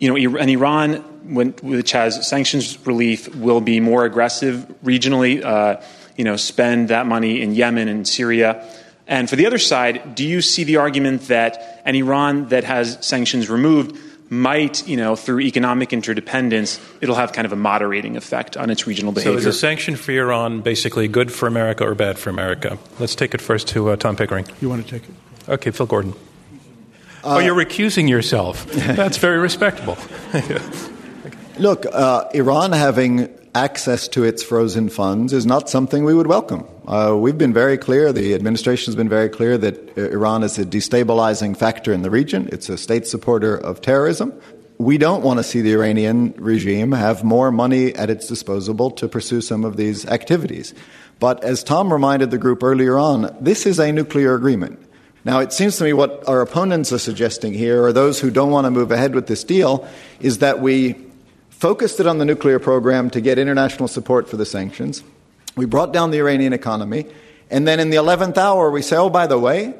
you 0.00 0.08
know, 0.08 0.38
an 0.38 0.48
Iran, 0.48 0.94
when, 1.34 1.50
which 1.62 1.92
has 1.92 2.26
sanctions 2.26 2.84
relief, 2.86 3.34
will 3.36 3.60
be 3.60 3.80
more 3.80 4.06
aggressive 4.06 4.66
regionally. 4.82 5.44
Uh, 5.44 5.82
you 6.16 6.24
know, 6.24 6.36
spend 6.36 6.88
that 6.88 7.06
money 7.06 7.40
in 7.40 7.54
Yemen 7.54 7.88
and 7.88 8.08
Syria. 8.08 8.66
And 9.06 9.28
for 9.28 9.36
the 9.36 9.46
other 9.46 9.58
side, 9.58 10.14
do 10.14 10.26
you 10.26 10.40
see 10.40 10.64
the 10.64 10.76
argument 10.76 11.28
that 11.28 11.82
an 11.84 11.94
Iran 11.94 12.48
that 12.48 12.64
has 12.64 12.98
sanctions 13.00 13.48
removed 13.48 13.96
might, 14.30 14.86
you 14.86 14.96
know, 14.96 15.16
through 15.16 15.40
economic 15.40 15.92
interdependence, 15.92 16.80
it'll 17.00 17.16
have 17.16 17.32
kind 17.32 17.44
of 17.44 17.52
a 17.52 17.56
moderating 17.56 18.16
effect 18.16 18.56
on 18.56 18.70
its 18.70 18.86
regional 18.86 19.12
behavior. 19.12 19.40
So 19.40 19.48
is 19.48 19.54
a 19.54 19.58
sanction 19.58 19.96
for 19.96 20.12
Iran 20.12 20.60
basically 20.60 21.08
good 21.08 21.32
for 21.32 21.48
America 21.48 21.84
or 21.84 21.96
bad 21.96 22.18
for 22.18 22.30
America? 22.30 22.78
Let's 23.00 23.16
take 23.16 23.34
it 23.34 23.40
first 23.40 23.66
to 23.68 23.90
uh, 23.90 23.96
Tom 23.96 24.14
Pickering. 24.14 24.46
You 24.60 24.68
want 24.68 24.86
to 24.86 24.90
take 24.90 25.08
it? 25.08 25.14
Okay, 25.48 25.72
Phil 25.72 25.86
Gordon. 25.86 26.14
Uh, 27.22 27.34
oh, 27.34 27.38
you're 27.40 27.56
recusing 27.56 28.08
yourself. 28.08 28.66
That's 28.72 29.18
very 29.18 29.38
respectable. 29.38 29.98
Look, 31.58 31.84
uh, 31.84 32.28
Iran 32.32 32.72
having 32.72 33.28
access 33.54 34.06
to 34.08 34.24
its 34.24 34.42
frozen 34.42 34.88
funds 34.88 35.32
is 35.32 35.44
not 35.44 35.68
something 35.68 36.04
we 36.04 36.14
would 36.14 36.26
welcome. 36.26 36.66
Uh, 36.86 37.16
we've 37.18 37.38
been 37.38 37.52
very 37.52 37.76
clear, 37.76 38.12
the 38.12 38.34
administration 38.34 38.86
has 38.86 38.96
been 38.96 39.08
very 39.08 39.28
clear 39.28 39.58
that 39.58 39.96
Iran 39.98 40.42
is 40.42 40.58
a 40.58 40.64
destabilizing 40.64 41.56
factor 41.56 41.92
in 41.92 42.02
the 42.02 42.10
region. 42.10 42.48
It's 42.52 42.68
a 42.68 42.78
state 42.78 43.06
supporter 43.06 43.56
of 43.56 43.80
terrorism. 43.80 44.32
We 44.78 44.98
don't 44.98 45.22
want 45.22 45.38
to 45.38 45.44
see 45.44 45.60
the 45.60 45.72
Iranian 45.72 46.32
regime 46.38 46.92
have 46.92 47.22
more 47.22 47.52
money 47.52 47.94
at 47.94 48.08
its 48.08 48.26
disposal 48.26 48.90
to 48.92 49.08
pursue 49.08 49.40
some 49.40 49.64
of 49.64 49.76
these 49.76 50.06
activities. 50.06 50.72
But 51.18 51.44
as 51.44 51.62
Tom 51.62 51.92
reminded 51.92 52.30
the 52.30 52.38
group 52.38 52.62
earlier 52.62 52.98
on, 52.98 53.36
this 53.40 53.66
is 53.66 53.78
a 53.78 53.92
nuclear 53.92 54.34
agreement. 54.34 54.80
Now, 55.22 55.40
it 55.40 55.52
seems 55.52 55.76
to 55.76 55.84
me 55.84 55.92
what 55.92 56.26
our 56.26 56.40
opponents 56.40 56.92
are 56.92 56.98
suggesting 56.98 57.52
here, 57.52 57.84
or 57.84 57.92
those 57.92 58.20
who 58.20 58.30
don't 58.30 58.50
want 58.50 58.64
to 58.64 58.70
move 58.70 58.90
ahead 58.90 59.14
with 59.14 59.26
this 59.26 59.44
deal, 59.44 59.86
is 60.18 60.38
that 60.38 60.60
we 60.60 60.94
focused 61.60 62.00
it 62.00 62.06
on 62.06 62.16
the 62.16 62.24
nuclear 62.24 62.58
program 62.58 63.10
to 63.10 63.20
get 63.20 63.38
international 63.38 63.86
support 63.86 64.26
for 64.26 64.38
the 64.38 64.46
sanctions. 64.46 65.04
We 65.56 65.66
brought 65.66 65.92
down 65.92 66.10
the 66.10 66.18
Iranian 66.18 66.54
economy. 66.54 67.04
And 67.50 67.68
then 67.68 67.78
in 67.78 67.90
the 67.90 67.98
11th 67.98 68.38
hour, 68.38 68.70
we 68.70 68.80
say, 68.80 68.96
oh, 68.96 69.10
by 69.10 69.26
the 69.26 69.38
way, 69.38 69.74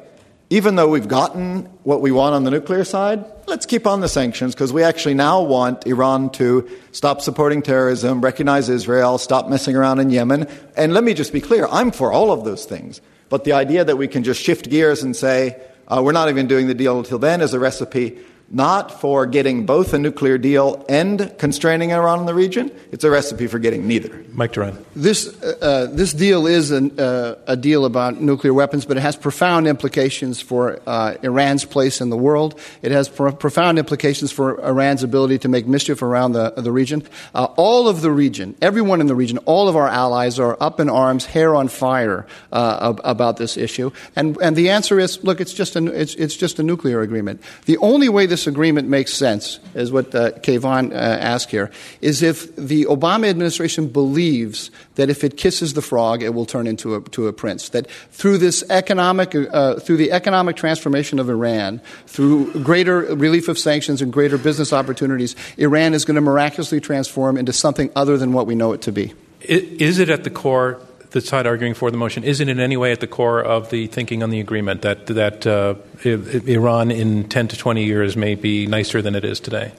even 0.51 0.75
though 0.75 0.89
we've 0.89 1.07
gotten 1.07 1.63
what 1.83 2.01
we 2.01 2.11
want 2.11 2.35
on 2.35 2.43
the 2.43 2.51
nuclear 2.51 2.83
side, 2.83 3.25
let's 3.47 3.65
keep 3.65 3.87
on 3.87 3.99
the 3.99 4.07
sanctions 4.07 4.53
because 4.53 4.71
we 4.71 4.83
actually 4.83 5.15
now 5.15 5.41
want 5.41 5.87
Iran 5.87 6.29
to 6.31 6.69
stop 6.91 7.19
supporting 7.19 7.63
terrorism, 7.63 8.21
recognize 8.21 8.69
Israel, 8.69 9.17
stop 9.17 9.49
messing 9.49 9.75
around 9.75 9.99
in 9.99 10.11
Yemen. 10.11 10.47
And 10.77 10.93
let 10.93 11.03
me 11.03 11.15
just 11.15 11.33
be 11.33 11.41
clear 11.41 11.65
I'm 11.71 11.89
for 11.89 12.11
all 12.13 12.31
of 12.31 12.45
those 12.45 12.65
things. 12.65 13.01
But 13.29 13.43
the 13.43 13.53
idea 13.53 13.83
that 13.85 13.97
we 13.97 14.07
can 14.07 14.23
just 14.23 14.39
shift 14.39 14.69
gears 14.69 15.01
and 15.01 15.15
say, 15.15 15.59
uh, 15.87 16.01
we're 16.03 16.11
not 16.11 16.29
even 16.29 16.45
doing 16.45 16.67
the 16.67 16.75
deal 16.75 16.99
until 16.99 17.17
then 17.17 17.41
is 17.41 17.55
a 17.55 17.59
recipe 17.59 18.19
not 18.51 18.99
for 18.99 19.25
getting 19.25 19.65
both 19.65 19.93
a 19.93 19.97
nuclear 19.97 20.37
deal 20.37 20.85
and 20.89 21.33
constraining 21.37 21.91
Iran 21.91 22.19
in 22.19 22.25
the 22.25 22.33
region. 22.33 22.69
It's 22.91 23.05
a 23.05 23.09
recipe 23.09 23.47
for 23.47 23.59
getting 23.59 23.87
neither. 23.87 24.25
Mike 24.33 24.51
Doran. 24.51 24.77
This, 24.93 25.41
uh, 25.41 25.57
uh, 25.61 25.85
this 25.85 26.13
deal 26.13 26.47
is 26.47 26.71
an, 26.71 26.99
uh, 26.99 27.35
a 27.47 27.55
deal 27.55 27.85
about 27.85 28.19
nuclear 28.19 28.53
weapons, 28.53 28.85
but 28.85 28.97
it 28.97 29.01
has 29.01 29.15
profound 29.15 29.67
implications 29.67 30.41
for 30.41 30.81
uh, 30.85 31.15
Iran's 31.23 31.63
place 31.63 32.01
in 32.01 32.09
the 32.09 32.17
world. 32.17 32.59
It 32.81 32.91
has 32.91 33.07
pro- 33.07 33.31
profound 33.31 33.79
implications 33.79 34.31
for 34.33 34.59
Iran's 34.61 35.03
ability 35.03 35.39
to 35.39 35.49
make 35.49 35.65
mischief 35.65 36.01
around 36.01 36.33
the, 36.33 36.51
the 36.51 36.71
region. 36.71 37.03
Uh, 37.33 37.45
all 37.55 37.87
of 37.87 38.01
the 38.01 38.11
region, 38.11 38.55
everyone 38.61 38.99
in 38.99 39.07
the 39.07 39.15
region, 39.15 39.37
all 39.39 39.69
of 39.69 39.77
our 39.77 39.87
allies 39.87 40.39
are 40.39 40.57
up 40.59 40.79
in 40.81 40.89
arms, 40.89 41.25
hair 41.25 41.55
on 41.55 41.69
fire 41.69 42.27
uh, 42.51 42.93
about 43.03 43.37
this 43.37 43.55
issue. 43.55 43.91
And, 44.15 44.37
and 44.41 44.57
the 44.57 44.71
answer 44.71 44.99
is 44.99 45.23
look, 45.23 45.39
it's 45.39 45.53
just, 45.53 45.77
a, 45.77 45.85
it's, 45.85 46.15
it's 46.15 46.35
just 46.35 46.59
a 46.59 46.63
nuclear 46.63 47.01
agreement. 47.01 47.41
The 47.65 47.77
only 47.77 48.09
way 48.09 48.25
this 48.25 48.40
this 48.41 48.47
agreement 48.47 48.87
makes 48.87 49.13
sense, 49.13 49.59
is 49.75 49.91
what 49.91 50.15
uh, 50.15 50.31
Kayvan 50.31 50.91
uh, 50.91 50.95
asked 50.95 51.51
here, 51.51 51.69
is 52.01 52.23
if 52.23 52.55
the 52.55 52.85
Obama 52.85 53.29
administration 53.29 53.87
believes 53.87 54.71
that 54.95 55.11
if 55.11 55.23
it 55.23 55.37
kisses 55.37 55.73
the 55.73 55.81
frog, 55.81 56.23
it 56.23 56.33
will 56.33 56.47
turn 56.47 56.65
into 56.65 56.95
a, 56.95 57.01
to 57.09 57.27
a 57.27 57.33
prince. 57.33 57.69
That 57.69 57.89
through 58.11 58.39
this 58.39 58.63
economic, 58.71 59.35
uh, 59.35 59.75
through 59.75 59.97
the 59.97 60.11
economic 60.11 60.55
transformation 60.55 61.19
of 61.19 61.29
Iran, 61.29 61.81
through 62.07 62.63
greater 62.63 63.01
relief 63.15 63.47
of 63.47 63.59
sanctions 63.59 64.01
and 64.01 64.11
greater 64.11 64.39
business 64.39 64.73
opportunities, 64.73 65.35
Iran 65.57 65.93
is 65.93 66.03
going 66.03 66.15
to 66.15 66.21
miraculously 66.21 66.79
transform 66.79 67.37
into 67.37 67.53
something 67.53 67.91
other 67.95 68.17
than 68.17 68.33
what 68.33 68.47
we 68.47 68.55
know 68.55 68.73
it 68.73 68.81
to 68.83 68.91
be. 68.91 69.13
Is 69.41 69.99
it 69.99 70.09
at 70.09 70.23
the 70.23 70.31
core 70.31 70.81
the 71.11 71.21
side 71.21 71.45
arguing 71.45 71.73
for 71.73 71.91
the 71.91 71.97
motion 71.97 72.23
isn't 72.23 72.47
in 72.47 72.59
any 72.59 72.77
way 72.77 72.91
at 72.91 72.99
the 72.99 73.07
core 73.07 73.41
of 73.41 73.69
the 73.69 73.87
thinking 73.87 74.23
on 74.23 74.29
the 74.29 74.39
agreement 74.39 74.81
that 74.81 75.07
that 75.07 75.45
uh, 75.45 75.75
Iran 76.03 76.89
in 76.91 77.27
10 77.27 77.49
to 77.49 77.57
20 77.57 77.83
years 77.83 78.17
may 78.17 78.35
be 78.35 78.65
nicer 78.65 79.01
than 79.01 79.15
it 79.15 79.23
is 79.23 79.39
today? 79.39 79.73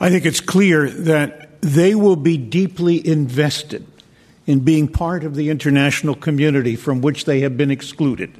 I 0.00 0.10
think 0.10 0.26
it's 0.26 0.40
clear 0.40 0.90
that 0.90 1.60
they 1.60 1.94
will 1.94 2.16
be 2.16 2.36
deeply 2.36 3.06
invested 3.06 3.86
in 4.46 4.60
being 4.60 4.88
part 4.88 5.22
of 5.22 5.36
the 5.36 5.48
international 5.48 6.16
community 6.16 6.74
from 6.74 7.00
which 7.00 7.24
they 7.24 7.40
have 7.40 7.56
been 7.56 7.70
excluded. 7.70 8.32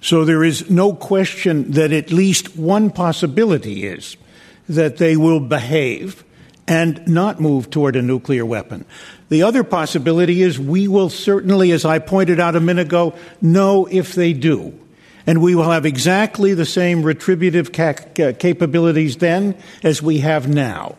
So 0.00 0.24
there 0.24 0.42
is 0.42 0.68
no 0.68 0.92
question 0.92 1.70
that 1.72 1.92
at 1.92 2.10
least 2.10 2.56
one 2.56 2.90
possibility 2.90 3.86
is 3.86 4.16
that 4.68 4.96
they 4.96 5.16
will 5.16 5.40
behave 5.40 6.24
and 6.68 7.06
not 7.06 7.40
move 7.40 7.70
toward 7.70 7.96
a 7.96 8.02
nuclear 8.02 8.44
weapon. 8.44 8.84
The 9.28 9.42
other 9.42 9.64
possibility 9.64 10.42
is 10.42 10.58
we 10.58 10.88
will 10.88 11.10
certainly, 11.10 11.72
as 11.72 11.84
I 11.84 11.98
pointed 11.98 12.40
out 12.40 12.56
a 12.56 12.60
minute 12.60 12.86
ago, 12.86 13.14
know 13.40 13.86
if 13.86 14.14
they 14.14 14.32
do. 14.32 14.78
And 15.26 15.42
we 15.42 15.54
will 15.54 15.70
have 15.70 15.86
exactly 15.86 16.54
the 16.54 16.66
same 16.66 17.02
retributive 17.02 17.72
ca- 17.72 17.92
capabilities 18.38 19.16
then 19.16 19.56
as 19.82 20.00
we 20.00 20.18
have 20.18 20.48
now. 20.48 20.94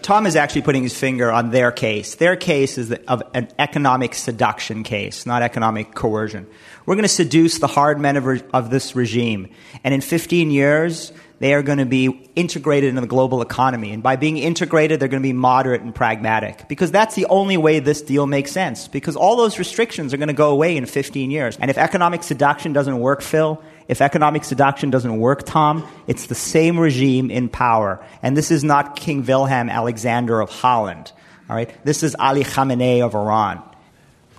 Tom 0.00 0.24
is 0.24 0.36
actually 0.36 0.62
putting 0.62 0.82
his 0.82 0.98
finger 0.98 1.30
on 1.30 1.50
their 1.50 1.70
case. 1.70 2.14
Their 2.14 2.34
case 2.34 2.78
is 2.78 2.92
of 3.08 3.22
an 3.34 3.48
economic 3.58 4.14
seduction 4.14 4.82
case, 4.82 5.26
not 5.26 5.42
economic 5.42 5.94
coercion. 5.94 6.46
We're 6.86 6.94
going 6.94 7.02
to 7.02 7.08
seduce 7.08 7.58
the 7.58 7.66
hard 7.66 8.00
men 8.00 8.16
of, 8.16 8.24
re- 8.24 8.42
of 8.54 8.70
this 8.70 8.96
regime. 8.96 9.48
And 9.84 9.92
in 9.92 10.00
15 10.00 10.50
years, 10.50 11.12
they 11.38 11.52
are 11.52 11.62
going 11.62 11.78
to 11.78 11.86
be 11.86 12.30
integrated 12.34 12.88
into 12.88 13.00
the 13.02 13.06
global 13.06 13.42
economy. 13.42 13.92
And 13.92 14.02
by 14.02 14.16
being 14.16 14.38
integrated, 14.38 15.00
they're 15.00 15.08
going 15.08 15.22
to 15.22 15.26
be 15.26 15.34
moderate 15.34 15.82
and 15.82 15.94
pragmatic. 15.94 16.66
Because 16.68 16.90
that's 16.90 17.14
the 17.14 17.26
only 17.26 17.56
way 17.56 17.78
this 17.78 18.00
deal 18.00 18.26
makes 18.26 18.52
sense. 18.52 18.88
Because 18.88 19.16
all 19.16 19.36
those 19.36 19.58
restrictions 19.58 20.14
are 20.14 20.16
going 20.16 20.28
to 20.28 20.34
go 20.34 20.50
away 20.50 20.76
in 20.76 20.86
15 20.86 21.30
years. 21.30 21.56
And 21.60 21.70
if 21.70 21.76
economic 21.76 22.22
seduction 22.22 22.72
doesn't 22.72 22.98
work, 22.98 23.20
Phil, 23.20 23.62
if 23.86 24.00
economic 24.00 24.44
seduction 24.44 24.90
doesn't 24.90 25.18
work, 25.18 25.44
Tom, 25.44 25.86
it's 26.06 26.26
the 26.26 26.34
same 26.34 26.78
regime 26.78 27.30
in 27.30 27.48
power. 27.48 28.04
And 28.22 28.36
this 28.36 28.50
is 28.50 28.64
not 28.64 28.96
King 28.96 29.24
Wilhelm 29.24 29.68
Alexander 29.68 30.40
of 30.40 30.50
Holland. 30.50 31.12
All 31.50 31.56
right? 31.56 31.70
This 31.84 32.02
is 32.02 32.16
Ali 32.18 32.44
Khamenei 32.44 33.02
of 33.02 33.14
Iran. 33.14 33.62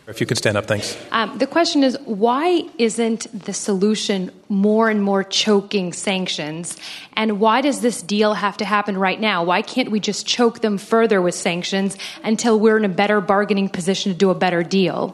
If 0.07 0.21
you 0.21 0.25
could 0.25 0.37
stand 0.37 0.55
up, 0.55 0.67
thanks. 0.67 0.97
Um, 1.11 1.37
the 1.37 1.45
question 1.45 1.83
is 1.83 1.97
why 2.05 2.63
isn't 2.77 3.27
the 3.43 3.51
solution 3.51 4.31
more 4.47 4.89
and 4.89 5.03
more 5.03 5.21
choking 5.21 5.91
sanctions? 5.91 6.77
And 7.17 7.41
why 7.41 7.59
does 7.59 7.81
this 7.81 8.01
deal 8.01 8.33
have 8.33 8.55
to 8.57 8.65
happen 8.65 8.97
right 8.97 9.19
now? 9.19 9.43
Why 9.43 9.61
can't 9.61 9.91
we 9.91 9.99
just 9.99 10.25
choke 10.25 10.61
them 10.61 10.77
further 10.77 11.21
with 11.21 11.35
sanctions 11.35 11.97
until 12.23 12.57
we're 12.57 12.77
in 12.77 12.85
a 12.85 12.89
better 12.89 13.19
bargaining 13.19 13.67
position 13.67 14.13
to 14.13 14.17
do 14.17 14.29
a 14.29 14.35
better 14.35 14.63
deal? 14.63 15.13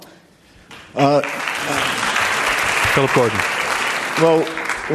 Uh, 0.96 1.22
uh, 1.26 2.94
Philip 2.94 3.14
Gordon. 3.16 3.40
Well, 4.22 4.46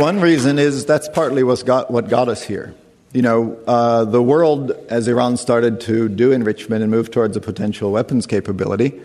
one 0.01 0.21
reason 0.21 0.61
is 0.61 0.87
that's 0.87 1.09
partly 1.09 1.43
what's 1.43 1.65
got, 1.65 1.91
what 1.91 2.09
got 2.09 2.29
us 2.29 2.45
here. 2.45 2.73
You 3.13 3.23
know, 3.23 3.59
uh, 3.67 4.05
the 4.05 4.23
world, 4.23 4.71
as 4.91 5.09
Iran 5.09 5.37
started 5.37 5.81
to 5.83 6.09
do 6.09 6.31
enrichment 6.31 6.83
and 6.83 6.91
move 6.93 7.11
towards 7.11 7.37
a 7.37 7.41
potential 7.41 7.91
weapons 7.91 8.29
capability, 8.29 9.01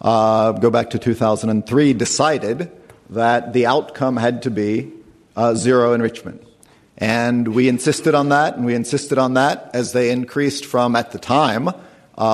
uh, 0.00 0.52
go 0.52 0.70
back 0.70 0.90
to 0.90 0.98
2003, 0.98 1.92
decided 1.92 2.70
that 3.10 3.52
the 3.52 3.66
outcome 3.66 4.16
had 4.16 4.42
to 4.42 4.50
be 4.50 4.92
uh, 5.36 5.54
zero 5.54 5.92
enrichment. 5.92 6.44
And 6.98 7.54
we 7.54 7.68
insisted 7.68 8.14
on 8.14 8.30
that, 8.30 8.56
and 8.56 8.66
we 8.66 8.74
insisted 8.74 9.18
on 9.18 9.34
that 9.34 9.70
as 9.72 9.92
they 9.92 10.10
increased 10.10 10.64
from, 10.64 10.96
at 10.96 11.12
the 11.12 11.18
time, 11.18 11.68
uh, 11.68 11.72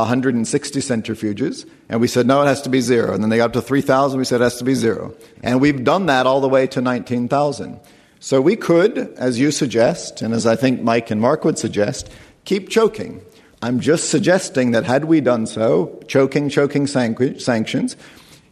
160 0.00 0.80
centrifuges. 0.80 1.68
And 1.90 2.00
we 2.00 2.08
said, 2.08 2.26
no, 2.26 2.40
it 2.42 2.46
has 2.46 2.62
to 2.62 2.70
be 2.70 2.80
zero. 2.80 3.12
And 3.12 3.22
then 3.22 3.28
they 3.28 3.36
got 3.36 3.46
up 3.46 3.52
to 3.52 3.62
3,000, 3.62 4.18
we 4.18 4.24
said 4.24 4.40
it 4.40 4.44
has 4.44 4.56
to 4.56 4.64
be 4.64 4.74
zero. 4.74 5.14
And 5.42 5.60
we've 5.60 5.84
done 5.84 6.06
that 6.06 6.26
all 6.26 6.40
the 6.40 6.48
way 6.48 6.66
to 6.68 6.80
19,000. 6.80 7.78
So 8.20 8.40
we 8.40 8.56
could, 8.56 8.96
as 9.18 9.38
you 9.38 9.50
suggest, 9.50 10.22
and 10.22 10.32
as 10.32 10.46
I 10.46 10.56
think 10.56 10.80
Mike 10.80 11.10
and 11.10 11.20
Mark 11.20 11.44
would 11.44 11.58
suggest, 11.58 12.10
keep 12.46 12.70
choking. 12.70 13.20
I'm 13.64 13.80
just 13.80 14.10
suggesting 14.10 14.72
that 14.72 14.84
had 14.84 15.06
we 15.06 15.22
done 15.22 15.46
so, 15.46 15.98
choking, 16.06 16.50
choking 16.50 16.86
sanctions, 16.86 17.96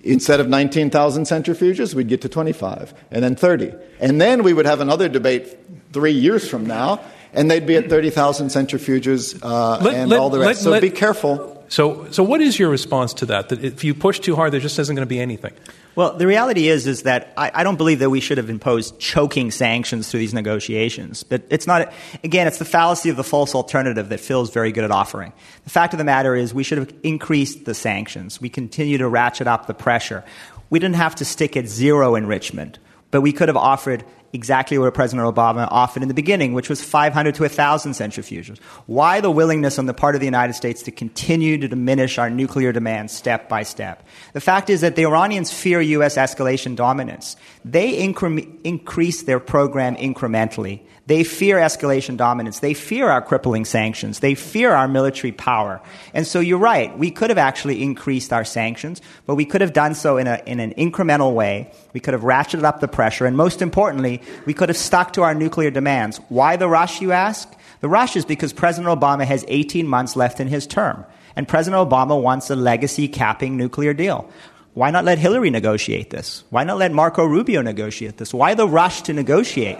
instead 0.03 0.41
of 0.41 0.49
19,000 0.49 1.25
centrifuges, 1.25 1.93
we'd 1.93 2.09
get 2.09 2.23
to 2.23 2.31
25, 2.31 2.95
and 3.11 3.23
then 3.23 3.37
30. 3.37 3.75
And 4.01 4.19
then 4.23 4.43
we 4.43 4.55
would 4.55 4.65
have 4.65 4.81
another 4.81 5.11
debate 5.11 5.59
three 5.93 6.13
years 6.13 6.49
from 6.49 6.65
now, 6.65 6.99
and 7.35 7.51
they'd 7.51 7.67
be 7.67 7.77
at 7.77 7.91
30,000 7.91 8.49
centrifuges 8.49 9.39
uh, 9.43 9.85
let, 9.85 9.95
and 9.95 10.09
let, 10.09 10.19
all 10.19 10.31
the 10.31 10.39
rest. 10.39 10.65
Let, 10.65 10.79
so 10.79 10.81
be 10.81 10.89
careful. 10.89 11.63
So, 11.69 12.11
so 12.11 12.23
what 12.23 12.41
is 12.41 12.59
your 12.59 12.71
response 12.71 13.13
to 13.15 13.27
that? 13.27 13.51
That 13.51 13.63
if 13.63 13.85
you 13.85 13.95
push 13.95 14.19
too 14.19 14.35
hard, 14.35 14.55
there 14.55 14.61
just 14.61 14.79
isn't 14.79 14.97
going 14.97 15.07
to 15.07 15.15
be 15.15 15.21
anything. 15.21 15.53
Well, 15.95 16.17
the 16.17 16.27
reality 16.27 16.69
is 16.69 16.87
is 16.87 17.03
that 17.03 17.35
I, 17.37 17.51
I, 17.53 17.65
don't 17.65 17.77
believe 17.77 17.99
that 17.99 18.09
we 18.09 18.21
should 18.21 18.39
have 18.39 18.49
imposed 18.49 18.99
choking 18.99 19.51
sanctions 19.51 20.11
through 20.11 20.21
these 20.21 20.33
negotiations. 20.33 21.23
But 21.23 21.43
it's 21.51 21.67
not. 21.67 21.93
Again, 22.25 22.47
it's 22.47 22.59
the 22.59 22.65
fallacy 22.65 23.11
of 23.11 23.17
the 23.17 23.25
false 23.25 23.55
alternative 23.55 24.09
that 24.09 24.21
Phil's 24.21 24.51
very 24.51 24.73
good 24.73 24.85
at 24.85 24.91
offering. 24.91 25.33
The 25.65 25.71
fact 25.71 25.93
of 25.93 25.99
the 25.99 26.05
matter 26.05 26.35
is, 26.35 26.55
we 26.55 26.63
should 26.63 26.79
have 26.79 26.93
increased 27.03 27.67
the 27.67 27.75
sanctions. 27.75 28.41
We 28.41 28.49
continue 28.49 28.99
to 28.99 29.09
ratchet 29.09 29.47
up 29.47 29.67
the 29.67 29.75
pressure. 29.75 30.25
We 30.71 30.79
didn't 30.79 30.97
have 30.97 31.15
to 31.17 31.27
stick 31.27 31.57
at 31.59 31.67
zero 31.67 32.15
enrichment, 32.15 32.79
but 33.11 33.21
we 33.21 33.33
could 33.33 33.49
have 33.49 33.59
offered 33.59 34.05
exactly 34.33 34.79
what 34.79 34.93
President 34.95 35.27
Obama 35.33 35.69
offered 35.71 36.03
in 36.03 36.09
the 36.09 36.15
beginning, 36.15 36.53
which 36.53 36.69
was 36.69 36.83
500 36.83 37.35
to 37.35 37.43
1,000 37.43 37.93
centrifuges. 37.93 38.59
Why 38.87 39.21
the 39.21 39.31
willingness 39.31 39.79
on 39.79 39.87
the 39.87 39.95
part 39.95 40.15
of 40.15 40.21
the 40.21 40.27
United 40.27 40.55
States 40.55 40.83
to 40.85 40.91
continue 40.91 41.59
to 41.59 41.69
diminish 41.69 42.19
our 42.19 42.31
nuclear 42.31 42.73
demands 42.73 43.13
step 43.13 43.49
by 43.49 43.63
step? 43.63 44.07
The 44.33 44.41
fact 44.41 44.71
is 44.71 44.81
that 44.81 44.97
the 44.97 45.05
Iranians 45.05 45.53
fear 45.53 45.81
U.S. 45.81 46.17
escalation 46.17 46.77
dominance. 46.77 47.37
They 47.65 47.99
incre- 47.99 48.59
increase 48.65 49.23
their 49.23 49.41
program 49.41 49.97
incrementally. 49.97 50.81
They 51.07 51.25
fear 51.25 51.57
escalation 51.57 52.17
dominance. 52.17 52.61
They 52.61 52.75
fear 52.75 53.09
our 53.09 53.21
crippling 53.21 53.65
sanctions. 53.65 54.21
They 54.21 54.37
fear 54.37 54.73
our 54.73 54.87
military 54.87 55.33
power. 55.33 55.81
And 56.15 56.27
so 56.27 56.39
you're 56.39 56.59
right. 56.59 56.97
We 56.97 57.11
could 57.11 57.31
have 57.31 57.39
actually 57.39 57.83
increased 57.83 58.33
our 58.33 58.45
sanctions, 58.45 59.03
but 59.27 59.35
we 59.35 59.45
could 59.45 59.63
have 59.63 59.73
done 59.73 59.95
so 59.97 60.17
in, 60.17 60.29
a, 60.29 60.41
in 60.47 60.61
an 60.61 60.73
incremental 60.75 61.35
way. 61.35 61.73
We 61.93 61.99
could 61.99 62.15
have 62.15 62.23
ratcheted 62.23 62.63
up 62.63 62.79
the 62.79 62.87
pressure. 62.87 63.27
And 63.27 63.37
most 63.37 63.63
importantly, 63.63 64.23
we 64.47 64.55
could 64.55 64.69
have 64.69 64.79
stuck 64.79 65.13
to 65.15 65.23
our 65.23 65.35
nuclear 65.35 65.73
demands. 65.73 66.21
Why 66.29 66.55
the 66.57 66.69
rush, 66.69 67.01
you 67.01 67.11
ask? 67.11 67.53
The 67.81 67.89
rush 67.89 68.15
is 68.15 68.25
because 68.25 68.53
President 68.53 68.97
Obama 68.97 69.25
has 69.25 69.45
18 69.49 69.89
months 69.89 70.15
left 70.15 70.39
in 70.39 70.47
his 70.47 70.69
term. 70.69 71.05
And 71.35 71.49
President 71.49 71.91
Obama 71.91 72.21
wants 72.21 72.49
a 72.49 72.55
legacy 72.55 73.09
capping 73.09 73.57
nuclear 73.57 73.93
deal. 73.93 74.31
Why 74.75 74.91
not 74.91 75.05
let 75.05 75.19
Hillary 75.19 75.51
negotiate 75.51 76.11
this? 76.11 76.45
Why 76.51 76.63
not 76.63 76.79
let 76.79 76.93
Marco 76.93 77.25
Rubio 77.25 77.61
negotiate 77.61 78.19
this? 78.19 78.33
Why 78.33 78.55
the 78.55 78.69
rush 78.69 79.03
to 79.03 79.13
negotiate? 79.13 79.79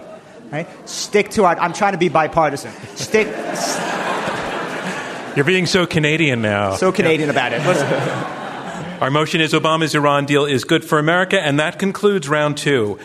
Right? 0.51 0.67
Stick 0.87 1.29
to 1.31 1.45
our. 1.45 1.59
I'm 1.59 1.73
trying 1.73 1.93
to 1.93 1.97
be 1.97 2.09
bipartisan. 2.09 2.71
Stick. 2.95 3.27
You're 5.35 5.45
being 5.45 5.65
so 5.65 5.85
Canadian 5.87 6.41
now. 6.41 6.75
So 6.75 6.91
Canadian 6.91 7.29
about 7.29 7.53
it. 7.53 7.65
Listen. 7.65 7.87
Our 9.01 9.09
motion 9.09 9.41
is 9.41 9.53
Obama's 9.53 9.95
Iran 9.95 10.25
deal 10.25 10.45
is 10.45 10.63
good 10.63 10.85
for 10.85 10.99
America, 10.99 11.41
and 11.41 11.59
that 11.59 11.79
concludes 11.79 12.29
round 12.29 12.57
two. 12.57 12.99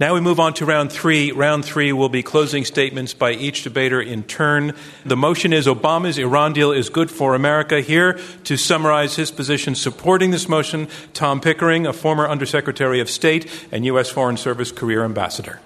Now 0.00 0.14
we 0.14 0.20
move 0.20 0.40
on 0.40 0.54
to 0.54 0.66
round 0.66 0.90
three. 0.90 1.30
Round 1.30 1.64
three 1.64 1.92
will 1.92 2.08
be 2.08 2.24
closing 2.24 2.64
statements 2.64 3.14
by 3.14 3.32
each 3.32 3.62
debater 3.62 4.00
in 4.00 4.24
turn. 4.24 4.74
The 5.06 5.16
motion 5.16 5.52
is 5.52 5.66
Obama's 5.68 6.18
Iran 6.18 6.52
deal 6.52 6.72
is 6.72 6.90
good 6.90 7.10
for 7.10 7.36
America. 7.36 7.80
Here 7.80 8.18
to 8.44 8.56
summarize 8.56 9.14
his 9.14 9.30
position 9.30 9.76
supporting 9.76 10.32
this 10.32 10.48
motion, 10.48 10.88
Tom 11.14 11.40
Pickering, 11.40 11.86
a 11.86 11.92
former 11.92 12.28
Undersecretary 12.28 12.98
of 12.98 13.08
State 13.08 13.48
and 13.70 13.84
U.S. 13.86 14.10
Foreign 14.10 14.36
Service 14.36 14.72
career 14.72 15.04
ambassador. 15.04 15.60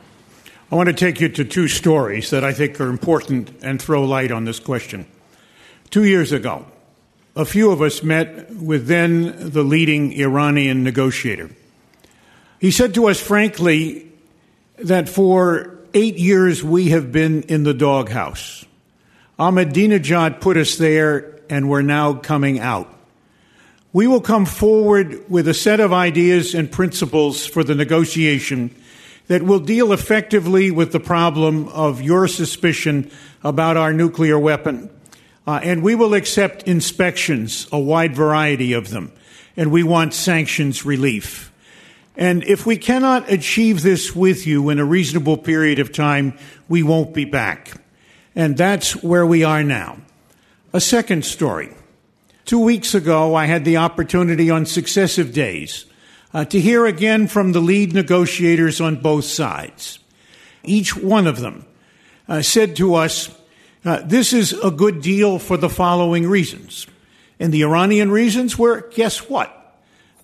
I 0.70 0.74
want 0.74 0.88
to 0.88 0.92
take 0.92 1.20
you 1.20 1.28
to 1.28 1.44
two 1.44 1.68
stories 1.68 2.30
that 2.30 2.42
I 2.42 2.52
think 2.52 2.80
are 2.80 2.88
important 2.88 3.50
and 3.62 3.80
throw 3.80 4.02
light 4.02 4.32
on 4.32 4.44
this 4.44 4.58
question. 4.58 5.06
Two 5.90 6.02
years 6.02 6.32
ago, 6.32 6.66
a 7.36 7.44
few 7.44 7.70
of 7.70 7.80
us 7.80 8.02
met 8.02 8.50
with 8.50 8.88
then 8.88 9.50
the 9.50 9.62
leading 9.62 10.12
Iranian 10.14 10.82
negotiator. 10.82 11.50
He 12.58 12.72
said 12.72 12.94
to 12.94 13.06
us 13.06 13.20
frankly 13.20 14.10
that 14.78 15.08
for 15.08 15.78
eight 15.94 16.18
years 16.18 16.64
we 16.64 16.88
have 16.88 17.12
been 17.12 17.42
in 17.42 17.62
the 17.62 17.74
doghouse. 17.74 18.64
Ahmadinejad 19.38 20.40
put 20.40 20.56
us 20.56 20.76
there, 20.76 21.38
and 21.48 21.70
we're 21.70 21.82
now 21.82 22.14
coming 22.14 22.58
out. 22.58 22.92
We 23.92 24.08
will 24.08 24.20
come 24.20 24.46
forward 24.46 25.30
with 25.30 25.46
a 25.46 25.54
set 25.54 25.78
of 25.78 25.92
ideas 25.92 26.54
and 26.54 26.72
principles 26.72 27.46
for 27.46 27.62
the 27.62 27.76
negotiation 27.76 28.74
that 29.28 29.42
will 29.42 29.60
deal 29.60 29.92
effectively 29.92 30.70
with 30.70 30.92
the 30.92 31.00
problem 31.00 31.68
of 31.68 32.00
your 32.00 32.28
suspicion 32.28 33.10
about 33.42 33.76
our 33.76 33.92
nuclear 33.92 34.38
weapon. 34.38 34.90
Uh, 35.46 35.60
and 35.62 35.82
we 35.82 35.94
will 35.94 36.14
accept 36.14 36.64
inspections, 36.64 37.66
a 37.70 37.78
wide 37.78 38.14
variety 38.14 38.72
of 38.72 38.90
them. 38.90 39.12
And 39.56 39.70
we 39.70 39.82
want 39.82 40.12
sanctions 40.12 40.84
relief. 40.84 41.52
And 42.16 42.42
if 42.44 42.66
we 42.66 42.76
cannot 42.76 43.30
achieve 43.30 43.82
this 43.82 44.14
with 44.14 44.46
you 44.46 44.70
in 44.70 44.78
a 44.78 44.84
reasonable 44.84 45.36
period 45.36 45.78
of 45.78 45.92
time, 45.92 46.38
we 46.68 46.82
won't 46.82 47.14
be 47.14 47.24
back. 47.24 47.80
And 48.34 48.56
that's 48.56 49.02
where 49.02 49.26
we 49.26 49.44
are 49.44 49.62
now. 49.62 49.98
A 50.72 50.80
second 50.80 51.24
story. 51.24 51.72
Two 52.44 52.60
weeks 52.60 52.94
ago, 52.94 53.34
I 53.34 53.46
had 53.46 53.64
the 53.64 53.78
opportunity 53.78 54.50
on 54.50 54.66
successive 54.66 55.32
days 55.32 55.84
uh, 56.36 56.44
to 56.44 56.60
hear 56.60 56.84
again 56.84 57.26
from 57.26 57.52
the 57.52 57.60
lead 57.60 57.94
negotiators 57.94 58.78
on 58.78 58.96
both 58.96 59.24
sides. 59.24 59.98
Each 60.62 60.94
one 60.94 61.26
of 61.26 61.40
them 61.40 61.64
uh, 62.28 62.42
said 62.42 62.76
to 62.76 62.94
us, 62.94 63.34
uh, 63.86 64.02
This 64.04 64.34
is 64.34 64.52
a 64.52 64.70
good 64.70 65.00
deal 65.00 65.38
for 65.38 65.56
the 65.56 65.70
following 65.70 66.26
reasons. 66.28 66.86
And 67.40 67.54
the 67.54 67.62
Iranian 67.62 68.10
reasons 68.10 68.58
were, 68.58 68.86
guess 68.90 69.30
what? 69.30 69.50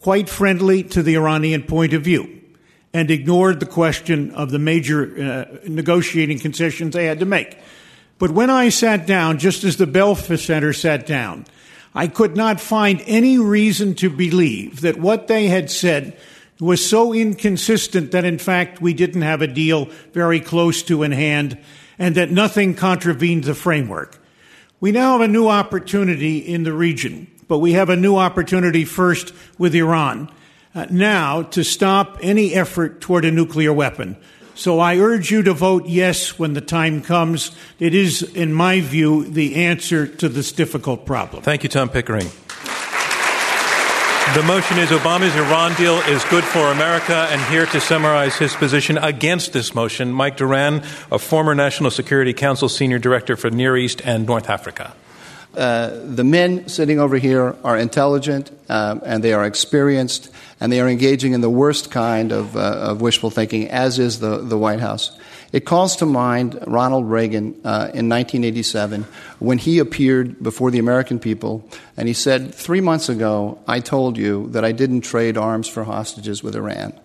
Quite 0.00 0.28
friendly 0.28 0.82
to 0.82 1.02
the 1.02 1.14
Iranian 1.14 1.62
point 1.62 1.94
of 1.94 2.02
view 2.02 2.42
and 2.92 3.10
ignored 3.10 3.58
the 3.58 3.64
question 3.64 4.32
of 4.32 4.50
the 4.50 4.58
major 4.58 5.02
uh, 5.02 5.58
negotiating 5.66 6.40
concessions 6.40 6.92
they 6.92 7.06
had 7.06 7.20
to 7.20 7.26
make. 7.26 7.56
But 8.18 8.32
when 8.32 8.50
I 8.50 8.68
sat 8.68 9.06
down, 9.06 9.38
just 9.38 9.64
as 9.64 9.78
the 9.78 9.86
Belfer 9.86 10.38
Center 10.38 10.74
sat 10.74 11.06
down, 11.06 11.46
I 11.94 12.06
could 12.06 12.36
not 12.36 12.60
find 12.60 13.02
any 13.06 13.38
reason 13.38 13.94
to 13.96 14.08
believe 14.08 14.80
that 14.80 14.98
what 14.98 15.26
they 15.26 15.48
had 15.48 15.70
said 15.70 16.16
was 16.58 16.84
so 16.84 17.12
inconsistent 17.12 18.12
that 18.12 18.24
in 18.24 18.38
fact 18.38 18.80
we 18.80 18.94
didn't 18.94 19.22
have 19.22 19.42
a 19.42 19.46
deal 19.46 19.86
very 20.12 20.40
close 20.40 20.82
to 20.84 21.02
in 21.02 21.12
hand 21.12 21.58
and 21.98 22.14
that 22.14 22.30
nothing 22.30 22.74
contravened 22.74 23.44
the 23.44 23.54
framework. 23.54 24.18
We 24.80 24.92
now 24.92 25.12
have 25.12 25.20
a 25.20 25.28
new 25.28 25.48
opportunity 25.48 26.38
in 26.38 26.62
the 26.62 26.72
region, 26.72 27.30
but 27.46 27.58
we 27.58 27.72
have 27.72 27.88
a 27.88 27.96
new 27.96 28.16
opportunity 28.16 28.84
first 28.84 29.32
with 29.58 29.74
Iran. 29.74 30.30
Uh, 30.74 30.86
now 30.90 31.42
to 31.42 31.62
stop 31.62 32.18
any 32.22 32.54
effort 32.54 33.00
toward 33.00 33.24
a 33.24 33.30
nuclear 33.30 33.72
weapon. 33.72 34.16
So 34.54 34.80
I 34.80 34.98
urge 34.98 35.30
you 35.30 35.42
to 35.44 35.54
vote 35.54 35.86
yes 35.86 36.38
when 36.38 36.54
the 36.54 36.60
time 36.60 37.00
comes. 37.02 37.52
It 37.78 37.94
is, 37.94 38.22
in 38.22 38.52
my 38.52 38.80
view, 38.80 39.24
the 39.24 39.56
answer 39.66 40.06
to 40.06 40.28
this 40.28 40.52
difficult 40.52 41.06
problem. 41.06 41.42
Thank 41.42 41.62
you, 41.62 41.68
Tom 41.68 41.88
Pickering. 41.88 42.28
The 44.34 44.42
motion 44.44 44.78
is 44.78 44.88
Obama's 44.88 45.34
Iran 45.36 45.74
deal 45.74 45.98
is 46.08 46.24
good 46.26 46.44
for 46.44 46.68
America. 46.68 47.28
And 47.30 47.42
here 47.52 47.66
to 47.66 47.80
summarize 47.80 48.36
his 48.36 48.54
position 48.54 48.96
against 48.96 49.52
this 49.52 49.74
motion, 49.74 50.10
Mike 50.10 50.38
Doran, 50.38 50.82
a 51.10 51.18
former 51.18 51.54
National 51.54 51.90
Security 51.90 52.32
Council 52.32 52.68
Senior 52.68 52.98
Director 52.98 53.36
for 53.36 53.50
Near 53.50 53.76
East 53.76 54.00
and 54.04 54.24
North 54.26 54.48
Africa. 54.48 54.94
Uh, 55.54 56.00
the 56.04 56.24
men 56.24 56.66
sitting 56.68 56.98
over 56.98 57.16
here 57.18 57.54
are 57.62 57.76
intelligent 57.76 58.50
um, 58.70 59.02
and 59.04 59.22
they 59.22 59.34
are 59.34 59.44
experienced 59.44 60.30
and 60.60 60.72
they 60.72 60.80
are 60.80 60.88
engaging 60.88 61.32
in 61.32 61.42
the 61.42 61.50
worst 61.50 61.90
kind 61.90 62.32
of, 62.32 62.56
uh, 62.56 62.60
of 62.60 63.00
wishful 63.00 63.30
thinking, 63.30 63.68
as 63.68 63.98
is 63.98 64.20
the, 64.20 64.38
the 64.38 64.56
White 64.56 64.80
House. 64.80 65.18
It 65.52 65.66
calls 65.66 65.96
to 65.96 66.06
mind 66.06 66.58
Ronald 66.66 67.10
Reagan 67.10 67.60
uh, 67.64 67.92
in 67.92 68.08
1987 68.08 69.02
when 69.38 69.58
he 69.58 69.78
appeared 69.78 70.42
before 70.42 70.70
the 70.70 70.78
American 70.78 71.18
people 71.18 71.68
and 71.96 72.08
he 72.08 72.14
said, 72.14 72.54
Three 72.54 72.80
months 72.80 73.10
ago, 73.10 73.58
I 73.68 73.80
told 73.80 74.16
you 74.16 74.48
that 74.50 74.64
I 74.64 74.72
didn't 74.72 75.02
trade 75.02 75.36
arms 75.36 75.68
for 75.68 75.84
hostages 75.84 76.42
with 76.42 76.56
Iran. 76.56 76.98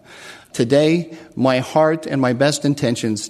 Today, 0.58 1.16
my 1.36 1.60
heart 1.60 2.08
and 2.08 2.20
my 2.20 2.34
best 2.34 2.66
intentions 2.66 3.30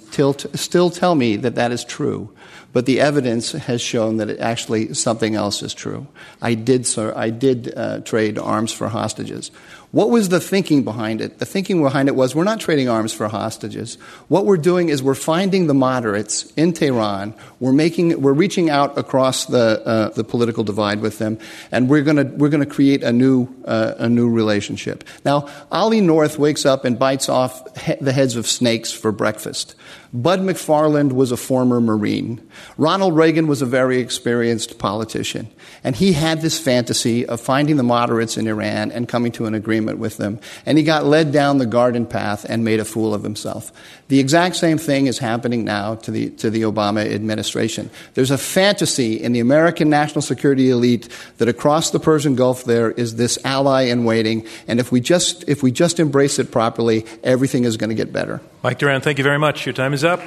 still 0.54 0.88
tell 0.88 1.14
me 1.14 1.36
that 1.36 1.56
that 1.56 1.72
is 1.72 1.84
true. 1.84 2.30
But 2.72 2.86
the 2.86 3.00
evidence 3.00 3.52
has 3.52 3.82
shown 3.82 4.16
that 4.16 4.30
actually 4.38 4.94
something 4.94 5.34
else 5.34 5.62
is 5.62 5.74
true. 5.74 6.06
I 6.40 6.54
did, 6.54 6.86
sir, 6.86 7.12
I 7.14 7.28
did 7.28 7.70
uh, 7.76 8.00
trade 8.00 8.38
arms 8.38 8.72
for 8.72 8.88
hostages. 8.88 9.50
What 9.90 10.10
was 10.10 10.28
the 10.28 10.38
thinking 10.38 10.84
behind 10.84 11.22
it? 11.22 11.38
The 11.38 11.46
thinking 11.46 11.82
behind 11.82 12.08
it 12.08 12.14
was 12.14 12.34
we're 12.34 12.44
not 12.44 12.60
trading 12.60 12.90
arms 12.90 13.14
for 13.14 13.26
hostages. 13.26 13.94
What 14.28 14.44
we're 14.44 14.58
doing 14.58 14.90
is 14.90 15.02
we're 15.02 15.14
finding 15.14 15.66
the 15.66 15.72
moderates 15.74 16.44
in 16.56 16.74
Tehran. 16.74 17.34
We're 17.58 17.72
making, 17.72 18.20
we're 18.20 18.34
reaching 18.34 18.68
out 18.68 18.98
across 18.98 19.46
the 19.46 19.82
uh, 19.86 20.08
the 20.10 20.24
political 20.24 20.62
divide 20.62 21.00
with 21.00 21.18
them, 21.18 21.38
and 21.72 21.88
we're 21.88 22.02
gonna 22.02 22.24
we're 22.24 22.50
gonna 22.50 22.66
create 22.66 23.02
a 23.02 23.12
new 23.12 23.48
uh, 23.64 23.94
a 23.98 24.08
new 24.10 24.28
relationship. 24.28 25.04
Now, 25.24 25.48
Ollie 25.72 26.02
North 26.02 26.38
wakes 26.38 26.66
up 26.66 26.84
and 26.84 26.98
bites 26.98 27.30
off 27.30 27.78
he- 27.80 27.94
the 27.94 28.12
heads 28.12 28.36
of 28.36 28.46
snakes 28.46 28.92
for 28.92 29.10
breakfast. 29.10 29.74
Bud 30.12 30.40
McFarland 30.40 31.12
was 31.12 31.32
a 31.32 31.36
former 31.36 31.80
Marine. 31.80 32.46
Ronald 32.76 33.16
Reagan 33.16 33.46
was 33.46 33.62
a 33.62 33.66
very 33.66 33.98
experienced 33.98 34.78
politician. 34.78 35.48
And 35.84 35.94
he 35.96 36.12
had 36.12 36.40
this 36.40 36.58
fantasy 36.58 37.26
of 37.26 37.40
finding 37.40 37.76
the 37.76 37.82
moderates 37.82 38.36
in 38.36 38.46
Iran 38.46 38.90
and 38.90 39.08
coming 39.08 39.32
to 39.32 39.46
an 39.46 39.54
agreement 39.54 39.98
with 39.98 40.16
them. 40.16 40.40
And 40.66 40.78
he 40.78 40.84
got 40.84 41.04
led 41.04 41.32
down 41.32 41.58
the 41.58 41.66
garden 41.66 42.06
path 42.06 42.44
and 42.48 42.64
made 42.64 42.80
a 42.80 42.84
fool 42.84 43.14
of 43.14 43.22
himself. 43.22 43.72
The 44.08 44.20
exact 44.20 44.56
same 44.56 44.78
thing 44.78 45.06
is 45.06 45.18
happening 45.18 45.64
now 45.64 45.96
to 45.96 46.10
the, 46.10 46.30
to 46.30 46.50
the 46.50 46.62
Obama 46.62 47.04
administration. 47.04 47.90
There's 48.14 48.30
a 48.30 48.38
fantasy 48.38 49.22
in 49.22 49.32
the 49.32 49.40
American 49.40 49.90
national 49.90 50.22
security 50.22 50.70
elite 50.70 51.08
that 51.36 51.48
across 51.48 51.90
the 51.90 52.00
Persian 52.00 52.34
Gulf 52.34 52.64
there 52.64 52.90
is 52.90 53.16
this 53.16 53.38
ally 53.44 53.82
in 53.82 54.04
waiting, 54.04 54.46
and 54.66 54.80
if 54.80 54.90
we 54.90 55.00
just, 55.00 55.46
if 55.48 55.62
we 55.62 55.70
just 55.70 56.00
embrace 56.00 56.38
it 56.38 56.50
properly, 56.50 57.04
everything 57.22 57.64
is 57.64 57.76
going 57.76 57.90
to 57.90 57.96
get 57.96 58.12
better. 58.12 58.40
Mike 58.62 58.78
Doran, 58.78 59.02
thank 59.02 59.18
you 59.18 59.24
very 59.24 59.38
much. 59.38 59.66
Your 59.66 59.74
time 59.74 59.92
is 59.92 60.04
up. 60.04 60.20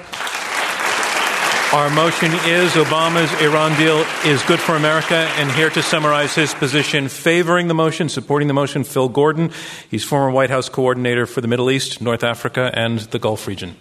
Our 1.74 1.90
motion 1.90 2.34
is 2.34 2.74
Obama's 2.74 3.32
Iran 3.42 3.78
deal 3.78 4.06
is 4.26 4.44
good 4.44 4.60
for 4.60 4.76
America. 4.76 5.16
And 5.16 5.50
here 5.50 5.70
to 5.70 5.82
summarize 5.82 6.36
his 6.36 6.54
position 6.54 7.08
favoring 7.08 7.70
the 7.70 7.74
motion, 7.74 8.10
supporting 8.10 8.50
the 8.50 8.54
motion, 8.54 8.84
Phil 8.84 9.08
Gordon. 9.08 9.52
He's 9.90 10.04
former 10.04 10.30
White 10.32 10.50
House 10.50 10.68
coordinator 10.68 11.26
for 11.26 11.40
the 11.40 11.48
Middle 11.48 11.72
East, 11.72 12.02
North 12.02 12.26
Africa, 12.26 12.72
and 12.74 13.00
the 13.00 13.20
Gulf 13.20 13.48
region. 13.48 13.78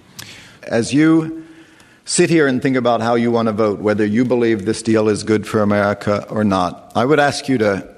As 0.62 0.94
you 0.94 1.44
sit 2.04 2.30
here 2.30 2.46
and 2.46 2.62
think 2.62 2.76
about 2.76 3.00
how 3.00 3.16
you 3.16 3.32
want 3.32 3.46
to 3.46 3.52
vote, 3.52 3.80
whether 3.80 4.06
you 4.06 4.24
believe 4.24 4.66
this 4.66 4.82
deal 4.82 5.08
is 5.08 5.24
good 5.24 5.44
for 5.44 5.60
America 5.60 6.24
or 6.30 6.44
not, 6.44 6.92
I 6.94 7.04
would 7.04 7.18
ask 7.18 7.48
you 7.48 7.58
to 7.58 7.92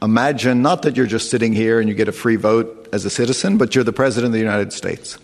imagine 0.00 0.62
not 0.62 0.82
that 0.82 0.96
you're 0.96 1.06
just 1.06 1.30
sitting 1.30 1.52
here 1.52 1.80
and 1.80 1.88
you 1.88 1.96
get 1.96 2.06
a 2.06 2.12
free 2.12 2.36
vote 2.36 2.88
as 2.92 3.04
a 3.04 3.10
citizen, 3.10 3.58
but 3.58 3.74
you're 3.74 3.82
the 3.82 3.92
President 3.92 4.28
of 4.28 4.34
the 4.34 4.38
United 4.38 4.72
States. 4.72 5.18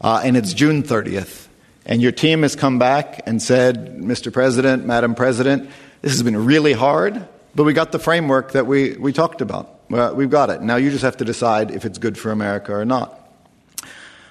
Uh, 0.00 0.22
and 0.22 0.36
it's 0.36 0.52
June 0.52 0.84
30th 0.84 1.47
and 1.88 2.02
your 2.02 2.12
team 2.12 2.42
has 2.42 2.54
come 2.54 2.78
back 2.78 3.22
and 3.26 3.40
said, 3.40 3.96
Mr. 3.96 4.30
President, 4.30 4.84
Madam 4.84 5.14
President, 5.14 5.70
this 6.02 6.12
has 6.12 6.22
been 6.22 6.44
really 6.44 6.74
hard, 6.74 7.26
but 7.54 7.64
we 7.64 7.72
got 7.72 7.92
the 7.92 7.98
framework 7.98 8.52
that 8.52 8.66
we, 8.66 8.92
we 8.98 9.12
talked 9.12 9.40
about. 9.40 9.74
We've 9.88 10.30
got 10.30 10.50
it. 10.50 10.60
Now 10.60 10.76
you 10.76 10.90
just 10.90 11.02
have 11.02 11.16
to 11.16 11.24
decide 11.24 11.70
if 11.70 11.86
it's 11.86 11.96
good 11.96 12.18
for 12.18 12.30
America 12.30 12.74
or 12.74 12.84
not. 12.84 13.14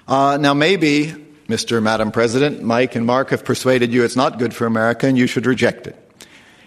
Uh, 0.06 0.38
now, 0.40 0.54
maybe, 0.54 1.12
Mr. 1.48 1.82
Madam 1.82 2.12
President, 2.12 2.62
Mike 2.62 2.94
and 2.94 3.04
Mark 3.04 3.30
have 3.30 3.44
persuaded 3.44 3.92
you 3.92 4.04
it's 4.04 4.16
not 4.16 4.38
good 4.38 4.54
for 4.54 4.64
America 4.64 5.06
and 5.08 5.18
you 5.18 5.26
should 5.26 5.44
reject 5.44 5.88
it. 5.88 5.96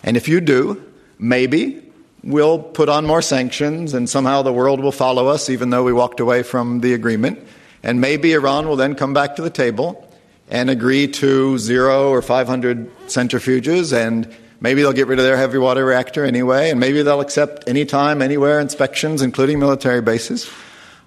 And 0.03 0.17
if 0.17 0.27
you 0.27 0.41
do, 0.41 0.83
maybe 1.17 1.81
we'll 2.21 2.59
put 2.59 2.89
on 2.89 3.05
more 3.05 3.21
sanctions 3.21 3.93
and 3.93 4.09
somehow 4.09 4.41
the 4.41 4.51
world 4.51 4.81
will 4.81 4.91
follow 4.91 5.27
us, 5.27 5.49
even 5.49 5.69
though 5.69 5.83
we 5.83 5.93
walked 5.93 6.19
away 6.19 6.43
from 6.43 6.81
the 6.81 6.93
agreement. 6.93 7.39
And 7.81 8.01
maybe 8.01 8.33
Iran 8.33 8.67
will 8.67 8.75
then 8.75 8.93
come 8.93 9.13
back 9.13 9.37
to 9.37 9.41
the 9.41 9.49
table 9.49 10.07
and 10.51 10.69
agree 10.69 11.07
to 11.07 11.57
zero 11.57 12.09
or 12.09 12.21
500 12.21 13.07
centrifuges, 13.07 13.93
and 13.93 14.31
maybe 14.59 14.81
they'll 14.81 14.91
get 14.91 15.07
rid 15.07 15.17
of 15.17 15.25
their 15.25 15.37
heavy 15.37 15.57
water 15.57 15.85
reactor 15.85 16.25
anyway, 16.25 16.69
and 16.69 16.79
maybe 16.79 17.01
they'll 17.01 17.21
accept 17.21 17.67
anytime, 17.67 18.21
anywhere 18.21 18.59
inspections, 18.59 19.21
including 19.21 19.59
military 19.59 20.01
bases. 20.01 20.49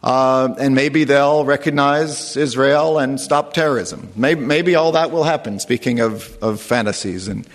Uh, 0.03 0.55
and 0.59 0.75
maybe 0.75 1.05
they'll 1.05 1.45
recognize 1.45 2.37
Israel 2.37 2.99
and 2.99 3.21
stop 3.21 3.55
terrorism. 3.55 4.09
Maybe, 4.17 4.41
maybe 4.41 4.75
all 4.75 4.93
that 4.93 5.11
will 5.11 5.25
happen, 5.25 5.61
speaking 5.61 6.01
of, 6.01 6.37
of 6.43 6.61
fantasies. 6.61 7.29
And, 7.29 7.47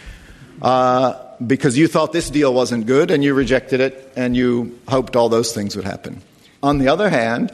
uh, 0.61 1.13
because 1.45 1.77
you 1.77 1.87
thought 1.87 2.11
this 2.11 2.29
deal 2.29 2.53
wasn't 2.53 2.85
good 2.85 3.11
and 3.11 3.23
you 3.23 3.33
rejected 3.33 3.79
it 3.79 4.11
and 4.15 4.35
you 4.35 4.79
hoped 4.87 5.15
all 5.15 5.29
those 5.29 5.53
things 5.53 5.75
would 5.75 5.85
happen. 5.85 6.21
On 6.61 6.79
the 6.79 6.89
other 6.89 7.09
hand, 7.09 7.53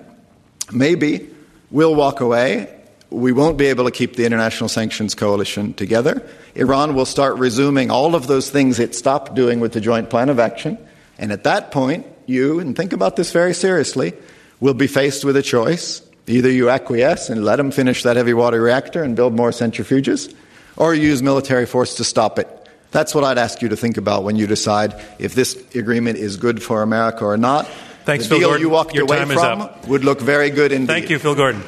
maybe 0.71 1.29
we'll 1.71 1.93
walk 1.93 2.19
away 2.21 2.73
we 3.09 3.31
won't 3.31 3.57
be 3.57 3.67
able 3.67 3.85
to 3.85 3.91
keep 3.91 4.15
the 4.15 4.25
international 4.25 4.67
sanctions 4.69 5.15
coalition 5.15 5.73
together. 5.73 6.27
Iran 6.55 6.95
will 6.95 7.05
start 7.05 7.37
resuming 7.37 7.91
all 7.91 8.15
of 8.15 8.27
those 8.27 8.49
things 8.49 8.79
it 8.79 8.95
stopped 8.95 9.35
doing 9.35 9.59
with 9.59 9.73
the 9.73 9.81
joint 9.81 10.09
plan 10.09 10.29
of 10.29 10.39
action. 10.39 10.77
And 11.17 11.31
at 11.31 11.43
that 11.43 11.71
point, 11.71 12.05
you, 12.25 12.59
and 12.59 12.75
think 12.75 12.93
about 12.93 13.15
this 13.15 13.31
very 13.31 13.53
seriously, 13.53 14.13
will 14.59 14.73
be 14.73 14.87
faced 14.87 15.23
with 15.23 15.37
a 15.37 15.41
choice. 15.43 16.01
Either 16.27 16.49
you 16.49 16.69
acquiesce 16.69 17.29
and 17.29 17.45
let 17.45 17.57
them 17.57 17.71
finish 17.71 18.03
that 18.03 18.17
heavy 18.17 18.33
water 18.33 18.61
reactor 18.61 19.03
and 19.03 19.15
build 19.15 19.33
more 19.33 19.51
centrifuges, 19.51 20.33
or 20.75 20.93
use 20.93 21.21
military 21.21 21.65
force 21.65 21.95
to 21.95 22.03
stop 22.03 22.39
it. 22.39 22.49
That's 22.91 23.13
what 23.13 23.23
I'd 23.23 23.37
ask 23.37 23.61
you 23.61 23.69
to 23.69 23.75
think 23.75 23.97
about 23.97 24.23
when 24.23 24.35
you 24.35 24.47
decide 24.47 24.95
if 25.19 25.35
this 25.35 25.55
agreement 25.75 26.17
is 26.17 26.37
good 26.37 26.63
for 26.63 26.81
America 26.81 27.25
or 27.25 27.37
not. 27.37 27.67
Thanks, 28.05 28.25
the 28.25 28.29
Phil 28.29 28.39
deal 28.39 28.47
Gordon. 28.49 28.67
you 28.67 28.69
walked 28.69 28.93
Your 28.95 29.03
away 29.03 29.17
time 29.17 29.31
is 29.31 29.39
from 29.39 29.61
up. 29.61 29.87
would 29.87 30.03
look 30.03 30.19
very 30.19 30.49
good 30.49 30.71
indeed. 30.71 30.87
Thank 30.87 31.09
you, 31.09 31.19
Phil 31.19 31.35
Gordon. 31.35 31.61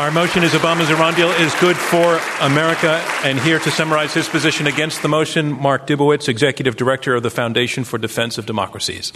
Our 0.00 0.10
motion 0.10 0.42
is 0.44 0.52
Obama's 0.52 0.88
Iran 0.88 1.12
deal 1.12 1.28
is 1.28 1.54
good 1.56 1.76
for 1.76 2.18
America. 2.40 3.04
And 3.22 3.38
here 3.38 3.58
to 3.58 3.70
summarize 3.70 4.14
his 4.14 4.30
position 4.30 4.66
against 4.66 5.02
the 5.02 5.08
motion, 5.08 5.52
Mark 5.52 5.86
Dubowitz, 5.86 6.26
Executive 6.26 6.74
Director 6.74 7.14
of 7.16 7.22
the 7.22 7.28
Foundation 7.28 7.84
for 7.84 7.98
Defense 7.98 8.38
of 8.38 8.46
Democracies. 8.46 9.12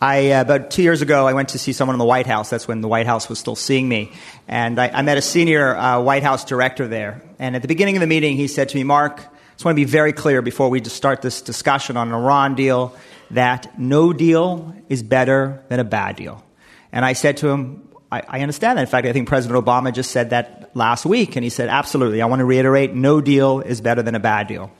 I, 0.00 0.30
uh, 0.30 0.42
about 0.42 0.70
two 0.70 0.84
years 0.84 1.02
ago, 1.02 1.26
I 1.26 1.32
went 1.32 1.48
to 1.48 1.58
see 1.58 1.72
someone 1.72 1.96
in 1.96 1.98
the 1.98 2.04
White 2.04 2.28
House. 2.28 2.48
That's 2.48 2.68
when 2.68 2.80
the 2.80 2.86
White 2.86 3.06
House 3.06 3.28
was 3.28 3.40
still 3.40 3.56
seeing 3.56 3.88
me. 3.88 4.12
And 4.46 4.80
I, 4.80 4.86
I 4.90 5.02
met 5.02 5.18
a 5.18 5.22
senior 5.22 5.76
uh, 5.76 6.00
White 6.00 6.22
House 6.22 6.44
director 6.44 6.86
there. 6.86 7.20
And 7.40 7.56
at 7.56 7.62
the 7.62 7.68
beginning 7.68 7.96
of 7.96 8.00
the 8.00 8.06
meeting, 8.06 8.36
he 8.36 8.46
said 8.46 8.68
to 8.68 8.76
me, 8.76 8.84
Mark, 8.84 9.18
I 9.18 9.52
just 9.54 9.64
want 9.64 9.74
to 9.74 9.84
be 9.84 9.90
very 9.90 10.12
clear 10.12 10.42
before 10.42 10.68
we 10.68 10.80
just 10.80 10.94
start 10.94 11.22
this 11.22 11.42
discussion 11.42 11.96
on 11.96 12.06
an 12.06 12.14
Iran 12.14 12.54
deal 12.54 12.94
that 13.32 13.80
no 13.80 14.12
deal 14.12 14.76
is 14.88 15.02
better 15.02 15.64
than 15.70 15.80
a 15.80 15.84
bad 15.84 16.14
deal. 16.14 16.44
And 16.92 17.04
I 17.04 17.14
said 17.14 17.38
to 17.38 17.48
him, 17.48 17.89
I, 18.12 18.22
I 18.28 18.40
understand 18.40 18.78
that. 18.78 18.82
In 18.82 18.88
fact, 18.88 19.06
I 19.06 19.12
think 19.12 19.28
President 19.28 19.64
Obama 19.64 19.92
just 19.92 20.10
said 20.10 20.30
that 20.30 20.70
last 20.74 21.06
week, 21.06 21.36
and 21.36 21.44
he 21.44 21.50
said, 21.50 21.68
absolutely. 21.68 22.22
I 22.22 22.26
want 22.26 22.40
to 22.40 22.44
reiterate 22.44 22.94
no 22.94 23.20
deal 23.20 23.60
is 23.60 23.80
better 23.80 24.02
than 24.02 24.14
a 24.14 24.20
bad 24.20 24.48
deal. 24.48 24.70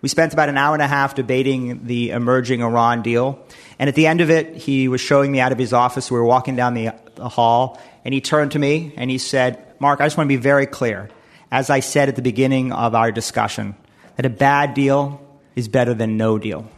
We 0.00 0.08
spent 0.08 0.32
about 0.32 0.48
an 0.48 0.56
hour 0.56 0.74
and 0.74 0.82
a 0.82 0.86
half 0.86 1.14
debating 1.14 1.84
the 1.86 2.10
emerging 2.10 2.62
Iran 2.62 3.02
deal. 3.02 3.44
And 3.78 3.88
at 3.88 3.94
the 3.94 4.06
end 4.06 4.20
of 4.20 4.30
it, 4.30 4.56
he 4.56 4.88
was 4.88 5.00
showing 5.00 5.32
me 5.32 5.40
out 5.40 5.50
of 5.52 5.58
his 5.58 5.72
office. 5.72 6.10
We 6.10 6.18
were 6.18 6.24
walking 6.24 6.56
down 6.56 6.74
the, 6.74 6.90
the 7.16 7.28
hall, 7.28 7.80
and 8.04 8.14
he 8.14 8.20
turned 8.20 8.52
to 8.52 8.58
me 8.58 8.92
and 8.96 9.10
he 9.10 9.18
said, 9.18 9.74
Mark, 9.80 10.00
I 10.00 10.06
just 10.06 10.16
want 10.16 10.26
to 10.26 10.36
be 10.36 10.40
very 10.40 10.66
clear. 10.66 11.10
As 11.50 11.70
I 11.70 11.80
said 11.80 12.08
at 12.08 12.16
the 12.16 12.22
beginning 12.22 12.72
of 12.72 12.94
our 12.94 13.10
discussion, 13.10 13.74
that 14.16 14.26
a 14.26 14.30
bad 14.30 14.74
deal 14.74 15.20
is 15.56 15.66
better 15.68 15.94
than 15.94 16.16
no 16.16 16.38
deal. 16.38 16.68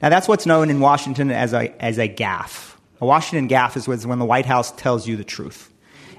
Now, 0.00 0.10
that's 0.10 0.28
what's 0.28 0.46
known 0.46 0.70
in 0.70 0.78
Washington 0.78 1.30
as 1.30 1.52
a, 1.52 1.74
as 1.82 1.98
a 1.98 2.08
gaffe. 2.08 2.76
A 3.00 3.06
Washington 3.06 3.48
gaffe 3.48 3.76
is 3.76 4.06
when 4.06 4.18
the 4.18 4.24
White 4.24 4.46
House 4.46 4.72
tells 4.72 5.06
you 5.06 5.16
the 5.16 5.24
truth. 5.24 5.72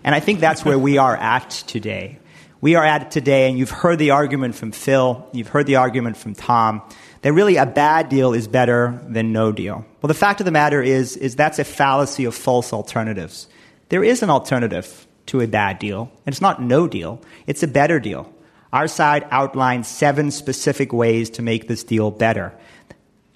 And 0.03 0.15
I 0.15 0.19
think 0.19 0.39
that's 0.39 0.63
where 0.63 0.79
we 0.79 0.97
are 0.97 1.15
at 1.15 1.49
today. 1.49 2.19
We 2.61 2.75
are 2.75 2.83
at 2.83 3.11
today, 3.11 3.49
and 3.49 3.57
you've 3.57 3.69
heard 3.69 3.99
the 3.99 4.11
argument 4.11 4.55
from 4.55 4.71
Phil, 4.71 5.27
you've 5.31 5.47
heard 5.47 5.65
the 5.65 5.77
argument 5.77 6.17
from 6.17 6.35
Tom, 6.35 6.81
that 7.21 7.33
really 7.33 7.57
a 7.57 7.65
bad 7.65 8.09
deal 8.09 8.33
is 8.33 8.47
better 8.47 9.01
than 9.07 9.31
no 9.31 9.51
deal. 9.51 9.85
Well, 10.01 10.07
the 10.07 10.13
fact 10.13 10.41
of 10.41 10.45
the 10.45 10.51
matter 10.51 10.81
is, 10.81 11.15
is 11.17 11.35
that's 11.35 11.59
a 11.59 11.63
fallacy 11.63 12.25
of 12.25 12.35
false 12.35 12.73
alternatives. 12.73 13.47
There 13.89 14.03
is 14.03 14.23
an 14.23 14.29
alternative 14.29 15.07
to 15.27 15.41
a 15.41 15.47
bad 15.47 15.79
deal, 15.79 16.11
and 16.25 16.33
it's 16.33 16.41
not 16.41 16.61
no 16.61 16.87
deal, 16.87 17.21
it's 17.47 17.63
a 17.63 17.67
better 17.67 17.99
deal. 17.99 18.33
Our 18.71 18.87
side 18.87 19.25
outlines 19.31 19.87
seven 19.87 20.31
specific 20.31 20.93
ways 20.93 21.29
to 21.31 21.41
make 21.41 21.67
this 21.67 21.83
deal 21.83 22.11
better. 22.11 22.53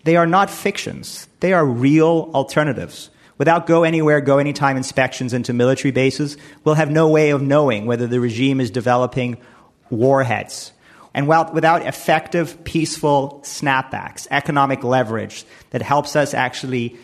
They 0.04 0.16
are 0.16 0.28
not 0.28 0.50
fictions, 0.50 1.28
they 1.40 1.54
are 1.54 1.66
real 1.66 2.30
alternatives. 2.34 3.10
Without 3.38 3.66
go 3.66 3.84
anywhere, 3.84 4.22
go 4.22 4.38
anytime 4.38 4.78
inspections 4.78 5.34
into 5.34 5.54
military 5.54 5.92
bases, 5.92 6.38
we'll 6.64 6.76
have 6.76 6.92
no 6.92 7.10
way 7.10 7.32
of 7.32 7.42
knowing 7.42 7.86
whether 7.86 8.08
the 8.08 8.20
regime 8.20 8.60
is 8.60 8.70
developing 8.70 9.38
warheads. 9.90 10.72
And 11.14 11.28
while, 11.28 11.52
without 11.54 11.86
effective, 11.86 12.64
peaceful 12.64 13.42
snapbacks, 13.44 14.28
economic 14.32 14.84
leverage 14.84 15.46
that 15.70 15.82
helps 15.82 16.16
us 16.16 16.34
actually 16.34 16.96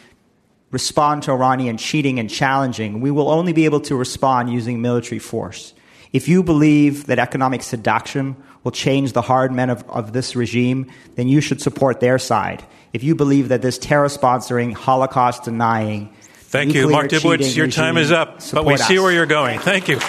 respond 0.71 1.23
to 1.23 1.31
Iranian 1.31 1.77
cheating 1.77 2.19
and 2.19 2.29
challenging, 2.29 3.01
we 3.01 3.11
will 3.11 3.29
only 3.29 3.53
be 3.53 3.65
able 3.65 3.81
to 3.81 3.95
respond 3.95 4.51
using 4.51 4.81
military 4.81 5.19
force. 5.19 5.73
If 6.11 6.27
you 6.27 6.41
believe 6.41 7.05
that 7.07 7.19
economic 7.19 7.61
seduction 7.61 8.35
will 8.63 8.71
change 8.71 9.13
the 9.13 9.21
hard 9.21 9.51
men 9.51 9.69
of, 9.69 9.87
of 9.89 10.13
this 10.13 10.35
regime, 10.35 10.91
then 11.15 11.27
you 11.27 11.39
should 11.39 11.61
support 11.61 11.99
their 11.99 12.17
side. 12.17 12.63
If 12.93 13.03
you 13.03 13.13
believe 13.13 13.49
that 13.49 13.61
this 13.61 13.77
terror 13.77 14.07
sponsoring, 14.07 14.73
Holocaust 14.73 15.43
denying, 15.43 16.13
Thank 16.49 16.73
you, 16.73 16.89
Mark 16.89 17.09
Dubowitz. 17.09 17.55
Your 17.55 17.67
time 17.67 17.97
is 17.97 18.11
up, 18.11 18.41
but 18.51 18.65
we 18.65 18.75
see 18.77 18.97
where 18.97 19.11
you're 19.11 19.27
going. 19.27 19.59
Thank 19.59 19.87
you. 19.87 19.99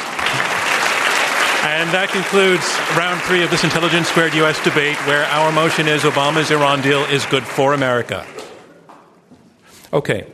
And 1.63 1.91
that 1.91 2.09
concludes 2.09 2.65
round 2.97 3.21
three 3.23 3.43
of 3.43 3.51
this 3.51 3.63
Intelligence 3.65 4.09
Squared 4.09 4.33
U.S. 4.35 4.63
debate, 4.65 4.97
where 5.07 5.25
our 5.27 5.53
motion 5.53 5.87
is 5.87 6.03
Obama's 6.03 6.51
Iran 6.51 6.81
deal 6.81 7.05
is 7.05 7.27
good 7.27 7.45
for 7.45 7.75
America. 7.75 8.27
Okay. 9.93 10.27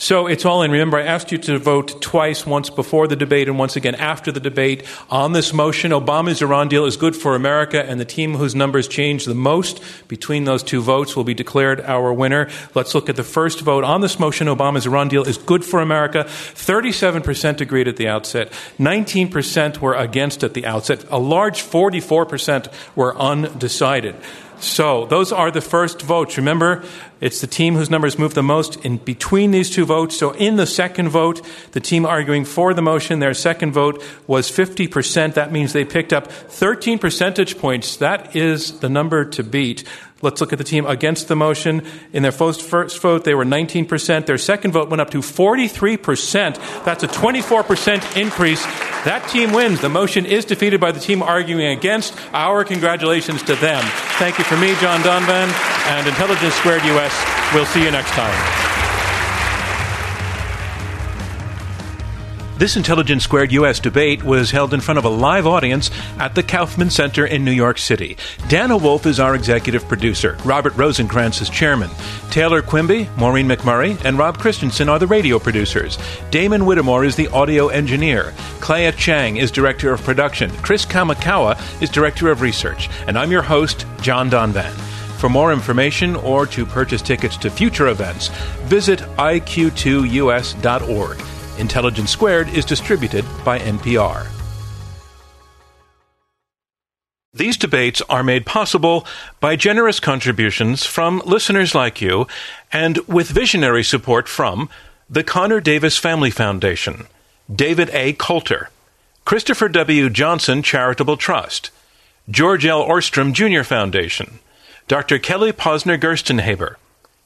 So 0.00 0.28
it's 0.28 0.46
all 0.46 0.62
in. 0.62 0.70
Remember, 0.70 0.96
I 0.96 1.02
asked 1.02 1.30
you 1.30 1.36
to 1.36 1.58
vote 1.58 2.00
twice, 2.00 2.46
once 2.46 2.70
before 2.70 3.06
the 3.06 3.16
debate 3.16 3.48
and 3.48 3.58
once 3.58 3.76
again 3.76 3.94
after 3.94 4.32
the 4.32 4.40
debate 4.40 4.86
on 5.10 5.34
this 5.34 5.52
motion. 5.52 5.90
Obama's 5.90 6.40
Iran 6.40 6.68
deal 6.68 6.86
is 6.86 6.96
good 6.96 7.14
for 7.14 7.34
America, 7.34 7.84
and 7.84 8.00
the 8.00 8.06
team 8.06 8.34
whose 8.34 8.54
numbers 8.54 8.88
change 8.88 9.26
the 9.26 9.34
most 9.34 9.82
between 10.08 10.44
those 10.44 10.62
two 10.62 10.80
votes 10.80 11.14
will 11.14 11.24
be 11.24 11.34
declared 11.34 11.82
our 11.82 12.14
winner. 12.14 12.48
Let's 12.74 12.94
look 12.94 13.10
at 13.10 13.16
the 13.16 13.22
first 13.22 13.60
vote 13.60 13.84
on 13.84 14.00
this 14.00 14.18
motion. 14.18 14.46
Obama's 14.46 14.86
Iran 14.86 15.08
deal 15.08 15.22
is 15.22 15.36
good 15.36 15.66
for 15.66 15.82
America. 15.82 16.24
37% 16.24 17.60
agreed 17.60 17.86
at 17.86 17.98
the 17.98 18.08
outset. 18.08 18.50
19% 18.78 19.80
were 19.82 19.94
against 19.94 20.42
at 20.42 20.54
the 20.54 20.64
outset. 20.64 21.04
A 21.10 21.18
large 21.18 21.62
44% 21.62 22.72
were 22.96 23.14
undecided. 23.18 24.16
So, 24.60 25.06
those 25.06 25.32
are 25.32 25.50
the 25.50 25.62
first 25.62 26.02
votes. 26.02 26.36
Remember, 26.36 26.84
it's 27.20 27.40
the 27.40 27.46
team 27.46 27.76
whose 27.76 27.88
numbers 27.88 28.18
move 28.18 28.34
the 28.34 28.42
most 28.42 28.76
in 28.84 28.98
between 28.98 29.52
these 29.52 29.70
two 29.70 29.86
votes. 29.86 30.16
So, 30.18 30.32
in 30.32 30.56
the 30.56 30.66
second 30.66 31.08
vote, 31.08 31.40
the 31.72 31.80
team 31.80 32.04
arguing 32.04 32.44
for 32.44 32.74
the 32.74 32.82
motion, 32.82 33.20
their 33.20 33.32
second 33.32 33.72
vote 33.72 34.02
was 34.26 34.50
50%. 34.50 35.34
That 35.34 35.50
means 35.50 35.72
they 35.72 35.86
picked 35.86 36.12
up 36.12 36.30
13 36.30 36.98
percentage 36.98 37.58
points. 37.58 37.96
That 37.96 38.36
is 38.36 38.80
the 38.80 38.90
number 38.90 39.24
to 39.24 39.42
beat. 39.42 39.84
Let's 40.22 40.40
look 40.40 40.52
at 40.52 40.58
the 40.58 40.64
team 40.64 40.86
against 40.86 41.28
the 41.28 41.36
motion. 41.36 41.82
In 42.12 42.22
their 42.22 42.32
first, 42.32 42.62
first 42.62 43.00
vote, 43.00 43.24
they 43.24 43.34
were 43.34 43.44
19%. 43.44 44.26
Their 44.26 44.38
second 44.38 44.72
vote 44.72 44.90
went 44.90 45.00
up 45.00 45.10
to 45.10 45.18
43%. 45.18 46.84
That's 46.84 47.02
a 47.02 47.08
24% 47.08 48.20
increase. 48.20 48.62
That 49.04 49.26
team 49.30 49.52
wins. 49.52 49.80
The 49.80 49.88
motion 49.88 50.26
is 50.26 50.44
defeated 50.44 50.80
by 50.80 50.92
the 50.92 51.00
team 51.00 51.22
arguing 51.22 51.66
against. 51.66 52.14
Our 52.34 52.64
congratulations 52.64 53.42
to 53.44 53.56
them. 53.56 53.82
Thank 54.18 54.38
you 54.38 54.44
for 54.44 54.56
me, 54.58 54.74
John 54.80 55.00
Donvan, 55.00 55.48
and 55.88 56.06
Intelligence 56.06 56.54
Squared 56.54 56.84
US. 56.84 57.54
We'll 57.54 57.66
see 57.66 57.82
you 57.82 57.90
next 57.90 58.10
time. 58.10 58.69
This 62.60 62.76
Intelligence 62.76 63.24
Squared 63.24 63.52
U.S. 63.52 63.80
debate 63.80 64.22
was 64.22 64.50
held 64.50 64.74
in 64.74 64.82
front 64.82 64.98
of 64.98 65.06
a 65.06 65.08
live 65.08 65.46
audience 65.46 65.90
at 66.18 66.34
the 66.34 66.42
Kaufman 66.42 66.90
Center 66.90 67.24
in 67.24 67.42
New 67.42 67.52
York 67.52 67.78
City. 67.78 68.18
Dana 68.48 68.76
Wolfe 68.76 69.06
is 69.06 69.18
our 69.18 69.34
executive 69.34 69.88
producer. 69.88 70.36
Robert 70.44 70.74
Rosenkrantz 70.74 71.40
is 71.40 71.48
chairman. 71.48 71.88
Taylor 72.30 72.60
Quimby, 72.60 73.08
Maureen 73.16 73.48
McMurray, 73.48 73.98
and 74.04 74.18
Rob 74.18 74.36
Christensen 74.36 74.90
are 74.90 74.98
the 74.98 75.06
radio 75.06 75.38
producers. 75.38 75.96
Damon 76.30 76.66
Whittemore 76.66 77.02
is 77.02 77.16
the 77.16 77.28
audio 77.28 77.68
engineer. 77.68 78.34
Clea 78.60 78.92
Chang 78.92 79.38
is 79.38 79.50
director 79.50 79.90
of 79.94 80.02
production. 80.02 80.50
Chris 80.56 80.84
Kamakawa 80.84 81.58
is 81.80 81.88
director 81.88 82.30
of 82.30 82.42
research. 82.42 82.90
And 83.06 83.18
I'm 83.18 83.32
your 83.32 83.40
host, 83.40 83.86
John 84.02 84.28
Donvan. 84.28 84.74
For 85.18 85.30
more 85.30 85.50
information 85.50 86.14
or 86.14 86.44
to 86.48 86.66
purchase 86.66 87.00
tickets 87.00 87.38
to 87.38 87.48
future 87.48 87.88
events, 87.88 88.28
visit 88.68 88.98
iq2us.org. 89.16 89.80
Intelligence 91.60 92.10
Squared 92.10 92.48
is 92.48 92.64
distributed 92.64 93.24
by 93.44 93.58
NPR. 93.58 94.26
These 97.32 97.56
debates 97.56 98.02
are 98.08 98.24
made 98.24 98.44
possible 98.44 99.06
by 99.38 99.54
generous 99.54 100.00
contributions 100.00 100.84
from 100.84 101.22
listeners 101.24 101.74
like 101.76 102.00
you 102.00 102.26
and 102.72 102.98
with 103.06 103.28
visionary 103.28 103.84
support 103.84 104.26
from 104.26 104.68
the 105.08 105.22
Connor 105.22 105.60
Davis 105.60 105.96
Family 105.96 106.30
Foundation, 106.30 107.06
David 107.52 107.88
A. 107.92 108.14
Coulter, 108.14 108.70
Christopher 109.24 109.68
W. 109.68 110.10
Johnson 110.10 110.62
Charitable 110.62 111.16
Trust, 111.16 111.70
George 112.28 112.66
L. 112.66 112.84
Ohrstrom 112.84 113.32
Jr. 113.32 113.62
Foundation, 113.62 114.40
Dr. 114.88 115.18
Kelly 115.20 115.52
Posner 115.52 115.98
Gerstenhaber, 115.98 116.76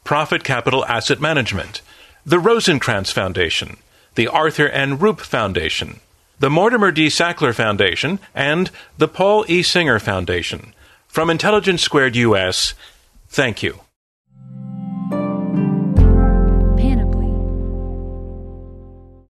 Prophet 0.05 0.45
Capital 0.45 0.85
Asset 0.85 1.21
Management, 1.21 1.81
the 2.27 2.37
Rosenkrantz 2.37 3.11
Foundation, 3.11 3.79
the 4.15 4.29
Arthur 4.29 4.69
N. 4.69 4.99
Rupe 4.99 5.21
Foundation, 5.21 6.01
the 6.39 6.51
Mortimer 6.51 6.91
D. 6.91 7.07
Sackler 7.07 7.55
Foundation, 7.55 8.19
and 8.35 8.71
the 8.99 9.09
Paul 9.09 9.45
E. 9.49 9.63
Singer 9.63 9.99
Foundation. 9.99 10.75
From 11.09 11.31
Intelligence 11.31 11.83
Squared 11.83 12.17
US, 12.17 12.75
thank 13.29 13.63
you. 13.63 13.81